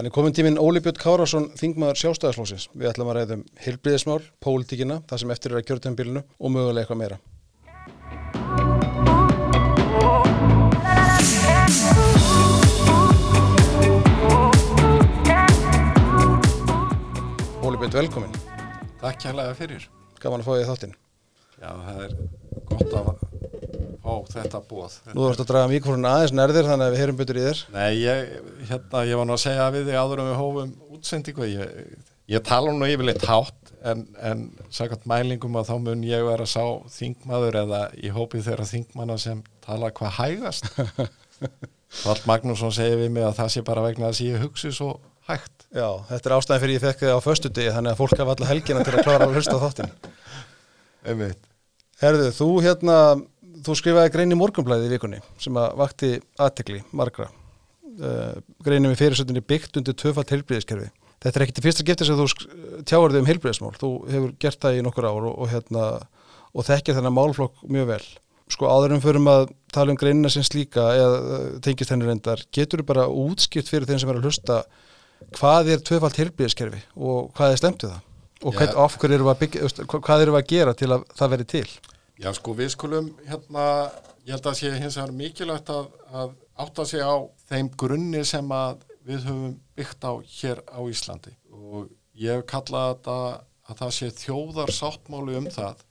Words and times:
Þannig 0.00 0.14
komin 0.16 0.32
tíminn 0.32 0.56
Óli 0.56 0.80
Björn 0.80 0.96
Kárásson, 0.96 1.46
þingmaður 1.60 1.98
sjálfstæðarslósins. 2.00 2.62
Við 2.72 2.88
ætlum 2.88 3.10
að 3.12 3.18
ræðum 3.18 3.42
heilbriðismál, 3.60 4.22
pólitíkina, 4.40 4.96
það 5.10 5.20
sem 5.20 5.32
eftir 5.34 5.52
er 5.52 5.60
að 5.60 5.66
kjörtjumbilinu 5.68 6.22
og 6.40 6.54
mögulega 6.54 6.88
eitthvað 6.88 7.00
meira. 7.02 7.18
Óli 17.60 17.76
Björn, 17.82 17.98
velkomin. 18.00 18.32
Takk 19.04 19.20
kærlega 19.26 19.52
fyrir. 19.60 19.84
Gaman 20.24 20.40
að 20.40 20.48
fá 20.48 20.56
ég 20.62 20.72
þáttinn. 20.72 20.96
Já, 21.60 21.76
það 21.76 22.06
er 22.06 22.16
gott 22.72 22.88
að 22.88 23.29
fá 24.10 24.34
þetta 24.34 24.60
bóð. 24.66 24.96
Nú 25.14 25.24
þarfst 25.24 25.42
að 25.44 25.50
draga 25.50 25.70
mikrofónin 25.70 26.10
aðeins 26.10 26.34
nærðir 26.34 26.68
þannig 26.68 26.86
að 26.86 26.94
við 26.94 27.02
heyrum 27.04 27.18
betur 27.20 27.40
í 27.40 27.44
þér. 27.46 27.62
Nei, 27.74 27.90
ég, 28.00 28.30
hérna, 28.70 29.02
ég 29.08 29.20
var 29.20 29.28
nú 29.28 29.36
að 29.36 29.42
segja 29.44 29.66
við 29.74 29.90
þig 29.90 29.98
áður 30.00 30.22
um 30.22 30.30
við 30.30 30.38
hófum 30.40 30.72
útsendingu. 30.96 31.48
Ég, 31.50 32.06
ég 32.34 32.46
tala 32.50 32.74
nú 32.74 32.88
yfirleitt 32.90 33.26
hátt 33.30 33.74
en, 33.80 34.06
en 34.20 34.46
sagart 34.74 35.06
mælingum 35.08 35.58
að 35.60 35.70
þá 35.70 35.74
mun 35.86 36.06
ég 36.06 36.24
vera 36.26 36.48
sá 36.48 36.64
þingmaður 36.92 37.60
eða 37.64 37.82
í 37.96 38.12
hópið 38.14 38.48
þeirra 38.50 38.68
þingmanna 38.70 39.18
sem 39.20 39.44
tala 39.64 39.92
hvað 39.94 40.16
hægast. 40.18 40.70
Vald 42.04 42.26
Magnússon 42.28 42.74
segir 42.74 43.00
við 43.00 43.14
mig 43.16 43.26
að 43.26 43.38
það 43.40 43.54
sé 43.54 43.64
bara 43.66 43.84
vegna 43.86 44.10
að 44.10 44.22
ég 44.28 44.44
hugsi 44.44 44.70
svo 44.74 44.94
hægt. 45.30 45.66
Já, 45.74 45.88
þetta 46.08 46.28
er 46.28 46.34
ástæðin 46.36 46.62
fyrir 46.64 46.76
ég 46.76 46.84
fekk 46.84 47.04
þið 47.04 47.14
á 47.14 47.20
föstu 47.24 47.50
degi 47.54 47.74
þannig 47.74 47.94
að 47.94 48.00
fólk 48.00 48.18
hafa 48.18 48.34
alla 48.36 48.50
helgina 48.50 48.84
til 48.86 48.94
að 48.94 49.06
klára 49.06 49.26
að 49.28 49.36
hlusta 49.38 49.58
þáttinn. 49.62 49.92
Herðu, 52.00 52.30
þú 52.32 52.48
hérna, 52.64 52.96
þú 53.66 53.76
skrifaði 53.78 54.12
grein 54.14 54.34
í 54.34 54.38
morgunblæði 54.38 54.88
í 54.88 54.94
vikunni 54.94 55.20
sem 55.40 55.58
að 55.60 55.76
vakti 55.80 56.10
aðtekli 56.40 56.80
margra. 56.96 57.28
Uh, 58.00 58.40
greinum 58.64 58.94
í 58.94 58.98
fyrirsöndinni 58.98 59.42
byggt 59.44 59.76
undir 59.80 59.96
töfalt 59.98 60.32
heilbríðiskerfi. 60.32 60.88
Þetta 61.20 61.36
er 61.36 61.44
ekki 61.44 61.56
til 61.56 61.64
fyrsta 61.66 61.84
gifti 61.84 62.08
sem 62.08 62.16
þú 62.16 62.26
tjáar 62.88 63.12
þig 63.12 63.20
um 63.20 63.28
heilbríðismál. 63.28 63.74
Þú 63.76 63.90
hefur 64.08 64.34
gert 64.40 64.60
það 64.62 64.78
í 64.78 64.84
nokkur 64.86 65.08
ár 65.10 65.28
og, 65.28 65.34
og, 65.34 65.50
hérna, 65.52 65.86
og 66.54 66.68
þekkir 66.68 66.96
þennan 66.96 67.16
málflokk 67.16 67.64
mjög 67.68 67.90
vel. 67.92 68.04
Sko 68.50 68.70
áðurum 68.70 69.02
fyrir 69.04 69.28
að 69.30 69.50
tala 69.70 69.92
um 69.92 69.98
greinina 70.00 70.30
sem 70.32 70.46
slíka 70.46 70.86
eða 70.96 71.18
tengist 71.62 71.92
henni 71.92 72.08
reyndar, 72.08 72.40
getur 72.54 72.80
þú 72.80 72.88
bara 72.88 73.04
útskipt 73.06 73.68
fyrir 73.70 73.86
þeim 73.86 74.00
sem 74.02 74.10
er 74.10 74.18
að 74.18 74.30
hlusta 74.30 74.62
hvað 75.36 75.74
er 75.74 75.84
töfalt 75.84 76.18
heilbríðiskerfi 76.18 76.80
og 76.96 77.28
hvað 77.36 77.52
er 77.52 77.60
stemt 77.60 77.84
við 77.84 77.92
það? 77.92 78.06
og 78.40 78.56
hvern, 78.56 78.76
af 78.80 78.96
hverju 78.96 79.18
hvað 79.92 80.22
eru 80.24 80.34
við 80.34 80.40
að 80.40 80.48
gera 80.48 80.76
til 80.76 80.90
að 80.94 81.02
það 81.16 81.32
veri 81.34 81.46
til? 81.52 81.66
Já 82.20 82.30
sko 82.36 82.54
við 82.56 82.72
skulum 82.74 83.10
hérna, 83.26 83.64
ég 84.26 84.34
held 84.36 84.48
að 84.50 84.58
sé 84.58 84.70
hins 84.76 84.98
vegar 84.98 85.12
mikilvægt 85.16 85.72
að, 85.72 85.90
að 86.12 86.34
átta 86.60 86.86
sig 86.88 87.04
á 87.04 87.16
þeim 87.48 87.70
grunni 87.80 88.24
sem 88.28 88.52
að 88.52 88.84
við 89.08 89.26
höfum 89.28 89.54
byggt 89.78 90.04
á 90.04 90.12
hér 90.20 90.62
á 90.68 90.80
Íslandi 90.84 91.34
og 91.50 91.88
ég 92.20 92.36
hef 92.36 92.46
kallað 92.52 92.90
þetta 92.90 93.16
að 93.70 93.80
það 93.80 93.94
sé 93.96 94.10
þjóðar 94.20 94.74
sáttmáli 94.76 95.38
um 95.40 95.50
það 95.50 95.84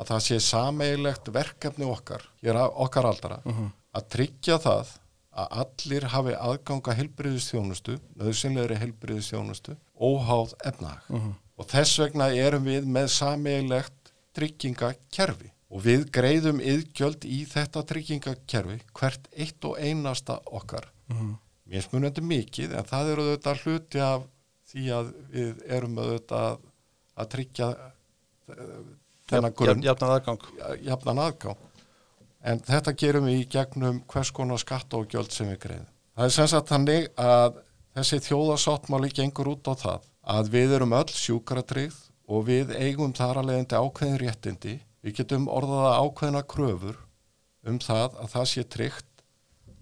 að 0.00 0.12
það 0.12 0.24
sé 0.26 0.40
sameigilegt 0.44 1.28
verkefni 1.32 1.88
okkar, 1.88 2.24
hér 2.44 2.58
okkar 2.68 3.08
aldara, 3.10 3.42
uh 3.44 3.52
-huh. 3.52 3.70
að 3.96 4.08
tryggja 4.16 4.56
það 4.60 4.96
að 5.30 5.52
allir 5.62 6.06
hafi 6.12 6.32
aðganga 6.34 6.94
helbriðistjónustu, 6.96 7.98
nöðsynleiri 8.16 8.78
helbriðistjónustu, 8.80 9.76
óháð 9.96 10.56
efnag. 10.64 11.04
Uh 11.08 11.20
-huh 11.20 11.36
og 11.60 11.68
þess 11.68 11.98
vegna 12.00 12.30
erum 12.32 12.64
við 12.64 12.86
með 12.88 13.10
sameigilegt 13.12 14.12
tryggingakerfi 14.36 15.50
og 15.70 15.84
við 15.84 16.08
greiðum 16.14 16.58
yðgjöld 16.62 17.24
í 17.28 17.44
þetta 17.50 17.84
tryggingakerfi 17.86 18.80
hvert 18.96 19.30
eitt 19.36 19.64
og 19.68 19.78
einasta 19.78 20.40
okkar 20.50 20.90
mm 21.12 21.38
mér 21.70 21.84
smunandi 21.86 22.22
mikið 22.26 22.72
en 22.74 22.86
það 22.88 23.12
eru 23.12 23.24
auðvitað 23.28 23.60
hluti 23.64 24.00
af 24.02 24.26
því 24.70 24.84
að 24.96 25.10
við 25.30 25.60
erum 25.76 25.98
auðvitað 26.00 26.64
að 27.20 27.28
tryggja 27.34 27.68
þennan 29.30 29.54
grunn 29.54 29.84
jafnan 29.84 30.14
aðgang. 30.16 30.48
jafnan 30.82 31.22
aðgang 31.22 31.60
en 32.50 32.62
þetta 32.66 32.96
gerum 32.98 33.28
við 33.28 33.42
í 33.44 33.48
gegnum 33.54 34.02
hvers 34.10 34.32
konar 34.34 34.58
skatt 34.62 34.98
og 34.98 35.06
gjöld 35.12 35.30
sem 35.34 35.50
við 35.52 35.60
greiðum 35.66 35.90
það 36.18 36.26
er 36.26 36.34
sem 36.34 36.50
sagt 36.50 36.72
þannig 36.72 37.06
að 37.14 37.60
þessi 37.94 38.22
þjóðasáttmáli 38.26 39.12
gengur 39.14 39.52
út 39.54 39.70
á 39.70 39.74
það 39.78 40.08
að 40.34 40.52
við 40.54 40.74
erum 40.76 40.96
öll 40.98 41.14
sjúkratrygð 41.14 41.98
og 42.30 42.46
við 42.46 42.74
eigum 42.78 43.14
þar 43.16 43.40
að 43.40 43.48
leiðandi 43.50 43.78
ákveðin 43.78 44.20
réttindi. 44.20 44.74
Við 45.00 45.20
getum 45.20 45.48
orðaða 45.48 45.92
ákveðina 46.04 46.42
kröfur 46.48 46.98
um 47.68 47.78
það 47.80 48.18
að 48.20 48.32
það 48.34 48.48
sé 48.52 48.64
tryggt 48.74 49.24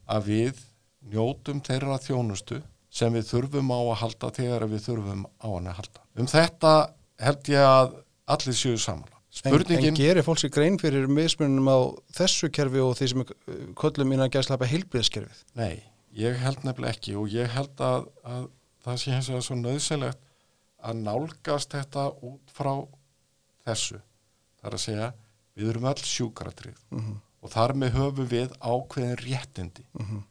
að 0.08 0.28
við 0.32 0.64
njótum 1.12 1.62
þeirra 1.64 1.98
þjónustu 2.02 2.60
sem 2.98 3.12
við 3.14 3.28
þurfum 3.28 3.70
á 3.74 3.78
að 3.80 3.98
halda 4.02 4.30
þegar 4.38 4.66
við 4.70 4.84
þurfum 4.86 5.24
á 5.28 5.46
hann 5.46 5.70
að 5.70 5.78
halda. 5.80 6.04
Um 6.18 6.30
þetta 6.30 6.72
held 7.22 7.50
ég 7.52 7.66
að 7.66 7.94
allir 8.34 8.56
séu 8.56 8.78
samanlega. 8.80 9.18
Spurningin... 9.38 9.90
En, 9.90 9.92
en 9.92 9.98
gerir 9.98 10.26
fólks 10.26 10.46
í 10.48 10.50
grein 10.52 10.78
fyrir 10.80 11.06
mismunum 11.10 11.68
á 11.68 11.78
þessu 12.16 12.48
kerfi 12.54 12.80
og 12.82 12.96
því 12.98 13.10
sem 13.12 13.26
gæsla 14.32 14.56
upp 14.56 14.64
að 14.64 14.72
heilbriðskerfið? 14.72 15.42
Nei, 15.58 15.84
ég 16.16 16.38
held 16.42 16.64
nefnileg 16.64 16.96
ekki 16.96 17.18
og 17.20 17.28
ég 17.34 17.52
held 17.52 17.84
að, 17.84 18.08
að 18.24 18.48
það 18.86 19.00
sé 19.02 19.18
það 19.18 19.38
er 19.38 19.46
svo 19.46 19.58
nöðselegt 19.60 20.24
að 20.78 21.02
nálgast 21.04 21.74
þetta 21.74 22.08
út 22.24 22.54
frá 22.54 22.72
þessu. 23.66 24.00
Það 24.58 24.70
er 24.70 24.76
að 24.78 24.84
segja, 24.84 25.10
við 25.58 25.70
erum 25.72 25.88
öll 25.90 26.02
sjúkratrið 26.12 26.80
mm 26.90 26.98
-hmm. 26.98 27.20
og 27.42 27.52
þar 27.52 27.74
með 27.74 27.94
höfum 27.98 28.28
við 28.32 28.56
ákveðin 28.60 29.22
réttindi 29.22 29.84
mm 29.92 30.06
-hmm. 30.06 30.22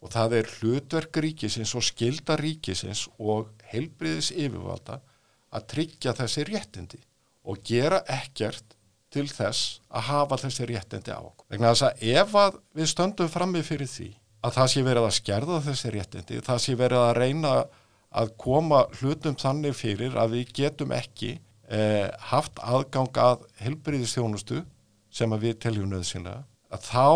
og 0.00 0.12
það 0.12 0.36
er 0.38 0.52
hlutverk 0.58 1.16
ríkisins 1.16 1.74
og 1.74 1.82
skilda 1.82 2.36
ríkisins 2.36 3.08
og 3.18 3.50
heilbriðis 3.72 4.30
yfirvalda 4.30 5.00
að 5.54 5.66
tryggja 5.66 6.14
þessi 6.14 6.44
réttindi 6.44 7.00
og 7.44 7.62
gera 7.62 8.02
ekkert 8.08 8.74
til 9.14 9.28
þess 9.30 9.80
að 9.90 10.06
hafa 10.10 10.36
þessi 10.42 10.66
réttindi 10.66 11.14
á 11.14 11.22
okkur. 11.22 11.46
Vegna 11.48 11.70
þess 11.70 11.86
að 11.86 12.02
ef 12.18 12.34
að 12.34 12.58
við 12.74 12.90
stöndum 12.90 13.30
frammi 13.30 13.62
fyrir 13.62 13.90
því 13.90 14.10
að 14.44 14.54
það 14.58 14.70
sé 14.72 14.82
verið 14.82 15.06
að 15.08 15.16
skerða 15.18 15.60
þessi 15.68 15.90
réttindi, 15.94 16.40
það 16.44 16.58
sé 16.64 16.74
verið 16.74 16.98
að 16.98 17.16
reyna 17.20 17.52
að 18.14 18.32
koma 18.38 18.84
hlutum 19.00 19.36
þannig 19.38 19.76
fyrir 19.78 20.16
að 20.20 20.36
við 20.36 20.52
getum 20.58 20.94
ekki 20.94 21.38
eh, 21.68 22.10
haft 22.30 22.58
aðgang 22.58 23.16
að 23.20 23.46
helbriðistjónustu 23.62 24.64
sem 25.14 25.32
að 25.32 25.48
við 25.48 25.58
teljum 25.64 25.90
nöðsynlega 25.92 26.44
að 26.74 26.88
þá 26.88 27.06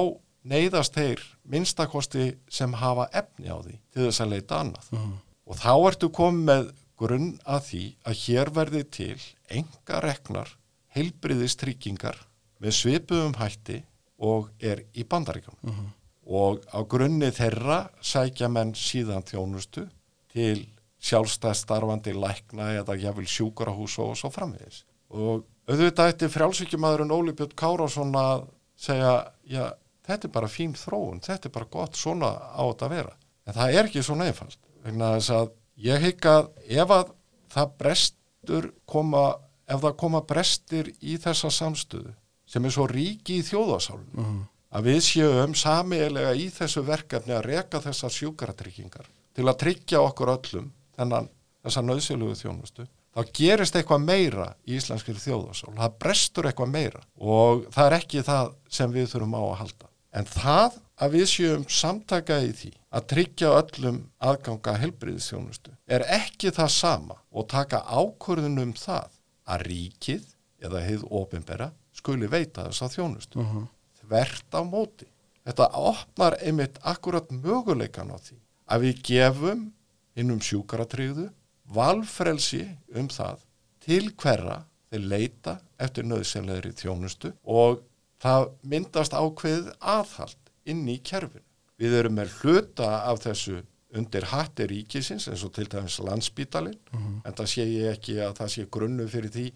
neyðast 0.48 0.94
þeir 0.94 1.22
minnstakosti 1.44 2.28
sem 2.50 2.76
hafa 2.78 3.08
efni 3.16 3.50
á 3.50 3.58
því 3.58 3.74
til 3.92 4.06
þess 4.06 4.22
að 4.24 4.32
leita 4.34 4.60
annað 4.62 4.90
-huh. 4.92 5.16
og 5.46 5.58
þá 5.58 5.72
ertu 5.90 6.10
komið 6.14 6.44
með 6.50 6.70
grunn 6.98 7.28
að 7.44 7.60
því 7.68 7.84
að 8.04 8.18
hér 8.24 8.50
verði 8.54 8.82
til 8.98 9.20
enga 9.48 10.00
reknar 10.04 10.56
helbriðistryggingar 10.96 12.18
með 12.58 12.74
svipuðum 12.80 13.36
hætti 13.38 13.82
og 14.18 14.50
er 14.58 14.82
í 14.94 15.04
bandaríkjum 15.04 15.58
uh 15.62 15.70
-huh. 15.70 15.90
og 16.26 16.64
á 16.74 16.80
grunni 16.82 17.30
þeirra 17.30 17.88
sækja 18.00 18.48
menn 18.48 18.74
síðan 18.74 19.22
þjónustu 19.22 19.88
til 20.32 20.66
sjálfstæðstarfandi 20.98 22.14
lækna 22.16 22.72
eða 22.80 22.96
jáfnvel 22.98 23.28
sjúkurahús 23.30 23.98
og 24.02 24.16
svo 24.18 24.30
framvegis. 24.34 24.82
Og 25.14 25.44
auðvitað 25.68 26.12
eftir 26.12 26.32
frjálsvíkjumadurinn 26.32 27.14
Óli 27.14 27.34
Björn 27.36 27.54
Kárásson 27.58 28.14
að 28.18 28.48
segja, 28.78 29.12
já, 29.46 29.64
þetta 30.06 30.28
er 30.28 30.34
bara 30.34 30.50
fín 30.50 30.74
þróun, 30.76 31.22
þetta 31.24 31.48
er 31.48 31.54
bara 31.54 31.70
gott 31.70 31.98
svona 31.98 32.32
á 32.34 32.62
þetta 32.66 32.88
að 32.88 32.94
vera. 32.96 33.14
En 33.46 33.56
það 33.56 33.74
er 33.74 33.88
ekki 33.88 34.04
svona 34.04 34.28
einfalt. 34.28 34.60
Vegna 34.84 35.12
þess 35.16 35.34
að 35.36 35.50
ég 35.88 36.06
hygg 36.06 36.28
að 36.28 36.48
ef 36.82 36.94
að 36.94 37.12
það 37.52 37.74
brestur 37.82 38.70
koma, 38.88 39.24
ef 39.68 39.84
það 39.84 39.98
koma 40.02 40.22
brestir 40.28 40.90
í 41.00 41.18
þessa 41.20 41.52
samstöðu 41.54 42.14
sem 42.48 42.64
er 42.64 42.72
svo 42.72 42.86
ríki 42.88 43.38
í 43.38 43.44
þjóðasálunum, 43.44 44.16
uh 44.16 44.24
-huh. 44.24 44.44
að 44.72 44.86
við 44.88 45.00
séum 45.04 45.54
samiðilega 45.54 46.32
í 46.34 46.48
þessu 46.52 46.82
verkefni 46.82 47.34
að 47.36 47.44
reka 47.44 47.80
þessar 47.84 48.14
sjúkaratryggingar 48.14 49.08
til 49.36 49.44
að 49.44 49.58
tryggja 49.62 50.00
okkur 50.00 50.32
öllum 50.32 50.70
þennan 50.98 51.28
þessa 51.64 51.84
nöðsjölugu 51.84 52.38
þjónustu 52.38 52.86
þá 53.14 53.32
gerist 53.34 53.76
eitthvað 53.78 54.04
meira 54.04 54.48
í 54.66 54.76
íslenskir 54.78 55.18
þjóðasól, 55.18 55.74
það 55.78 55.96
brestur 56.02 56.48
eitthvað 56.48 56.74
meira 56.74 57.04
og 57.18 57.64
það 57.74 57.86
er 57.86 57.96
ekki 57.98 58.24
það 58.26 58.52
sem 58.78 58.92
við 58.94 59.08
þurfum 59.12 59.38
á 59.38 59.42
að 59.42 59.56
halda. 59.62 59.88
En 60.18 60.28
það 60.28 60.78
að 60.98 61.14
við 61.14 61.26
séum 61.30 61.64
samtaka 61.70 62.38
í 62.42 62.52
því 62.56 62.70
að 62.88 63.06
tryggja 63.12 63.50
öllum 63.58 63.98
aðganga 64.24 64.74
helbriðisþjónustu 64.82 65.74
er 65.86 66.04
ekki 66.16 66.52
það 66.54 66.70
sama 66.74 67.18
og 67.30 67.48
taka 67.50 67.82
ákvörðunum 67.86 68.72
það 68.78 69.18
að 69.48 69.66
ríkið 69.68 70.24
eða 70.64 70.84
heið 70.86 71.04
ofinbera 71.20 71.70
skuli 71.96 72.28
veita 72.30 72.68
þess 72.68 72.84
að 72.86 72.94
þjónustu. 72.96 73.40
Uh 73.42 73.54
-huh. 73.54 73.66
Þvert 74.00 74.54
á 74.54 74.62
móti. 74.64 75.08
Þetta 75.44 75.68
opnar 75.72 76.36
einmitt 76.42 76.78
akkurat 76.82 77.30
möguleikan 77.30 78.12
á 78.12 78.16
því 78.16 78.38
að 78.68 78.80
við 78.84 79.02
gefum 79.02 79.72
innum 80.18 80.40
sjúkaratriðu 80.44 81.28
valfrelsi 81.74 82.64
um 82.96 83.08
það 83.12 83.44
til 83.84 84.04
hverra 84.18 84.62
þeir 84.88 85.08
leita 85.12 85.58
eftir 85.80 86.06
nöðsynleiri 86.08 86.72
þjónustu 86.76 87.32
og 87.44 87.82
það 88.22 88.48
myndast 88.62 89.14
ákveðið 89.14 89.72
aðhald 89.78 90.52
inn 90.68 90.86
í 90.88 90.98
kerfinu. 91.04 91.44
Við 91.78 91.94
erum 92.00 92.16
með 92.18 92.32
hluta 92.40 92.88
af 93.06 93.20
þessu 93.22 93.60
undir 93.96 94.26
hatti 94.32 94.66
ríkisins 94.68 95.28
eins 95.30 95.44
og 95.46 95.54
til 95.56 95.68
dæmis 95.70 95.98
landsbítalinn 96.04 96.76
en 97.24 97.36
það 97.38 97.48
sé 97.52 97.64
ég 97.64 97.92
ekki 97.94 98.18
að 98.20 98.34
það 98.40 98.50
sé 98.54 98.66
grunnu 98.70 99.06
fyrir 99.08 99.32
því 99.32 99.46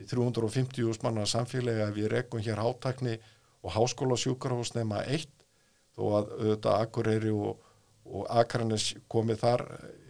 í 0.00 0.06
350 0.08 1.02
manna 1.04 1.26
samfélagi 1.28 1.82
að 1.84 1.96
við 1.98 2.08
rekum 2.14 2.40
hér 2.40 2.62
hátakni 2.62 3.18
og 3.62 3.74
háskóla 3.74 4.16
sjúkarhús 4.16 4.74
nema 4.74 5.02
eitt 5.04 5.32
þó 5.94 6.02
að 6.18 6.32
auðvitað 6.38 6.80
Akureyri 6.80 7.30
og, 7.34 7.58
og 8.04 8.28
Akranes 8.30 8.92
komið 9.10 9.40
þar 9.40 9.64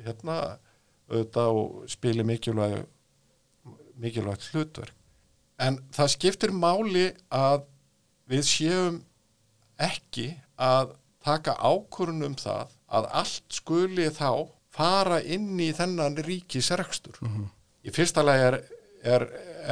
hérna 0.05 0.39
auðvitað 1.11 1.61
og 1.61 1.89
spili 1.93 2.25
mikilvæg 2.27 2.85
mikilvægt 4.01 4.51
hlutverk 4.53 4.95
en 5.63 5.79
það 5.95 6.13
skiptir 6.15 6.53
máli 6.55 7.09
að 7.31 7.65
við 8.31 8.47
séum 8.49 9.01
ekki 9.81 10.31
að 10.61 10.95
taka 11.25 11.57
ákvörun 11.59 12.25
um 12.27 12.37
það 12.39 12.73
að 12.95 13.09
allt 13.21 13.57
skuli 13.59 14.09
þá 14.13 14.31
fara 14.75 15.21
inn 15.23 15.55
í 15.63 15.71
þennan 15.75 16.19
ríkisrekstur. 16.27 17.19
Í 17.85 17.93
fyrsta 17.95 18.25
lagi 18.25 18.49
er, 18.49 18.57
er, 19.03 19.27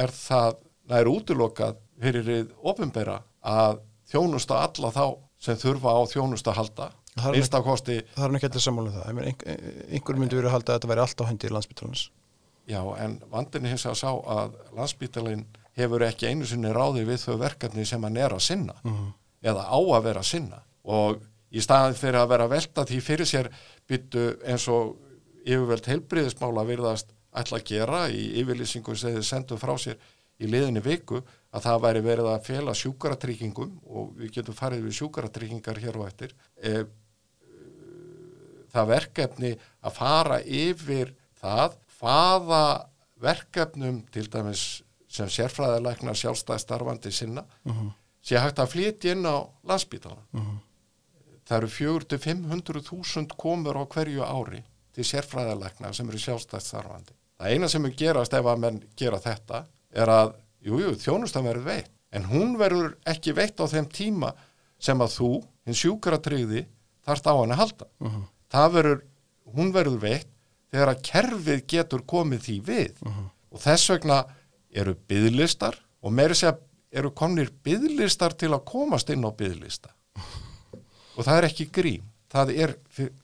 er 0.05 0.13
það 0.15 0.59
nær 0.91 1.09
útilokað 1.11 1.79
fyrir 2.03 2.51
ofinbera 2.63 3.21
að 3.41 3.81
þjónusta 4.11 4.61
alla 4.63 4.91
þá 4.95 5.05
sem 5.43 5.59
þurfa 5.59 5.95
á 5.99 6.01
þjónusta 6.11 6.55
halda. 6.55 6.89
Er 7.13 7.35
Fyrsta 7.37 7.59
kosti, 7.61 7.99
Það 8.15 8.25
er 8.25 8.35
ekki 8.39 8.47
allir 8.49 8.63
sammála 8.65 8.89
um 8.89 8.95
það. 8.97 9.33
Einhver 9.93 10.17
myndi 10.17 10.37
verið 10.39 10.49
að 10.49 10.55
halda 10.55 10.71
að 10.73 10.77
þetta 10.79 10.91
væri 10.91 11.03
allt 11.03 11.21
á 11.21 11.29
hendi 11.29 11.49
í 11.49 11.53
landsbyttalans. 11.53 12.05
já, 12.67 12.79
en 13.03 13.17
vandinni 13.31 13.69
hins 13.69 13.85
að 13.85 13.97
sá 13.99 14.09
að 14.09 14.53
landsbítalinn 14.77 15.45
hefur 15.75 16.05
ekki 16.07 16.29
einu 16.31 16.45
sinni 16.47 16.71
ráði 16.73 17.03
við 17.05 17.19
þau 17.25 17.37
verkefni 17.41 17.85
sem 17.85 18.03
hann 18.03 18.17
er 18.17 18.31
að 18.31 18.39
sinna 18.45 18.73
eða 19.43 19.65
á 19.67 19.77
að 19.77 20.03
vera 20.05 20.21
að 20.23 20.29
sinna 20.29 20.61
og 20.83 21.19
í 21.51 21.59
staðin 21.61 21.97
fyrir 21.99 22.21
að 22.21 22.29
vera 22.29 22.45
að 22.47 22.53
velta 22.55 22.85
því 22.87 22.99
fyrir 23.03 23.27
sér 23.27 23.49
byttu 23.89 24.23
eins 24.47 24.67
og 24.71 24.95
yfirveld 25.43 25.89
heilbriðismála 25.91 26.63
virðast 26.65 27.11
ætla 27.35 27.59
að 27.59 27.67
gera 27.67 28.07
í 28.09 28.23
yfirlýsingu 28.41 28.95
sem 28.95 29.17
þið 29.17 29.27
sendu 29.27 29.57
frá 29.59 29.75
sér 29.77 29.97
í 30.39 30.47
liðinni 30.47 30.81
viku 30.85 31.19
að 31.51 31.65
það 31.67 31.83
væri 31.83 32.01
verið 32.07 32.31
að 32.31 32.45
fela 32.47 32.73
sjúkaratryggingum 32.73 33.75
og 33.85 34.15
við 34.17 34.37
getum 34.39 34.55
farið 34.55 34.87
við 34.87 34.97
sjúkaratryggingar 35.01 35.83
hér 35.83 35.99
og 35.99 36.07
eftir 36.07 36.31
e, 36.63 36.85
það 38.73 38.87
verkefni 38.89 39.51
að 39.85 39.93
fara 39.99 40.39
yfir 40.43 41.13
það 41.41 41.77
hvaða 41.99 42.63
verkefnum 43.23 44.01
til 44.11 44.25
dæmis 44.33 44.81
sem 45.13 45.29
sérfræðilegna 45.29 46.13
sjálfstæð 46.17 46.59
starfandi 46.63 47.11
sinna 47.13 47.43
sé 48.23 48.39
hægt 48.39 48.59
að 48.59 48.71
flytja 48.71 49.11
inn 49.13 49.25
á 49.29 49.45
landsbítalan. 49.67 50.25
Það 51.45 51.57
eru 51.57 51.67
400-500.000 51.67 53.35
komur 53.37 53.77
á 53.77 53.83
hverju 53.85 54.23
ári 54.23 54.63
til 54.95 55.03
sérfræðilegna 55.03 55.93
sem 55.93 56.09
eru 56.09 56.17
sjálfstæð 56.17 56.61
starfandi. 56.65 57.13
Það 57.37 57.51
eina 57.51 57.67
sem 57.69 57.81
mun 57.81 57.95
gerast 57.97 58.33
ef 58.33 58.45
að 58.45 58.59
menn 58.63 58.83
gera 58.97 59.19
þetta 59.19 59.65
er 59.93 60.09
að, 60.09 60.33
jú, 60.63 60.79
jú, 60.79 60.93
þjónustan 60.95 61.45
verður 61.45 61.65
veitt, 61.67 61.91
en 62.13 62.23
hún 62.29 62.57
verður 62.57 62.95
ekki 63.09 63.33
veitt 63.35 63.59
á 63.59 63.65
þeim 63.67 63.85
tíma 63.89 64.33
sem 64.79 65.01
að 65.01 65.15
þú, 65.17 65.31
hinn 65.65 65.77
sjúkratryggði, 65.77 66.65
þarft 67.05 67.27
á 67.27 67.33
hann 67.33 67.51
að 67.53 67.61
halda. 67.63 67.85
Það 68.53 68.75
verður, 68.77 69.01
hún 69.55 69.73
verður 69.73 69.99
veitt 70.03 70.29
þegar 70.73 70.93
að 70.93 71.03
kerfið 71.09 71.65
getur 71.73 72.05
komið 72.09 72.45
því 72.47 72.57
við. 72.67 73.01
Og 73.53 73.61
þess 73.61 73.89
vegna 73.93 74.19
eru 74.73 74.95
byðlistar 75.09 75.77
og 76.03 76.13
meiri 76.13 76.37
segja 76.37 76.57
eru 76.93 77.09
komnir 77.17 77.49
byðlistar 77.65 78.35
til 78.37 78.51
að 78.53 78.65
komast 78.69 79.09
inn 79.09 79.25
á 79.25 79.33
byðlista 79.33 79.89
og 81.15 81.25
það 81.25 81.37
er 81.39 81.47
ekki 81.47 81.65
grím 81.73 82.09
það 82.33 82.53
er 82.57 82.73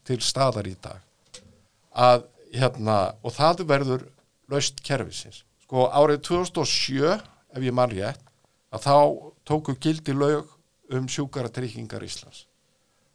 til 0.05 0.19
staðar 0.21 0.69
í 0.69 0.75
dag. 0.81 1.01
Að 1.89 2.25
hérna 2.53 2.99
og 3.25 3.33
það 3.35 3.65
verður 3.69 4.05
laust 4.49 4.81
kerfisins. 4.85 5.43
Sko 5.65 5.87
árið 5.89 6.23
2007 6.29 7.09
ef 7.09 7.65
ég 7.65 7.75
man 7.75 7.91
rétt 7.91 8.21
að 8.73 8.85
þá 8.85 8.95
tóku 9.49 9.75
gildi 9.81 10.13
lög 10.13 10.49
um 10.93 11.09
sjúkaratryggingar 11.09 12.05
Íslands. 12.05 12.45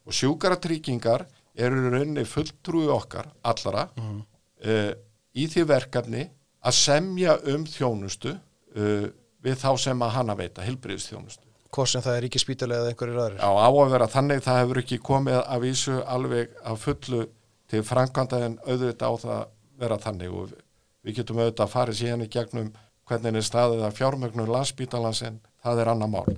Og 0.06 0.14
sjúkaratryggingar 0.14 1.26
eru 1.54 1.90
rauninni 1.90 2.24
fulltrúi 2.26 2.88
okkar 2.90 3.28
allara 3.46 3.88
uh, 3.98 4.92
í 5.34 5.46
því 5.50 5.64
verkefni 5.70 6.24
að 6.64 6.76
semja 6.78 7.36
um 7.52 7.64
þjónustu 7.68 8.32
uh, 8.34 9.06
við 9.44 9.58
þá 9.60 9.70
sem 9.78 10.02
að 10.02 10.14
hana 10.16 10.34
veita, 10.38 10.62
hilbriðstjónustu. 10.64 11.42
Hvort 11.74 11.90
sem 11.90 12.02
það 12.04 12.16
er 12.16 12.22
ríkispítalega 12.28 12.80
eða 12.84 12.92
einhverjir 12.94 13.18
aðrir. 13.20 13.40
Já, 13.42 13.50
á 13.50 13.68
að 13.68 13.90
vera 13.92 14.06
þannig, 14.08 14.42
það 14.46 14.60
hefur 14.62 14.80
ekki 14.84 14.98
komið 15.04 15.40
að 15.42 15.64
vísu 15.66 15.96
alveg 16.06 16.52
að 16.64 16.78
fullu 16.84 17.22
til 17.68 17.82
framkvæmda 17.84 18.40
en 18.46 18.54
auðvitað 18.64 19.10
á 19.10 19.14
það 19.24 19.42
vera 19.82 19.98
þannig 20.04 20.30
og 20.38 20.48
við- 20.52 20.62
við 21.04 21.16
getum 21.18 21.40
auðvitað 21.42 21.64
að 21.66 21.72
fara 21.74 21.92
síðan 21.98 22.22
í 22.24 22.28
gegnum 22.30 22.68
hvernig 23.10 23.36
er 23.36 23.44
staðið 23.50 23.82
að 23.88 23.96
fjármögnum 23.98 24.48
landsbítalans 24.54 25.22
en 25.26 25.40
það 25.64 25.80
er 25.82 25.90
annar 25.92 26.08
mál. 26.14 26.36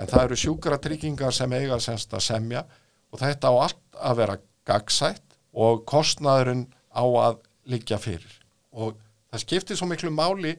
En 0.00 0.08
það 0.10 0.24
eru 0.24 0.38
sjúkratryggingar 0.40 1.36
sem 1.36 1.52
eiga 1.52 1.78
semst 1.84 2.10
að 2.16 2.24
semja 2.26 2.64
og 3.12 3.20
þetta 3.20 3.52
á 3.52 3.54
allt 3.66 4.00
að 4.00 4.18
vera 4.22 4.38
gagsætt 4.68 5.36
og 5.52 5.84
kostnaðurinn 5.88 6.66
á 6.92 7.04
að 7.04 7.42
liggja 7.68 7.98
fyrir. 8.00 8.32
Og 8.72 8.96
það 9.30 9.44
skiptir 9.44 9.78
svo 9.78 9.88
miklu 9.90 10.10
máli 10.14 10.56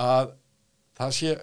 að 0.00 0.34
það 0.96 1.14
sé, 1.16 1.36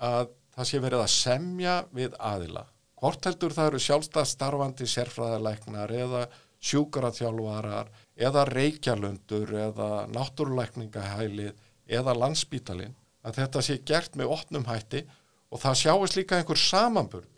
að 0.00 0.34
það 0.56 0.70
sé 0.70 0.82
verið 0.82 1.04
að 1.04 1.14
semja 1.14 1.78
við 1.94 2.16
aðila. 2.18 2.64
Hvort 2.98 3.28
heldur 3.28 3.54
það 3.54 3.70
eru 3.70 3.80
sjálfstæð 3.84 4.28
starfandi 4.32 4.88
sérfræðalæknar 4.90 5.92
eða 5.94 6.22
sjúkaraþjálfarar 6.58 7.92
eða 8.18 8.44
reykjalundur 8.48 9.52
eða 9.68 9.90
náttúrulækningahælið 10.10 11.52
eða 11.98 12.16
landsbítalinn 12.18 12.96
að 13.22 13.38
þetta 13.38 13.62
sé 13.62 13.78
gert 13.86 14.18
með 14.18 14.32
opnum 14.34 14.66
hætti 14.66 15.04
og 15.48 15.62
það 15.62 15.78
sjáist 15.82 16.18
líka 16.18 16.38
einhver 16.38 16.60
samanburð 16.60 17.28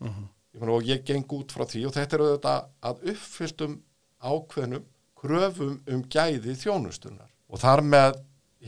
og 0.69 0.85
ég 0.85 1.05
geng 1.07 1.33
út 1.33 1.53
frá 1.53 1.65
því 1.65 1.87
og 1.89 1.95
þetta 1.97 2.17
er 2.17 2.25
auðvitað 2.27 2.67
að 2.91 3.05
uppfylltum 3.15 3.77
ákveðnum 4.21 4.85
kröfum 5.21 5.79
um 5.89 6.03
gæði 6.12 6.57
þjónustunar 6.61 7.31
og 7.49 7.62
þar 7.62 7.83
með 7.85 8.19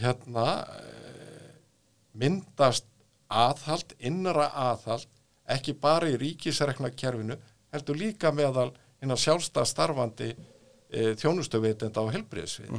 hérna 0.01 0.47
eh, 0.79 1.53
myndast 2.17 2.89
aðhald, 3.33 3.93
innra 3.99 4.49
aðhald 4.71 5.09
ekki 5.53 5.75
bara 5.81 6.09
í 6.09 6.17
ríkisrekna 6.21 6.93
kerfinu 6.97 7.37
heldur 7.73 7.99
líka 7.99 8.33
meðal 8.33 8.71
hinn 9.01 9.13
að 9.13 9.23
sjálfstað 9.25 9.69
starfandi 9.69 10.29
e, 10.33 11.15
þjónustuveitenda 11.19 12.05
á 12.05 12.13
helbriðsvið 12.15 12.75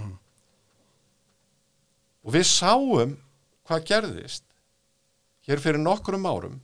og 2.23 2.35
við 2.35 2.45
sáum 2.47 3.17
hvað 3.67 3.87
gerðist 3.89 4.45
hér 5.47 5.61
fyrir 5.63 5.81
nokkrum 5.81 6.25
árum 6.29 6.61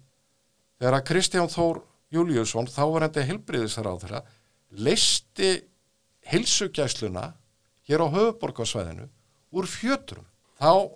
þegar 0.80 1.00
að 1.00 1.08
Kristján 1.10 1.52
Þór 1.52 1.82
Júliusson, 2.14 2.68
þá 2.70 2.84
var 2.90 3.06
þetta 3.08 3.26
helbriðisráðra, 3.30 4.22
leisti 4.72 5.52
heilsugæsluna 6.30 7.26
hér 7.90 8.06
á 8.06 8.08
höfuborgarsvæðinu 8.14 9.08
úr 9.54 9.70
fjötrum. 9.70 10.26
Þá 10.60 10.94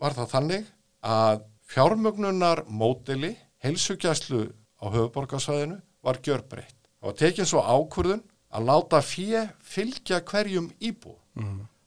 var 0.00 0.16
það 0.16 0.30
þannig 0.34 0.70
að 1.04 1.42
fjármögnunar 1.70 2.64
mótili 2.68 3.34
heilsugæslu 3.64 4.46
á 4.80 4.84
höfuborgarsvæðinu 4.92 5.80
var 6.04 6.20
gjörbreytt. 6.24 6.76
Það 7.00 7.08
var 7.08 7.18
tekin 7.20 7.48
svo 7.48 7.62
ákvörðun 7.64 8.24
að 8.54 8.66
láta 8.68 9.00
fjö 9.04 9.46
fylgja 9.64 10.20
hverjum 10.24 10.68
íbú. 10.80 11.16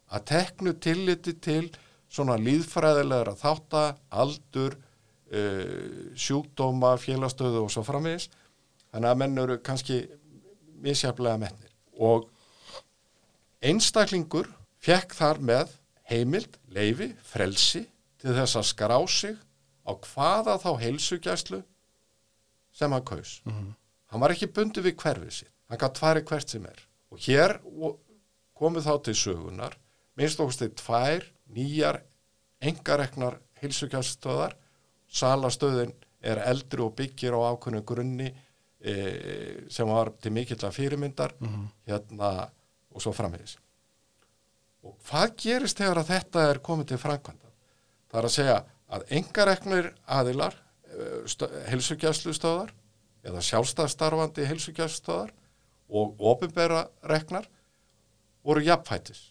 Að 0.08 0.26
teknu 0.32 0.74
tilliti 0.80 1.34
til 1.34 1.70
svona 2.10 2.38
líðfræðilegra 2.40 3.36
þátta, 3.36 3.98
aldur, 4.10 4.78
uh, 5.34 6.14
sjúkdóma, 6.16 6.96
félagstöðu 7.02 7.66
og 7.66 7.72
svo 7.72 7.84
framvegis. 7.84 8.30
Þannig 8.98 9.12
að 9.13 9.18
menn 9.22 9.38
eru 9.38 9.56
kannski 9.62 9.96
misjaflega 10.82 11.38
mennir. 11.38 11.74
Og 12.01 12.24
einstaklingur 13.62 14.48
fekk 14.82 15.13
þar 15.13 15.42
með 15.46 15.75
heimild, 16.10 16.56
leifi, 16.74 17.12
frelsi 17.22 17.84
til 18.18 18.34
þess 18.34 18.58
að 18.58 18.66
skrá 18.72 18.98
sig 19.06 19.36
á 19.86 19.94
hvaða 19.94 20.56
þá 20.63 20.70
heilsugjæslu 20.82 21.60
sem 22.74 22.96
hann 22.98 23.06
kaus. 23.06 23.36
Hann 24.10 24.24
var 24.24 24.34
ekki 24.34 24.50
bundi 24.50 24.82
við 24.82 24.98
hverfið 24.98 25.36
sitt. 25.36 25.54
Hann 25.70 25.77
gætt 25.77 26.01
fari 26.01 26.25
hvert 26.25 26.50
sem 26.50 26.66
er. 26.66 26.82
Og 27.13 27.22
hér 27.22 27.60
komu 28.58 28.82
þá 28.82 28.96
til 29.06 29.13
sögunar 29.13 29.77
minnst 30.18 30.42
okkur 30.42 30.58
til 30.58 30.74
tvær 30.82 31.30
nýjar 31.54 32.01
engareknar 32.66 33.38
heilsugjæslustöðar. 33.62 34.58
Salastöðin 35.06 35.94
er 36.25 36.42
eldri 36.50 36.82
og 36.82 36.98
byggir 36.98 37.38
á 37.38 37.54
ákveðnu 37.54 37.86
grunni 37.86 38.34
sem 39.74 39.88
var 39.89 40.12
til 40.22 40.32
mikill 40.36 40.60
að 40.67 40.75
fyrirmyndar 40.77 41.34
hérna 41.88 42.29
og 42.94 43.01
svo 43.03 43.12
framvegis. 43.13 43.58
Og 44.84 44.96
hvað 45.10 45.34
gerist 45.44 45.77
þegar 45.82 45.98
að 46.03 46.12
þetta 46.13 46.44
er 46.51 46.60
komið 46.63 46.88
til 46.94 46.98
framkvæmda? 47.01 47.50
Það 48.12 48.20
er 48.22 48.27
að 48.29 48.36
segja 48.38 48.58
að 48.96 49.03
engareknir 49.20 49.89
aðilar, 50.08 50.56
heilsugjæslustöðar 51.67 52.72
eða 53.27 53.41
sjálfstæðstarfandi 53.44 54.46
heilsugjæslustöðar 54.48 55.34
og 55.89 56.22
ofinbera 56.32 56.86
reknar 57.12 57.48
voru 58.48 58.63
jafnfætis 58.63 59.25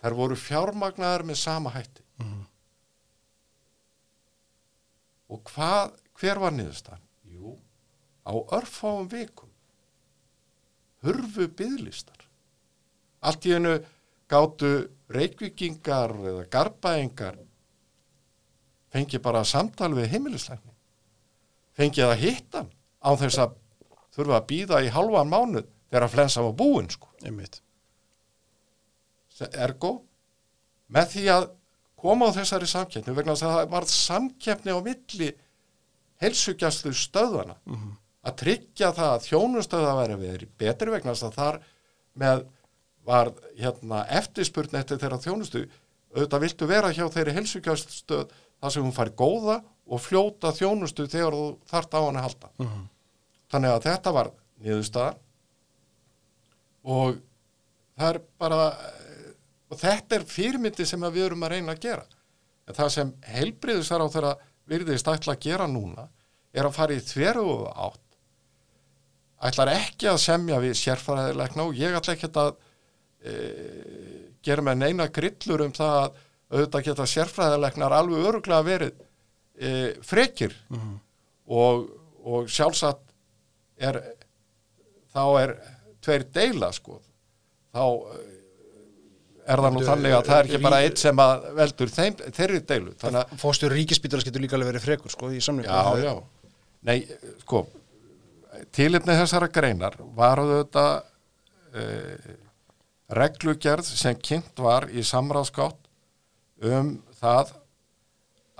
þær 0.00 0.16
voru 0.16 0.36
fjármagnaðar 0.40 1.24
með 1.28 1.36
sama 1.42 1.70
hætti 1.74 2.02
Mhm. 2.18 2.46
og 5.34 5.40
hvað, 5.50 5.94
hver 6.20 6.38
var 6.42 6.52
niðurstan? 6.54 7.00
Á 8.24 8.32
örfáum 8.56 9.08
vikum. 9.08 9.50
Hurfu 11.04 11.48
byðlistar 11.58 12.24
allt 13.24 13.46
í 13.48 13.54
hennu 13.56 13.74
gátu 14.30 14.70
reykvikingar 15.12 16.14
eða 16.16 16.46
garbaengar 16.52 17.36
fengi 18.94 19.20
bara 19.22 19.44
samtal 19.48 19.92
við 19.96 20.12
heimilislegni 20.14 20.72
fengi 21.76 22.04
að 22.04 22.16
hitta 22.22 22.64
á 23.04 23.10
þess 23.20 23.40
að 23.42 23.56
þurfa 24.14 24.38
að 24.38 24.48
býða 24.52 24.80
í 24.84 24.92
halvan 24.94 25.30
mánuð 25.32 25.68
þegar 25.90 26.12
flensa 26.12 26.42
var 26.44 26.56
búin 26.58 26.88
sko. 26.90 27.08
Ergo 29.50 29.92
með 30.94 31.08
því 31.14 31.24
að 31.34 31.48
koma 31.98 32.28
á 32.30 32.36
þessari 32.36 32.68
samkeppni 32.70 33.16
vegna 33.16 33.34
að 33.34 33.42
það 33.42 33.70
var 33.72 33.88
samkeppni 33.90 34.76
á 34.76 34.78
milli 34.84 35.30
helsugjastlu 36.22 36.92
stöðana 36.94 37.56
að 38.24 38.36
tryggja 38.40 38.90
það 38.96 39.12
að 39.14 39.26
þjónustöða 39.28 39.94
verið 40.00 40.48
betri 40.60 40.92
vegna 40.94 41.14
þess 41.14 41.28
að 41.28 41.38
þar 41.38 41.58
með 42.22 42.44
var 43.04 43.30
hérna 43.58 44.04
eftirspurn 44.16 44.78
eftir 44.80 45.00
þeirra 45.02 45.20
þjónustu. 45.20 45.66
Auðvitað 46.14 46.44
viltu 46.46 46.68
vera 46.70 46.92
hjá 46.94 47.04
þeirri 47.12 47.34
helsugjaststöð 47.36 48.32
þar 48.32 48.72
sem 48.72 48.86
hún 48.86 48.96
fari 48.96 49.12
góða 49.18 49.58
og 49.84 50.00
fljóta 50.00 50.54
þjónustu 50.56 51.04
þegar 51.10 51.36
þú 51.36 51.44
þart 51.68 51.96
á 51.96 52.00
hann 52.00 52.20
að 52.20 52.26
halda. 52.28 52.50
Mhm. 52.58 52.82
þannig 53.54 53.70
að 53.70 53.84
þetta 53.84 54.12
var 54.12 54.30
niðurstaðan 54.64 55.18
og 56.84 57.18
það 57.94 58.08
er 58.08 58.18
bara 58.40 58.60
eh, 58.72 59.28
og 59.70 59.78
þetta 59.78 60.16
er 60.16 60.24
fyrirmyndi 60.26 60.86
sem 60.88 61.04
við 61.06 61.26
erum 61.28 61.44
að 61.46 61.54
reyna 61.54 61.74
að 61.76 61.84
gera. 61.84 62.06
En 62.66 62.74
það 62.74 62.90
sem 62.96 63.12
heilbriðisar 63.34 64.02
á 64.02 64.08
þeirra 64.08 64.32
virðist 64.66 65.08
ætla 65.12 65.36
að 65.36 65.44
gera 65.44 65.68
núna 65.68 66.08
er 66.54 66.66
að 66.66 66.74
fara 66.74 66.96
í 66.96 67.04
þveru 67.04 67.46
átt 67.68 68.03
ætlar 69.48 69.72
ekki 69.74 70.08
að 70.10 70.20
semja 70.22 70.60
við 70.62 70.76
sérfæðilegna 70.80 71.66
og 71.66 71.78
ég 71.78 71.96
ætla 71.98 72.14
ekki 72.16 72.30
að 72.30 72.52
e, 73.24 73.34
gera 74.44 74.64
með 74.64 74.80
neina 74.82 75.08
grillur 75.12 75.64
um 75.66 75.74
það 75.74 75.96
að 76.00 76.20
auðvitað 76.54 76.86
geta 76.88 77.08
sérfræðilegnar 77.10 77.96
alveg 77.96 78.28
öruglega 78.28 78.66
verið 78.66 78.94
e, 79.58 79.72
frekir. 80.06 80.54
Mhm. 80.72 81.00
og, 81.44 81.88
og 82.24 82.46
sjálfsagt 82.48 83.02
er 83.76 83.98
þá 85.12 85.24
er 85.42 85.52
tveir 86.04 86.24
deila 86.34 86.70
sko. 86.74 86.98
Þá 87.74 87.84
eh, 87.84 88.30
er 89.44 89.62
það 89.64 89.74
nú 89.74 89.84
þannig 89.84 90.16
að 90.16 90.26
það 90.28 90.38
er 90.38 90.48
ekki 90.48 90.60
bara 90.64 90.82
eitt 90.86 91.00
sem 91.02 91.22
að 91.24 91.46
veldur 91.58 91.92
þeim, 91.92 92.18
þeirri 92.38 92.60
deilu. 92.68 92.94
Fóstur 93.40 93.74
ríkispítalas 93.74 94.26
getur 94.26 94.44
líka 94.44 94.56
alveg 94.58 94.72
verið 94.72 94.86
frekur 94.86 95.12
sko 95.12 95.32
í 95.34 95.40
samlingu 95.44 95.68
já, 95.68 96.04
já. 96.06 96.14
Nei, 96.84 96.98
sko 97.44 97.64
tilipni 98.74 99.16
þessara 99.18 99.48
greinar 99.52 99.96
var 100.16 100.42
þetta 100.48 100.84
uh, 101.74 102.30
reglugerð 103.14 103.88
sem 103.88 104.16
kynnt 104.18 104.60
var 104.62 104.88
í 104.90 105.04
samráðskátt 105.06 105.90
um 106.64 106.96
það 107.18 107.52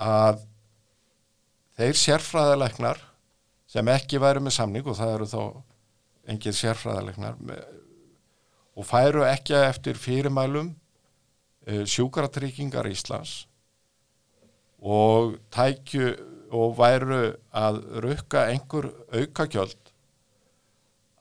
að 0.01 0.43
þeir 1.79 1.99
sérfræðilegnar 2.01 3.01
sem 3.71 3.89
ekki 3.91 4.21
væru 4.21 4.43
með 4.43 4.57
samning 4.59 4.85
og 4.87 4.97
það 4.99 5.15
eru 5.15 5.29
þá 5.31 5.41
engir 6.31 6.55
sérfræðilegnar 6.57 7.39
og 8.75 8.87
færu 8.87 9.25
ekki 9.27 9.57
eftir 9.57 9.99
fyrirmælum 9.99 10.71
uh, 10.71 11.83
sjúkratryggingar 11.87 12.87
Íslands 12.91 13.45
og 14.85 15.37
tækju 15.53 16.13
og 16.55 16.75
væru 16.77 17.23
að 17.55 17.81
rukka 18.05 18.45
einhver 18.51 18.91
aukagjöld 19.09 19.84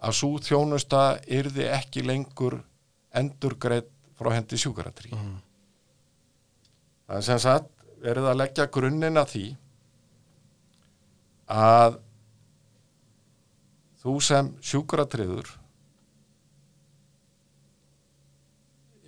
að 0.04 0.16
svo 0.18 0.30
þjónusta 0.44 1.02
yrði 1.38 1.66
ekki 1.72 2.02
lengur 2.04 2.58
endurgreitt 3.16 3.90
frá 4.18 4.30
hendi 4.36 4.58
sjúkratryggingar 4.60 5.40
það 7.06 7.16
er 7.20 7.26
sem 7.28 7.40
sagt 7.44 7.70
verið 8.04 8.28
að 8.30 8.38
leggja 8.42 8.66
grunninn 8.74 9.20
að 9.20 9.30
því 9.34 9.44
að 11.54 11.98
þú 14.04 14.14
sem 14.26 14.48
sjúkratriður 14.64 15.48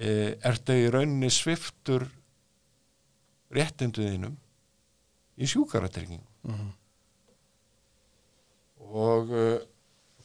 e, 0.01 0.11
ertu 0.49 0.77
í 0.77 0.89
rauninni 0.93 1.31
sviftur 1.33 2.07
réttinduðinum 3.57 4.37
í 5.37 5.49
sjúkratryggingu 5.49 6.25
Mhm. 6.47 6.69
og 8.97 9.31
uh, 9.35 9.57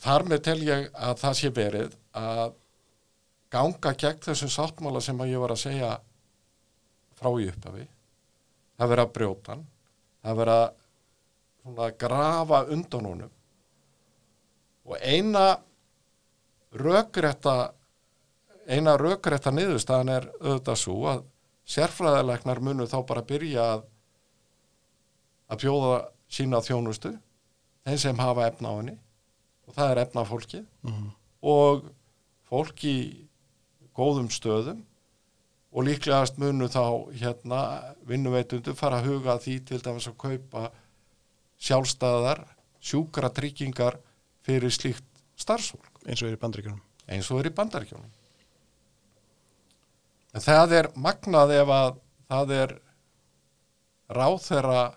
þar 0.02 0.28
með 0.30 0.44
tel 0.48 0.60
ég 0.66 0.88
að 0.94 1.18
það 1.22 1.38
sé 1.40 1.52
verið 1.56 1.98
að 2.18 2.54
ganga 3.52 3.94
gegn 4.04 4.24
þessum 4.26 4.52
sáttmála 4.52 5.02
sem 5.04 5.20
að 5.22 5.34
ég 5.34 5.44
var 5.44 5.54
að 5.54 5.64
segja 5.64 5.92
frá 7.20 7.30
í 7.38 7.50
upphafi. 7.52 7.88
Það 8.78 8.94
verið 8.94 9.06
að 9.06 9.14
brjóta 9.18 9.54
hann. 9.54 9.66
Það 10.22 10.40
verið 10.42 11.84
að 11.86 12.00
grafa 12.02 12.64
undan 12.74 13.10
honum. 13.12 13.36
Og 14.90 14.98
eina 15.06 15.46
rökrétta 16.72 17.56
eina 18.72 18.96
rökrétta 18.98 19.52
niðurstaðan 19.54 20.14
er 20.16 20.28
auðvitað 20.40 20.80
svo 20.80 20.98
að 21.12 21.24
sérfræðilegnar 21.72 22.62
munu 22.64 22.88
þá 22.90 23.00
bara 23.08 23.26
byrja 23.28 23.66
að 23.76 23.88
að 25.52 25.64
bjóða 25.66 25.96
sína 26.32 26.62
þjónustu 26.64 27.12
þeim 27.84 27.98
sem 28.00 28.22
hafa 28.22 28.48
efna 28.48 28.72
á 28.72 28.74
henni 28.80 28.96
og 29.68 29.74
það 29.76 29.92
er 29.92 30.02
efna 30.06 30.24
fólki 30.26 30.66
Mhm. 30.84 31.12
og 31.44 31.92
fólk 32.50 32.84
í 32.84 33.28
góðum 33.96 34.30
stöðum. 34.30 34.82
Og 35.74 35.86
líklegast 35.88 36.38
munu 36.38 36.68
þá 36.68 37.12
hérna 37.16 37.96
vinnuveitundu 38.06 38.74
fara 38.76 39.00
að 39.02 39.06
huga 39.08 39.38
því 39.40 39.66
til 39.66 39.80
dæmis 39.80 40.08
að 40.08 40.18
kaupa 40.18 40.72
sjálfstæðar 41.60 42.44
sjúkra 42.82 43.30
tryggingar 43.32 43.98
fyrir 44.44 44.70
slíkt 44.70 45.04
starfsfólk. 45.38 45.88
Eins 46.08 46.22
og 46.22 46.28
er 46.30 46.36
í 46.36 46.40
bandríkjunum 46.42 46.82
eins 47.08 47.32
og 47.32 47.40
er 47.40 47.50
í 47.50 47.54
bandaríkjónum 47.54 48.10
en 50.34 50.42
það 50.42 50.72
er 50.80 50.88
magnað 50.96 51.52
ef 51.62 51.72
að 51.76 51.96
það 52.32 52.52
er 52.58 52.74
ráþera 54.12 54.94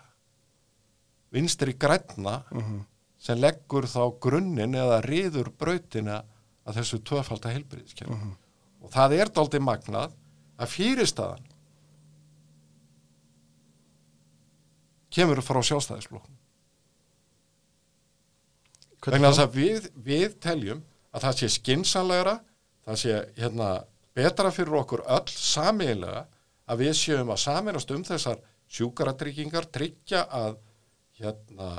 vinstri 1.35 1.73
grænna 1.73 2.43
Mhm. 2.51 2.85
Sem 3.25 3.39
leggur 3.41 3.87
þá 3.89 4.01
grunninn 4.21 4.75
eða 4.77 4.99
riður 5.05 5.49
brautina 5.57 6.19
að 6.65 6.79
þessu 6.79 6.99
tvöfalda 7.07 7.51
heilbriðiskerfi 7.55 8.13
Mhm. 8.19 8.35
og 8.85 8.91
það 8.93 9.15
er 9.19 9.31
dálítið 9.33 9.63
magnað 9.65 10.13
að 10.61 10.71
fyrirstaðan 10.75 11.45
kemur 15.15 15.41
frá 15.45 15.61
sjálfstæðisflokkum 15.63 16.35
vegna 19.05 19.29
þess 19.31 19.43
að 19.45 19.55
við, 19.59 19.89
við 20.07 20.37
teljum 20.41 20.79
að 21.15 21.25
það 21.27 21.37
sé 21.39 21.49
skinsanlegra 21.55 22.33
það 22.87 22.99
sé 23.03 23.17
hérna 23.37 23.69
betra 24.17 24.51
fyrir 24.55 24.79
okkur 24.81 25.03
öll 25.17 25.29
samiðilega 25.31 26.23
að 26.65 26.81
við 26.81 26.93
séum 26.97 27.29
að 27.35 27.43
saminast 27.45 27.91
um 27.93 28.03
þessar 28.07 28.41
sjúkaratryggingar 28.75 29.67
tryggja 29.75 30.23
að 30.33 30.57
hérna 31.19 31.69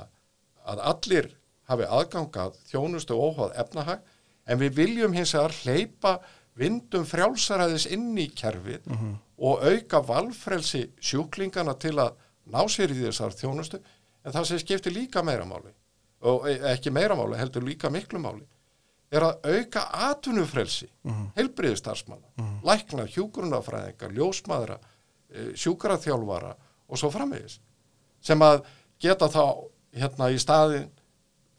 að 0.67 0.83
allir 0.91 1.31
hafi 1.71 1.87
aðgangað 1.99 2.59
þjónustu 2.71 3.17
óháð 3.19 3.57
efnahag 3.63 4.03
en 4.47 4.61
við 4.61 4.77
viljum 4.81 5.17
hins 5.17 5.35
vegar 5.35 5.55
hleypa 5.63 6.13
vindum 6.57 7.05
frjálsaræðis 7.07 7.89
inn 7.93 8.15
í 8.19 8.29
kerfið 8.35 8.87
og 9.37 9.65
auka 9.67 10.01
valfrelsi 10.01 10.87
sjúklingana 11.01 11.75
til 11.79 11.97
að 12.01 12.15
ná 12.47 12.63
sér 12.71 12.95
í 12.95 13.03
þessar 13.03 13.35
þjónustu. 13.37 13.81
En 14.25 14.33
það 14.33 14.47
sem 14.49 14.61
skiptir 14.63 14.95
líka 14.95 15.23
meira 15.23 15.45
máli 15.45 15.75
og 16.27 16.47
e- 16.49 16.61
ekki 16.73 16.91
meira 16.91 17.15
máli, 17.15 17.37
heldur 17.37 17.63
líka 17.67 17.91
miklu 17.91 18.19
máli 18.23 18.47
er 19.11 19.23
að 19.23 19.47
auka 19.47 19.85
atvinnufrelsi 20.11 20.89
mm. 21.07 21.27
heilbriðistarsmanna 21.37 22.49
lækna, 22.67 23.07
hjúgrunafræðingar, 23.07 24.15
ljósmaðra 24.17 24.79
e, 24.81 25.53
sjúkraþjálfara 25.55 26.53
og 26.89 26.99
svo 26.99 27.11
framvegis 27.15 27.61
sem 28.25 28.43
að 28.43 28.65
geta 29.03 29.29
þá 29.31 29.43
hérna 29.97 30.31
í 30.33 30.41
staðin 30.41 30.91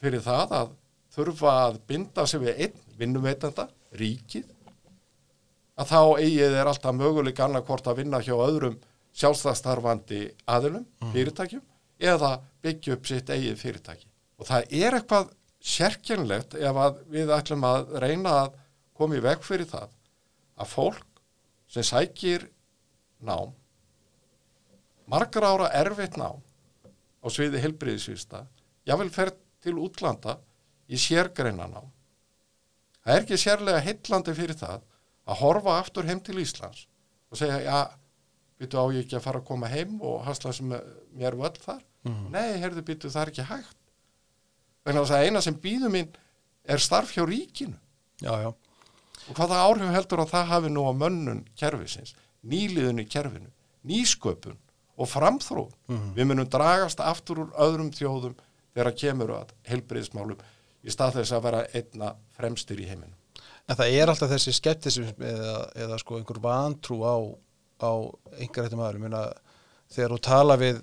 fyrir 0.02 0.24
það 0.26 0.54
að 0.60 0.76
þurfa 1.18 1.56
að 1.66 1.80
binda 1.90 2.28
sig 2.30 2.44
við 2.44 2.62
einn 2.66 2.84
vinnuveitanda, 2.98 3.68
ríkið 3.98 4.46
að 5.78 5.90
þá 5.92 6.02
eigið 6.22 6.56
er 6.58 6.70
alltaf 6.70 6.96
möguleik 6.98 7.40
annarkvort 7.42 7.90
að 7.90 8.00
vinna 8.02 8.22
hjá 8.26 8.34
öðrum 8.36 8.78
sjálfstæðstarfandi 9.18 10.22
aðilum, 10.50 10.86
fyrirtækjum 11.14 11.64
eða 11.98 12.32
byggja 12.66 12.98
upp 12.98 13.10
sitt 13.10 13.30
eigið 13.34 13.60
fyrirtæki. 13.62 14.08
Og 14.38 14.50
það 14.50 14.74
er 14.78 14.98
eitthvað 14.98 15.32
sérkjönlegt 15.68 16.58
ef 16.58 16.82
að 16.82 17.00
við 17.14 17.32
ætlum 17.34 17.66
að 17.66 17.94
reyna 18.04 18.34
að 18.44 18.58
koma 18.98 19.18
í 19.18 19.24
veg 19.24 19.46
fyrir 19.46 19.70
það 19.70 19.94
að 20.58 20.74
fólk 20.74 21.22
sem 21.70 21.86
sækir 21.86 22.48
nám 23.26 23.54
margar 25.10 25.48
ára 25.48 25.72
erfitt 25.80 26.18
nám 26.20 26.42
á 27.28 27.30
sviði 27.34 27.62
helbriðisvista 27.64 28.46
jável 28.88 29.10
fer 29.14 29.34
til 29.64 29.76
útlanda 29.84 30.38
í 30.88 31.00
sérgreina 31.02 31.68
nám 31.70 31.90
það 33.04 33.14
er 33.14 33.26
ekki 33.26 33.40
sérlega 33.42 33.84
heitlandi 33.84 34.36
fyrir 34.38 34.60
það 34.60 34.86
að 35.28 35.42
horfa 35.42 35.80
aftur 35.82 36.08
heim 36.08 36.22
til 36.24 36.40
Íslands 36.40 36.86
og 37.28 37.40
segja, 37.40 37.60
já, 37.66 37.80
býtu 38.60 38.80
á 38.80 38.86
ég 38.96 39.04
ekki 39.04 39.18
að 39.20 39.26
fara 39.26 39.42
að 39.42 39.50
koma 39.50 39.72
heim 39.72 39.98
og 40.00 40.22
hasla 40.24 40.54
sem 40.56 40.72
mér 40.72 41.36
völd 41.36 41.60
þar? 41.60 41.82
Nei, 42.32 42.56
heyrðu 42.62 42.86
býtu, 42.88 43.10
það 43.12 43.26
er 43.26 43.32
ekki 43.34 43.46
hægt. 43.50 43.76
Vegna 44.88 45.02
þess 45.04 45.16
að 45.18 45.26
eina 45.28 45.42
sem 45.44 45.58
býðu 45.60 45.90
mín 45.92 46.14
er 46.64 46.80
starf 46.80 47.12
hjá 47.12 47.26
ríkinu. 47.28 47.76
Já, 48.24 48.32
já, 48.40 48.48
og 49.28 49.36
hvaða 49.36 49.60
áhrif 49.66 49.92
heldur 49.92 50.24
að 50.24 50.32
það 50.32 50.48
hafi 50.54 50.72
nú 50.72 50.86
á 50.88 50.94
mönnun 50.96 51.44
kerfisins, 51.60 52.16
nýliðun 52.48 53.04
í 53.04 53.06
kerfinu 53.12 53.52
nýsköpun 53.88 54.58
og 54.98 55.10
framþróun. 55.12 55.74
Við 56.18 56.26
munum 56.26 56.50
dragast 56.50 57.00
aftur 57.00 57.46
úr 57.46 57.54
öðrum 57.54 57.94
þjóðum 57.94 58.36
þegar 58.74 58.98
kemur 58.98 59.36
að 59.42 59.54
heilbriðismálum 59.70 60.42
í 60.84 60.94
stað 60.94 61.20
þess 61.20 61.38
að 61.38 61.46
vera 61.48 61.64
einna 61.74 62.16
fremstir 62.38 62.82
í 62.82 62.90
heiminu 62.90 63.18
en 63.68 63.76
það 63.76 63.98
er 64.00 64.12
alltaf 64.12 64.32
þessi 64.32 64.54
skeptism 64.56 65.08
eða, 65.12 65.58
eða 65.76 66.00
sko 66.02 66.18
einhver 66.18 66.40
vantrú 66.44 67.02
á, 67.04 67.16
á 67.84 67.92
einhver 68.40 68.68
þetta 68.68 68.80
maður, 68.80 69.00
ég 69.00 69.04
meina 69.04 69.24
þegar 69.92 70.14
þú 70.14 70.20
tala 70.28 70.60
við 70.62 70.82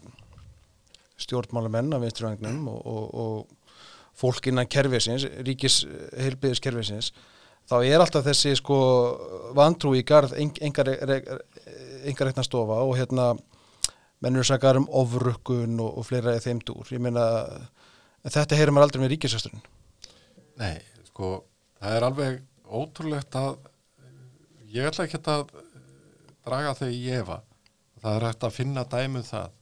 stjórnmálamenn 1.25 1.94
af 1.97 2.02
vinstrivægnum 2.04 2.68
og, 2.73 2.80
og, 2.85 3.04
og 3.14 4.18
fólk 4.18 4.50
innan 4.50 4.68
kerfisins, 4.71 5.25
ríkis 5.47 5.83
heilbriðis 6.18 6.62
kerfisins, 6.62 7.11
þá 7.71 7.76
er 7.80 8.02
alltaf 8.02 8.26
þessi 8.26 8.54
sko 8.61 8.78
vantrú 9.56 9.94
í 9.97 10.04
garð 10.06 10.37
reikna 12.28 12.44
stofa 12.44 12.83
og 12.85 12.99
hérna 12.99 13.33
mennur 14.24 14.46
sakar 14.48 14.80
um 14.80 14.88
ofrukkun 14.88 15.78
og, 15.84 16.00
og 16.00 16.08
fleira 16.08 16.38
þeim 16.40 16.62
dúr, 16.64 16.88
ég 16.96 17.02
meina 17.04 17.24
þetta 18.24 18.56
heyrir 18.56 18.72
maður 18.72 18.88
aldrei 18.88 19.04
með 19.04 19.14
ríkisasturinn 19.14 19.64
Nei, 20.60 20.78
sko, 21.08 21.36
það 21.80 21.96
er 21.96 22.06
alveg 22.08 22.42
ótrúlegt 22.64 23.36
að 23.38 23.56
ég 24.74 24.86
ætla 24.88 25.06
ekki 25.06 25.20
að 25.30 25.48
draga 26.44 26.74
þau 26.78 26.90
í 26.90 27.04
efa. 27.14 27.40
Það 28.02 28.16
er 28.18 28.26
hægt 28.28 28.46
að 28.46 28.56
finna 28.58 28.84
dæmið 28.90 29.30
það 29.30 29.54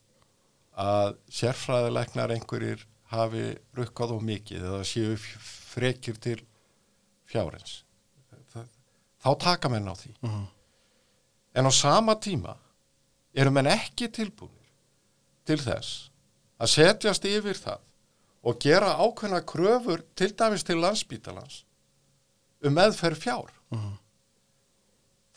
að 0.83 1.14
sérfræðilegnar 1.38 2.35
einhverjir 2.37 2.87
hafi 3.12 3.45
rukkað 3.76 4.16
og 4.16 4.25
mikið 4.26 4.66
eða 4.71 4.85
séu 4.88 5.16
frekjur 5.21 6.19
til 6.23 6.38
fjárins. 7.28 7.83
Þá 9.23 9.31
taka 9.38 9.71
menn 9.71 9.88
á 9.88 9.95
því. 9.95 10.14
Mm 10.21 10.31
-hmm. 10.31 10.47
en 11.54 11.66
á 11.69 11.73
sama 11.73 12.14
tíma 12.14 12.57
eru 13.35 13.51
menn 13.55 13.67
ekki 13.73 14.09
tilbúinir 14.12 14.71
til 15.49 15.59
þess 15.62 16.11
að 16.62 16.73
setjast 16.77 17.25
yfir 17.27 17.59
það 17.59 17.81
og 18.43 18.59
gera 18.62 18.93
ákveðna 18.99 19.41
kröfur 19.47 20.03
til 20.19 20.33
dæmis 20.39 20.65
til 20.67 20.81
landsbítalans 20.83 21.62
um 22.62 22.75
meðferð 22.79 23.19
fjár 23.25 23.51
Mhm. 23.73 23.99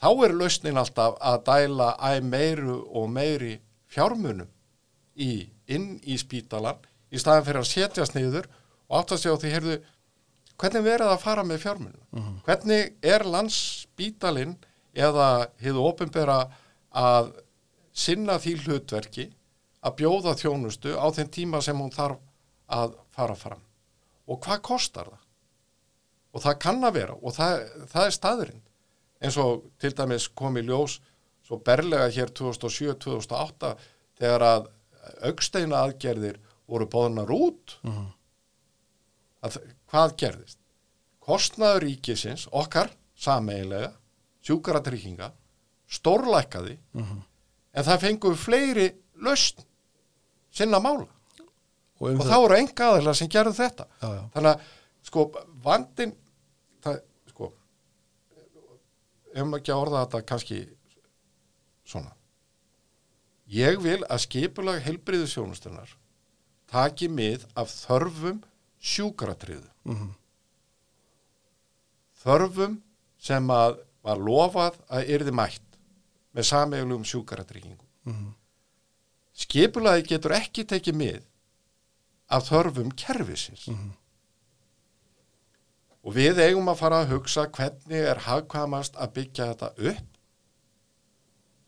þá 0.01 0.09
er 0.25 0.33
lausnin 0.35 0.77
alltaf 0.77 1.15
að 1.21 1.43
dæla 1.47 1.89
æ 2.03 2.19
meiru 2.21 2.81
og 2.91 3.09
meiri 3.09 3.59
fjármunum 3.87 4.49
í, 5.17 5.47
inn 5.67 5.99
í 6.03 6.17
spítalan 6.19 6.77
í 7.11 7.17
staðan 7.21 7.45
fyrir 7.47 7.61
að 7.63 7.69
setjast 7.71 8.15
niður 8.17 8.49
og 8.89 8.99
átt 8.99 9.13
að 9.15 9.21
segja 9.23 9.37
á 9.37 9.41
því, 9.41 9.51
heyrðu, 9.55 9.77
hvernig 10.59 10.83
verið 10.83 11.07
að 11.13 11.21
fara 11.23 11.43
með 11.47 11.61
fjármunum? 11.63 12.03
Hvernig 12.45 12.93
er 13.01 13.23
landsspítalinn 13.23 14.57
eða 14.93 15.47
hefðu 15.63 15.85
ofinbera 15.89 16.37
að 16.93 17.31
sinna 17.95 18.35
því 18.43 18.53
hlutverki 18.65 19.25
að 19.85 19.95
bjóða 20.01 20.33
þjónustu 20.39 20.95
á 20.99 21.05
þeim 21.15 21.29
tíma 21.31 21.61
sem 21.63 21.77
hún 21.79 21.93
þarf 21.93 22.19
að 22.75 22.95
fara 23.15 23.35
fram? 23.39 23.61
Og 24.27 24.39
hvað 24.43 24.61
kostar 24.65 25.09
það? 25.11 25.21
Og 26.35 26.43
það 26.43 26.57
kann 26.65 26.83
að 26.83 26.95
vera 26.97 27.13
og 27.15 27.35
það, 27.37 27.61
það 27.93 28.05
er 28.09 28.15
staðurinn 28.17 28.63
eins 29.23 29.37
og 29.39 29.61
til 29.79 29.93
dæmis 29.95 30.25
kom 30.35 30.57
í 30.59 30.63
ljós 30.67 30.97
svo 31.45 31.59
berlega 31.63 32.09
hér 32.11 32.33
2007-2008 32.35 33.69
þegar 34.19 34.43
að 34.49 34.67
augsteina 35.29 35.83
aðgerðir 35.85 36.39
voru 36.67 36.87
bóðunar 36.89 37.31
út 37.31 37.77
Mhm. 37.85 38.07
að 39.45 39.57
hvað 39.91 40.15
gerðist? 40.17 40.57
Kostnaður 41.21 41.85
ríkisins, 41.85 42.47
okkar 42.51 42.89
sameiginlega, 43.17 43.93
sjúkaratrygginga 44.45 45.31
stórlækkaði 45.89 46.77
Mhm. 46.93 47.21
En 47.75 47.83
það 47.87 48.01
fengu 48.05 48.31
fleiri 48.39 48.87
lausn 49.25 49.63
sinna 50.55 50.79
mála. 50.79 51.07
Og 51.99 52.09
um 52.11 52.19
og 52.21 52.27
þá 52.27 52.35
eru 52.45 52.57
enga 52.59 52.89
aðeins 52.91 53.19
sem 53.21 53.29
gerðu 53.31 53.53
þetta. 53.55 53.85
Já, 54.01 54.07
já. 54.17 54.23
þannig 54.33 54.51
að 54.51 54.65
sko 55.09 55.25
vandin 55.63 56.11
það, 56.83 56.97
sko 57.31 57.51
ef 59.35 59.43
maður 59.45 59.59
ekki 59.61 59.73
að 59.75 59.83
orða 59.85 60.01
þetta 60.05 60.21
kannski 60.31 60.59
svona. 61.85 62.11
Ég 63.55 63.77
vil 63.83 63.99
að 64.09 64.23
skipulag 64.25 64.81
heilbriðu 64.81 65.27
sjónustunar 65.29 65.91
taki 66.71 67.07
mið 67.07 67.43
af 67.55 67.69
þörfum 67.85 68.39
sjúkratriðu 68.81 69.69
Mhm. 69.85 70.09
þörfum 72.23 72.79
sem 73.21 73.47
að 73.53 73.77
var 74.05 74.17
lofað 74.21 74.79
að 74.89 75.09
yrði 75.15 75.33
mætt 75.33 75.74
með 76.35 76.43
sameiglegum 76.51 77.03
sjúkratryggingum 77.07 77.87
Mhm. 78.05 78.33
skipulagi 79.33 80.07
getur 80.13 80.31
ekki 80.37 80.63
tekið 80.65 80.95
mið 81.01 81.21
af 82.29 82.49
þörfum 82.49 82.91
kerfisins 82.95 83.67
Mhm. 83.67 83.91
og 86.05 86.13
við 86.13 86.39
eigum 86.43 86.69
að 86.69 86.77
fara 86.77 86.99
að 87.03 87.09
hugsa 87.15 87.47
hvernig 87.47 88.03
er 88.11 88.19
hagkvæmast 88.27 88.95
að 88.95 89.13
byggja 89.13 89.47
þetta 89.53 89.69
upp 89.91 90.17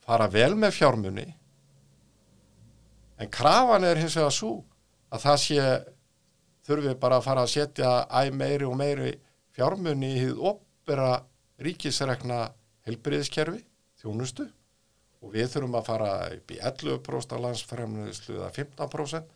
fara 0.07 0.27
vel 0.27 0.53
með 0.55 0.71
fjármunni 0.77 1.33
en 3.19 3.29
krafan 3.33 3.83
er 3.83 3.95
hins 3.97 4.15
vegar 4.15 4.31
svo 4.35 4.51
að 5.11 5.23
það 5.25 5.37
sé 5.45 5.85
þurfi 6.67 6.99
bara 6.99 7.17
að 7.19 7.23
fara 7.23 7.41
að 7.47 7.53
setja 7.55 8.07
æ 8.11 8.31
meiri 8.31 8.65
og 8.67 8.75
meiri 8.77 9.15
fjármunni 9.57 10.13
í 10.15 10.19
hið 10.21 10.37
opera 10.51 11.23
ríkisrekna 11.59 12.51
helbriðiskerfi, 12.85 13.63
þjónustu 14.01 14.45
og 15.27 15.33
við 15.35 15.49
þurfum 15.51 15.75
að 15.75 15.89
fara 15.91 16.11
upp 16.31 16.53
í 16.55 16.59
11% 16.63 17.35
af 17.35 17.43
landsfremleyslu 17.43 18.37
eða 18.39 18.53
15% 18.55 19.33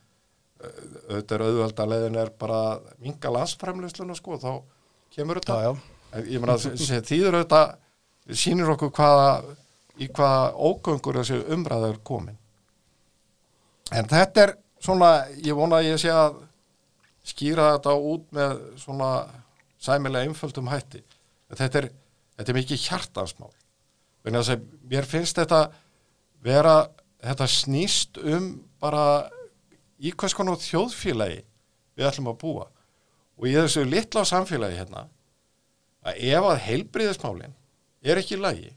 auðvitað 0.62 1.36
er 1.36 1.44
auðvelda 1.46 1.88
leiðin 1.90 2.20
er 2.22 2.32
bara 2.40 2.60
minga 3.02 3.32
landsfremleysluna 3.34 4.16
sko 4.18 4.38
þá 4.42 4.52
kemur 5.16 5.42
þetta. 5.42 5.76
Ég 6.28 6.42
meina 6.44 6.58
sem 6.62 7.04
þýður 7.08 7.40
auðvitað 7.40 8.38
sýnir 8.38 8.72
okkur 8.76 8.94
hvaða 8.96 9.32
í 10.02 10.08
hvaða 10.12 10.52
ógöngur 10.56 11.20
þessi 11.22 11.42
umræða 11.56 11.92
er 11.94 12.02
komin. 12.08 12.38
En 13.92 14.08
þetta 14.10 14.46
er 14.46 14.56
svona 14.82 15.12
ég 15.42 15.58
vona 15.58 15.82
að 15.82 15.92
ég 15.92 16.02
sé 16.02 16.14
að 16.14 16.40
skýra 17.28 17.74
þetta 17.76 17.96
út 18.12 18.30
með 18.36 18.62
svona 18.82 19.12
sæmilega 19.82 20.30
einföldum 20.30 20.70
hætti. 20.72 21.02
Þetta 21.52 21.82
er, 21.82 21.90
þetta 22.38 22.54
er 22.54 22.60
mikið 22.62 22.86
hjartansmál. 22.86 23.52
Mér 24.90 25.08
finnst 25.10 25.40
þetta 25.42 25.66
vera 26.44 26.76
þetta 27.22 27.48
snýst 27.50 28.20
um 28.22 28.52
bara 28.82 29.30
í 30.02 30.14
hvers 30.18 30.36
konar 30.38 30.60
þjóðfélagi 30.62 31.42
við 31.98 32.08
ætlum 32.10 32.32
að 32.32 32.40
búa. 32.42 32.68
Og 33.38 33.50
í 33.50 33.56
þessu 33.58 33.84
litla 33.86 34.24
samfélagi 34.28 34.80
hérna 34.80 35.08
að 36.06 36.22
ef 36.32 36.48
að 36.50 36.64
heilbriðismálin 36.66 37.54
er 38.02 38.22
ekki 38.22 38.38
í 38.38 38.42
lagi 38.42 38.72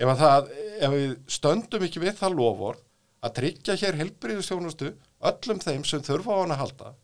ef 0.00 0.10
að 0.10 0.22
það, 0.22 0.48
ef 0.80 0.94
við 0.94 1.10
stöndum 1.36 1.84
ekki 1.86 2.02
við 2.02 2.16
það 2.20 2.38
loford 2.38 2.80
að 3.24 3.34
tryggja 3.38 3.76
hér 3.80 3.98
heilbriðistjónustu 4.00 4.94
öllum 5.24 5.60
þeim 5.60 5.84
sem 5.88 6.02
þurfa 6.04 6.36
á 6.36 6.40
hann 6.40 6.54
að 6.56 6.62
halda 6.62 6.94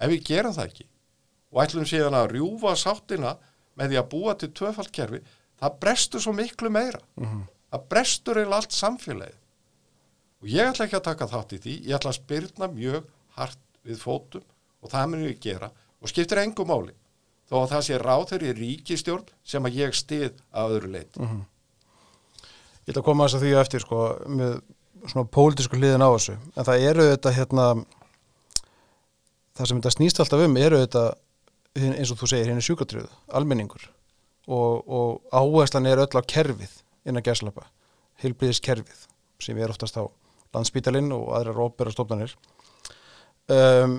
ef 0.00 0.12
við 0.12 0.22
gerum 0.28 0.54
það 0.56 0.68
ekki 0.70 0.86
og 1.52 1.62
ætlum 1.64 1.88
síðan 1.88 2.18
að 2.18 2.30
rjúfa 2.34 2.74
sáttina 2.76 3.34
með 3.76 3.92
því 3.92 4.00
að 4.00 4.08
búa 4.12 4.36
til 4.36 4.52
tvöfaldkerfi 4.56 5.20
það 5.60 5.76
brestur 5.80 6.22
svo 6.24 6.32
miklu 6.36 6.70
meira. 6.72 7.00
Það 7.72 7.84
brestur 7.92 8.38
eiginlega 8.40 8.60
allt 8.60 8.76
samfélagið 8.76 9.38
og 10.46 10.52
ég 10.54 10.68
ætla 10.70 10.86
ekki 10.86 10.98
að 11.00 11.06
taka 11.08 11.26
þátt 11.26 11.56
í 11.56 11.58
því. 11.64 11.72
Ég 11.88 11.96
ætla 11.96 12.12
að 12.12 12.20
spyrna 12.20 12.68
mjög 12.70 13.08
hart 13.34 13.58
við 13.86 13.98
fótum 13.98 14.44
og 14.78 14.92
það 14.92 15.10
munum 15.10 15.26
við 15.26 15.40
gera. 15.42 15.72
Og 15.98 16.12
skiptir 16.12 16.38
engum 16.38 16.70
máli 16.70 16.94
þó 17.50 17.58
að 17.64 17.72
það 17.72 17.84
sé 17.88 17.98
ráður 17.98 18.46
í 18.46 18.54
ríkistjórn 18.54 19.34
sem 19.46 19.66
að 19.66 19.78
ég 19.80 19.96
stið 19.98 20.38
að 20.54 20.76
öðru 20.78 20.92
leiti 20.94 21.26
Ég 22.86 22.92
ætla 22.92 23.02
að 23.02 23.06
koma 23.08 23.26
þess 23.26 23.38
að 23.38 23.42
því 23.42 23.52
á 23.58 23.62
eftir 23.64 23.82
sko 23.82 24.00
með 24.30 24.52
svona 25.10 25.30
pólitísku 25.34 25.78
hliðin 25.78 26.06
á 26.06 26.10
þessu. 26.14 26.36
En 26.54 26.66
það 26.68 26.84
eru 26.86 27.06
þetta 27.10 27.32
hérna 27.34 27.64
það 29.56 29.70
sem 29.70 29.80
þetta 29.80 29.94
snýst 29.96 30.20
alltaf 30.22 30.44
um 30.46 30.58
eru 30.60 30.78
þetta 30.84 31.04
eins 31.76 32.12
og 32.14 32.20
þú 32.20 32.28
segir 32.30 32.52
hérna 32.52 32.62
sjúkatröðu, 32.62 33.10
almenningur. 33.34 33.88
Og, 34.46 34.86
og 34.86 35.34
áherslan 35.34 35.90
er 35.90 36.04
öll 36.04 36.14
á 36.14 36.22
kerfið 36.22 36.78
innan 37.06 37.26
gæslappa 37.26 37.66
heilbriðiskerfið 38.22 39.02
sem 39.42 39.58
er 39.58 39.74
oftast 39.74 39.98
á 39.98 40.06
landsbítalinn 40.54 41.10
og 41.16 41.32
aðrar 41.38 41.64
óperastofnanir 41.66 42.36
um, 43.50 43.98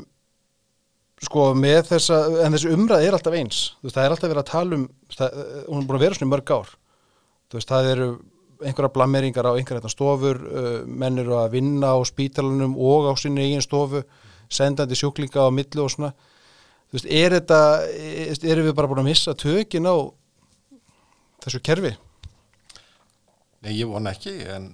sko 1.23 1.49
með 1.57 1.81
þessa 1.91 2.21
en 2.45 2.55
þessi 2.55 2.71
umræð 2.75 3.05
er 3.07 3.17
alltaf 3.17 3.35
eins. 3.37 3.61
Veist, 3.81 3.95
það 3.97 4.03
er 4.03 4.15
alltaf 4.15 4.31
verið 4.31 4.43
að 4.43 4.51
tala 4.51 4.77
um 4.77 4.87
það, 5.13 5.37
hún 5.65 5.81
er 5.81 5.87
búin 5.89 5.97
að 5.97 6.05
vera 6.05 6.17
svona 6.17 6.29
í 6.29 6.33
mörg 6.35 6.53
ár. 6.53 6.73
Veist, 7.55 7.71
það 7.71 7.91
eru 7.93 8.09
einhverja 8.57 8.93
blammeringar 8.93 9.49
á 9.49 9.57
einhverja 9.57 9.91
stofur 9.93 10.39
uh, 10.45 10.79
menn 10.85 11.21
eru 11.21 11.37
að 11.37 11.57
vinna 11.57 11.93
á 11.93 11.97
spítalunum 12.05 12.77
og 12.77 13.09
á 13.09 13.13
sinni 13.17 13.45
eigin 13.45 13.65
stofu 13.65 14.03
sendandi 14.49 14.97
sjúklinga 14.97 15.45
á 15.45 15.49
millu 15.53 15.85
og 15.85 15.93
svona. 15.93 16.13
Þú 16.87 16.97
veist, 16.97 17.09
er 17.11 17.35
þetta 17.35 17.59
erum 18.47 18.69
við 18.69 18.75
bara 18.77 18.89
búin 18.91 19.03
að 19.03 19.09
missa 19.09 19.35
tökin 19.37 19.89
á 19.89 19.95
þessu 21.43 21.61
kerfi? 21.65 21.91
Nei, 23.65 23.73
ég 23.73 23.89
von 23.89 24.07
ekki, 24.07 24.37
en 24.53 24.69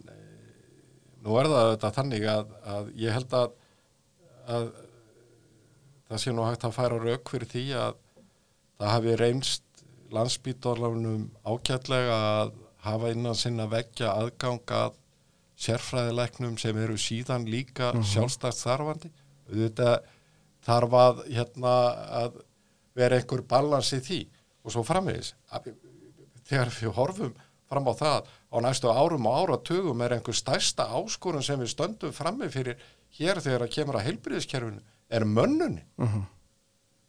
nú 1.23 1.37
er 1.39 1.49
það 1.51 1.69
þetta 1.73 1.91
þannig 1.97 2.25
að, 2.29 2.55
að 2.75 2.89
ég 2.99 3.17
held 3.17 3.35
að, 3.39 3.53
að 4.55 4.65
það 6.09 6.23
sé 6.23 6.33
nú 6.33 6.47
hægt 6.47 6.65
að 6.67 6.75
færa 6.77 6.99
rauk 7.01 7.31
fyrir 7.33 7.51
því 7.53 7.63
að 7.79 8.01
það 8.79 8.91
hafi 8.93 9.15
reynst 9.21 9.85
landsbítorlaunum 10.13 11.23
ágætlega 11.47 12.17
að 12.41 12.53
hafa 12.83 13.13
innan 13.15 13.37
sinna 13.39 13.65
vekja 13.71 14.11
aðgangað 14.19 14.99
sérfræðilegnum 15.63 16.57
sem 16.59 16.77
eru 16.83 16.97
síðan 16.99 17.47
líka 17.49 17.91
mm 17.91 17.99
-hmm. 17.99 18.09
sjálfstæðst 18.11 18.65
þarfandi. 18.67 19.11
Þetta 19.47 19.89
þarf 20.65 20.93
að, 20.93 21.23
hérna, 21.29 21.73
að 22.23 22.41
vera 22.95 23.17
einhver 23.17 23.41
balans 23.41 23.93
í 23.93 23.99
því 23.99 24.19
og 24.63 24.71
svo 24.71 24.83
framvegis. 24.83 25.33
Þegar 26.43 26.69
við 26.79 26.95
horfum 26.97 27.33
fram 27.69 27.87
á 27.87 27.93
það 27.93 28.31
á 28.53 28.57
næstu 28.61 28.89
árum 28.93 29.25
og 29.25 29.37
áratugum 29.41 30.01
er 30.05 30.13
einhver 30.13 30.35
stærsta 30.37 30.85
áskorun 30.93 31.43
sem 31.43 31.59
við 31.59 31.73
stöndum 31.73 32.13
frammi 32.13 32.49
fyrir 32.53 32.77
hér 33.17 33.41
þegar 33.41 33.65
það 33.65 33.75
kemur 33.75 33.97
að 33.97 34.05
heilbriðiskerfinu 34.07 34.81
er 35.09 35.25
mönnunni. 35.25 35.83
Uh 35.97 36.15
-huh. 36.15 36.25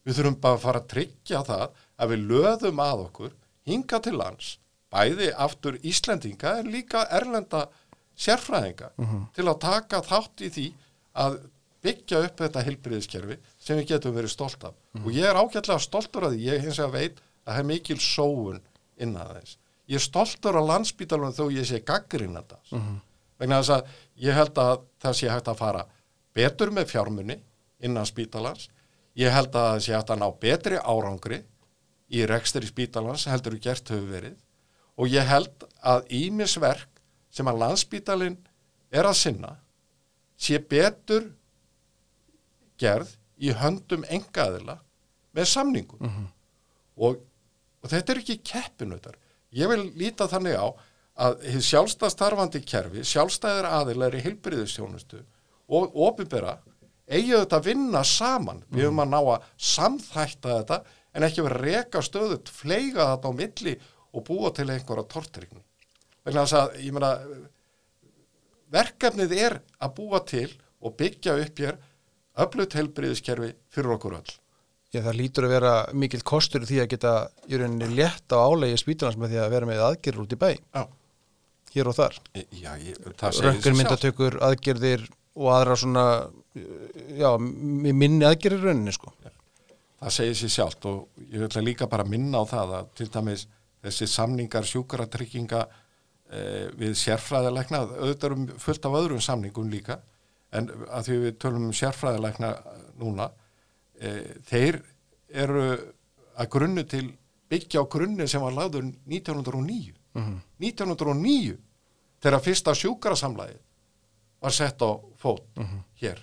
Við 0.05 0.17
þurfum 0.19 0.41
bara 0.41 0.55
að 0.55 0.65
fara 0.65 0.81
að 0.81 0.91
tryggja 0.93 1.43
það 1.45 1.67
að 1.99 2.11
við 2.11 2.27
löðum 2.31 2.81
að 2.81 3.03
okkur 3.07 3.33
hinga 3.65 4.01
til 4.01 4.17
lands, 4.17 4.59
bæði 4.93 5.33
aftur 5.37 5.79
Íslendinga 5.83 6.59
en 6.59 6.71
líka 6.73 7.07
erlenda 7.11 7.69
sérfræðinga 8.17 8.91
uh 8.97 9.13
-huh. 9.13 9.27
til 9.35 9.49
að 9.49 9.61
taka 9.61 10.01
þátt 10.01 10.41
í 10.41 10.51
því 10.51 10.73
að 11.15 11.39
byggja 11.83 12.25
upp 12.25 12.39
þetta 12.41 12.65
heilbriðiskerfi 12.65 13.37
sem 13.59 13.77
við 13.79 13.89
getum 13.89 14.15
verið 14.15 14.31
stolt 14.31 14.65
af. 14.65 14.75
-huh. 14.75 15.05
Og 15.05 15.13
ég 15.13 15.25
er 15.25 15.37
ágætlega 15.37 15.79
stoltur 15.79 16.25
að 16.25 16.33
því, 16.33 16.41
ég 16.53 16.61
hins 16.61 16.79
vegar 16.79 16.93
veit 16.93 17.21
að 17.45 17.53
það 17.53 17.59
er 17.59 17.65
mikil 17.65 17.99
sóun 17.99 18.61
innan 18.97 19.29
þess 19.37 19.59
ég 19.91 19.99
er 19.99 20.05
stoltur 20.05 20.57
á 20.57 20.63
landsbítalunum 20.65 21.35
þó 21.37 21.49
ég 21.53 21.67
sé 21.69 21.81
gaggrinn 21.85 22.37
þetta. 22.39 22.61
Uh 22.73 22.79
-huh. 22.79 23.01
vegna 23.39 23.61
þess 23.61 23.71
að 23.71 23.89
ég 24.17 24.35
held 24.35 24.59
að 24.59 24.81
það 25.03 25.17
sé 25.19 25.29
hægt 25.29 25.49
að 25.49 25.59
fara 25.59 25.87
betur 26.35 26.71
með 26.71 26.89
fjármunni 26.93 27.41
innan 27.81 28.07
spítalans. 28.07 28.69
Ég 29.15 29.31
held 29.31 29.55
að 29.55 29.69
það 29.71 29.81
sé 29.81 29.95
hægt 29.95 30.11
að 30.11 30.19
ná 30.19 30.29
betri 30.41 30.79
árangri 30.79 31.45
í 32.09 32.27
rekstri 32.27 32.67
spítalans 32.67 33.27
heldur 33.27 33.55
þú 33.55 33.61
gert 33.61 33.89
höfu 33.89 34.07
verið. 34.11 34.39
Og 34.97 35.09
ég 35.09 35.27
held 35.27 35.67
að 35.83 36.07
ímisverk 36.09 36.89
sem 37.31 37.47
að 37.47 37.59
landsbítalinn 37.59 38.39
er 38.91 39.05
að 39.05 39.19
sinna 39.19 39.57
sé 40.37 40.59
betur 40.59 41.33
gerð 42.79 43.11
í 43.39 43.51
höndum 43.53 44.05
engaðila 44.09 44.79
með 45.35 45.45
samningum. 45.45 46.01
Uh 46.01 46.17
-huh. 46.17 46.27
og, 46.97 47.21
og 47.83 47.91
þetta 47.91 48.13
er 48.13 48.19
ekki 48.19 48.43
keppinautar 48.43 49.17
Ég 49.55 49.71
vil 49.71 49.87
líta 49.99 50.29
þannig 50.31 50.59
á 50.59 50.67
að 51.25 51.45
sjálfstæðstarfandi 51.63 52.61
kerfi, 52.67 53.05
sjálfstæðir 53.07 53.69
aðilar 53.71 54.17
í 54.19 54.23
heilbriðistjónustu 54.25 55.21
og 55.75 55.95
ofinbera 56.09 56.57
eigi 57.07 57.37
þetta 57.37 57.61
að 57.61 57.69
vinna 57.69 58.03
saman. 58.09 58.63
Mm. 58.65 58.75
Við 58.75 58.87
höfum 58.89 59.03
að 59.05 59.13
ná 59.13 59.19
að 59.21 59.49
samþætta 59.71 60.57
þetta 60.59 60.81
en 61.15 61.27
ekki 61.29 61.45
verið 61.47 61.59
að 61.61 61.67
reka 61.69 62.03
stöðut, 62.03 62.51
fleiga 62.51 63.09
þetta 63.13 63.31
á 63.31 63.39
milli 63.39 63.75
og 64.15 64.27
búa 64.27 64.51
til 64.55 64.69
einhverja 64.71 65.07
tortrykni. 65.11 65.63
Vegna 66.25 66.47
þess 66.47 66.59
að, 66.59 66.79
ég 66.83 66.95
meina, 66.97 67.13
verkefnið 68.75 69.35
er 69.39 69.59
að 69.79 69.95
búa 69.99 70.23
til 70.27 70.49
og 70.85 70.97
byggja 70.99 71.37
upp 71.43 71.61
hér 71.63 71.79
öflut 72.45 72.75
heilbriðiskerfi 72.75 73.53
fyrir 73.71 73.95
okkur 73.95 74.19
öll. 74.19 74.33
Já, 74.95 75.01
það 75.03 75.17
lítur 75.19 75.49
að 75.49 75.55
vera 75.57 75.73
mikil 75.97 76.21
kostur 76.23 76.67
því 76.69 76.77
að 76.85 76.91
geta 76.93 77.15
í 77.51 77.59
rauninni 77.59 77.89
létt 77.99 78.31
á 78.31 78.39
álegi 78.39 78.79
spítalans 78.79 79.19
með 79.19 79.35
því 79.35 79.41
að 79.43 79.55
vera 79.57 79.69
með 79.71 79.83
aðgerður 79.89 80.23
út 80.23 80.37
í 80.37 80.39
bæ. 80.39 80.51
Já. 80.55 80.85
Hér 81.75 81.91
og 81.91 81.97
þar. 81.97 82.19
Já, 82.55 82.71
ég, 82.79 83.01
Röngur 83.43 83.75
myndatökur, 83.75 84.39
aðgerðir 84.47 85.09
og 85.35 85.51
aðra 85.51 85.77
svona, 85.81 86.05
já, 87.19 87.31
minni 87.43 88.23
aðgerðir 88.29 88.69
rauninni, 88.69 88.95
sko. 88.95 89.11
Já. 89.25 89.33
Það 90.05 90.15
segir 90.19 90.39
sér 90.39 90.53
sjálft 90.53 90.87
og 90.87 91.23
ég 91.33 91.43
ætla 91.47 91.65
líka 91.65 91.89
bara 91.91 92.05
að 92.05 92.13
minna 92.13 92.43
á 92.43 92.45
það 92.47 92.73
að 92.79 92.89
til 93.01 93.11
dæmis 93.15 93.47
þessi 93.85 94.09
samningar 94.11 94.67
sjúkaratrygginga 94.69 95.63
eh, 95.65 96.67
við 96.79 96.93
sérfræðilegna, 97.01 97.81
auðvitað 97.99 98.29
erum 98.31 98.45
fullt 98.61 98.89
af 98.89 98.99
öðrum 99.01 99.23
samningum 99.25 99.71
líka, 99.73 99.99
en 100.55 100.69
að 100.87 101.09
því 101.09 101.19
við 101.25 101.39
tölum 101.43 101.71
um 101.71 101.75
sérfræðilegna 101.75 102.53
núna, 103.01 103.31
e, 103.33 103.44
þeir 104.49 104.81
eru 105.29 105.67
að 106.35 106.51
grunnu 106.51 106.85
til 106.91 107.05
byggja 107.51 107.83
á 107.83 107.91
grunni 107.91 108.27
sem 108.29 108.43
var 108.43 108.55
lagður 108.57 108.89
1909 109.07 109.95
mm 110.15 110.23
-hmm. 110.23 110.39
1909 110.59 111.59
þegar 112.21 112.41
fyrsta 112.41 112.75
sjúkarasamlæði 112.75 113.59
var 114.41 114.53
sett 114.53 114.83
á 114.83 114.91
fót 115.17 115.45
mm 115.57 115.65
-hmm. 115.65 115.83
hér 116.01 116.19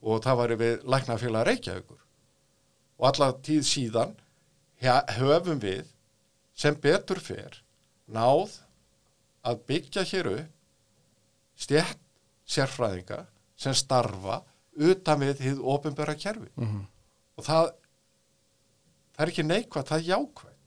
og 0.00 0.22
það 0.24 0.36
var 0.36 0.56
við 0.56 0.84
læknafélag 0.84 1.46
Reykjavíkur 1.46 2.00
og 2.98 3.06
alla 3.08 3.32
tíð 3.32 3.62
síðan 3.64 4.14
höfum 5.18 5.60
við 5.60 5.84
sem 6.54 6.74
betur 6.74 7.20
fer 7.20 7.62
náð 8.06 8.60
að 9.44 9.62
byggja 9.66 10.02
hér 10.02 10.26
upp 10.26 10.50
stjætt 11.56 11.98
sérfræðinga 12.46 13.26
sem 13.56 13.74
starfa 13.74 14.42
utan 14.80 15.20
við 15.20 15.40
þið 15.44 15.60
ofinbæra 15.74 16.14
kerfi 16.14 16.48
mm 16.56 16.66
-hmm. 16.66 16.84
Og 17.40 17.46
það 17.46 17.70
það 19.16 19.24
er 19.24 19.32
ekki 19.32 19.44
neikvægt, 19.44 19.90
það 19.90 19.98
er 19.98 20.08
jákvægt 20.08 20.58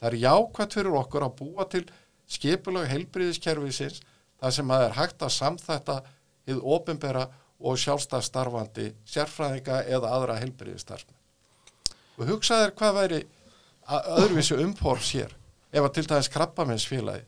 það 0.00 0.08
er 0.10 0.18
jákvægt 0.22 0.76
fyrir 0.78 0.98
okkur 1.00 1.26
að 1.26 1.36
búa 1.40 1.66
til 1.72 1.84
skipulag 2.34 2.90
heilbriðiskerfisins 2.92 4.02
það 4.40 4.54
sem 4.58 4.74
að 4.74 4.84
er 4.86 4.96
hægt 4.98 5.24
að 5.24 5.34
samþætta 5.38 5.98
þið 6.44 6.62
ofinbæra 6.76 7.24
og 7.64 7.78
sjálfstæðstarfandi 7.80 8.90
sérfræðinga 9.08 9.80
eða 9.96 10.12
aðra 10.16 10.38
heilbriðistarfni 10.42 11.16
og 12.18 12.28
hugsaður 12.30 12.74
hvað 12.78 12.98
væri 12.98 13.20
öðruvísu 14.18 14.58
umpors 14.64 15.12
hér 15.16 15.32
ef 15.74 15.82
að 15.82 15.94
til 15.96 16.06
dæmis 16.10 16.30
krabbamennsfélagi 16.32 17.24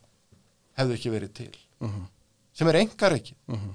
hefðu 0.76 0.98
ekki 0.98 1.12
verið 1.12 1.32
til 1.40 1.56
mm 1.80 1.88
-hmm. 1.88 2.06
sem 2.52 2.68
er 2.68 2.80
engar 2.82 3.12
ekki 3.12 3.36
mm 3.46 3.56
-hmm. 3.56 3.74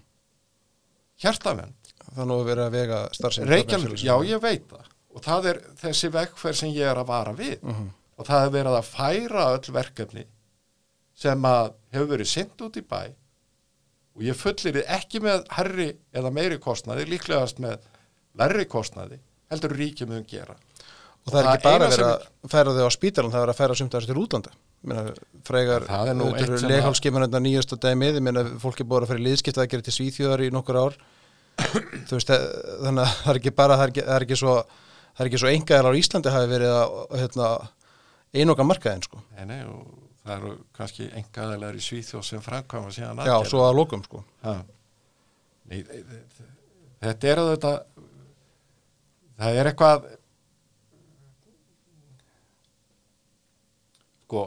hjartavend 1.17 1.93
það 2.15 2.25
nú 2.27 2.43
verið 2.43 2.65
að 2.65 2.71
vega 2.71 3.09
starfsefn 3.13 3.47
já 3.97 4.15
ég 4.25 4.41
veit 4.41 4.65
það 4.69 4.80
og 5.11 5.23
það 5.25 5.49
er 5.51 5.61
þessi 5.81 6.11
vekkferð 6.13 6.59
sem 6.61 6.75
ég 6.75 6.87
er 6.91 7.01
að 7.01 7.09
vara 7.11 7.33
við. 7.35 7.57
Uh 7.61 7.71
mhm. 7.71 7.81
-huh. 7.81 7.89
og 8.17 8.27
það 8.27 8.45
er 8.45 8.53
verið 8.57 8.77
að 8.77 8.91
færa 8.91 9.47
öll 9.55 9.73
verkefni 9.73 10.25
sem 11.21 11.45
að 11.45 11.73
hefur 11.93 12.11
verið 12.15 12.27
sendt 12.27 12.61
út 12.61 12.77
í 12.77 12.81
bæ. 12.81 13.13
Og 14.15 14.23
ég 14.27 14.35
fullir 14.35 14.83
ekki 14.87 15.21
með 15.23 15.45
herri 15.55 15.91
eða 16.13 16.31
meiri 16.35 16.57
kostnaði, 16.59 17.05
líklegast 17.07 17.61
með 17.63 17.79
lærri 18.37 18.65
kostnaði, 18.65 19.19
heldur 19.51 19.75
ríkjum 19.77 20.11
um 20.11 20.25
gera. 20.27 20.57
Og 21.21 21.31
það 21.31 21.39
er 21.39 21.49
ekki 21.51 21.67
bara 21.67 21.85
að 21.85 21.95
vera 21.95 22.09
að 22.17 22.51
færa 22.51 22.73
þau 22.75 22.85
á 22.89 22.91
spítalum, 22.97 23.31
það 23.31 23.43
er 23.45 23.51
að 23.53 23.59
færa 23.59 23.77
sumt 23.77 23.93
að 23.93 24.01
þessu 24.01 24.11
til 24.11 24.21
útlanda. 24.23 24.53
Meina, 24.81 25.03
frægar, 25.45 25.85
leghálskeimanönda 26.65 27.41
nýjast 27.43 27.75
og 27.75 27.81
dæmið, 27.83 28.17
fólk 28.63 28.81
er 28.81 28.87
búin 28.89 29.05
að 29.05 29.11
fara 29.11 29.21
í 29.21 29.25
liðskipt 29.27 29.59
að 29.61 29.67
gera 29.69 29.85
til 29.85 29.93
svíþjóðar 29.93 30.43
í 30.47 30.49
nokkur 30.55 30.79
ár. 30.81 30.97
Veist, 32.09 32.31
þannig 32.31 33.03
að 33.03 33.11
það 33.19 33.29
er 33.33 33.39
ekki 33.41 33.53
bara, 33.53 33.77
það 33.77 33.85
er 33.85 33.93
ekki, 33.93 34.05
það 34.07 34.15
er 34.15 34.25
ekki 34.25 34.39
svo 34.41 34.55
það 35.11 35.23
er 35.23 35.29
ekki 35.29 35.41
svo 35.41 35.51
engaðar 35.51 35.89
á 35.91 35.99
Íslandi 36.01 36.33
hafi 36.35 36.51
verið 36.51 36.75
að 36.75 36.93
hérna, 37.21 37.49
einoga 38.41 38.67
markaðin 38.67 39.05
sko. 39.07 39.23
Nei, 39.37 39.43
nei, 39.49 39.59
og 39.67 39.81
það 40.21 40.35
eru 40.37 40.53
kannski 40.77 41.09
engaðalar 41.21 41.77
í 41.77 41.83
Svíþjóð 41.85 42.25
sem 42.27 42.45
framkvæma 42.45 42.93
síðan 42.95 43.21
aðgerða. 43.21 43.41
Já, 43.41 43.49
svo 43.51 43.65
að 43.65 43.77
lokum 43.79 44.05
sko. 44.07 44.23
Nei, 45.71 45.83
þetta 47.01 47.31
er 47.31 47.41
að 47.41 47.51
þetta 47.55 47.75
það 49.41 49.59
er 49.61 49.69
eitthvað 49.71 50.09
sko 54.25 54.43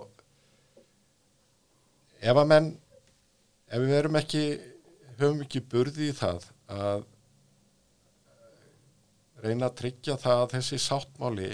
ef 2.24 2.38
að 2.40 2.46
menn 2.52 2.70
ef 3.68 3.82
við 3.82 3.90
verum 3.96 4.20
ekki 4.20 4.44
höfum 5.18 5.42
ekki 5.44 5.64
burði 5.70 6.08
í 6.12 6.16
það 6.16 6.46
að 6.72 7.04
reyna 9.44 9.68
að 9.68 9.78
tryggja 9.82 10.16
það 10.20 10.42
að 10.42 10.54
þessi 10.56 10.80
sáttmáli 10.82 11.50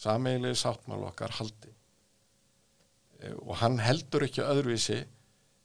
sameigilegi 0.00 0.60
sáttmáli 0.62 1.08
okkar 1.10 1.36
haldi. 1.36 1.72
E, 3.20 3.32
og 3.44 3.54
hann 3.60 3.78
heldur 3.84 4.24
ekki 4.26 4.44
öðruvísi 4.46 5.02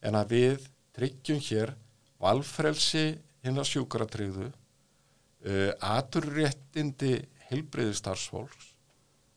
en 0.06 0.20
að 0.20 0.36
við 0.36 0.68
tryggjum 0.96 1.42
hér 1.48 1.76
valfrelsi 2.22 3.08
hinn 3.46 3.60
að 3.62 3.70
sjúkratriðu 3.70 4.48
uh, 4.48 5.72
aturréttindi 5.84 7.18
heilbriðistarfsfólks 7.50 8.72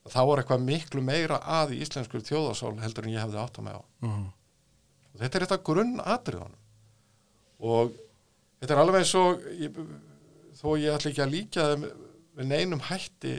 þá 0.09 0.21
er 0.23 0.41
eitthvað 0.41 0.65
miklu 0.65 1.01
meira 1.05 1.39
að 1.59 1.75
í 1.75 1.81
íslenskur 1.83 2.23
þjóðasál 2.25 2.73
heldur 2.81 3.05
en 3.05 3.13
ég 3.13 3.21
hefði 3.21 3.41
átt 3.41 3.59
að 3.59 3.65
með 3.67 3.77
á. 3.77 3.83
Mhm. 4.05 4.27
og 5.13 5.21
þetta 5.21 5.37
er 5.37 5.45
þetta 5.45 5.63
grunn 5.69 5.99
atriðanum 5.99 6.57
og 7.59 7.97
þetta 8.59 8.73
er 8.73 8.81
alveg 8.83 9.03
eins 9.03 9.15
og 9.19 9.43
ég, 9.59 9.79
þó 10.59 10.69
ég 10.79 10.95
ætla 10.95 11.11
ekki 11.11 11.25
að 11.25 11.35
líka 11.35 11.67
þeim 11.69 11.85
með 12.39 12.49
neinum 12.53 12.81
hætti 12.87 13.35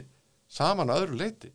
saman 0.51 0.91
að 0.93 1.05
öðru 1.05 1.19
leiti 1.23 1.51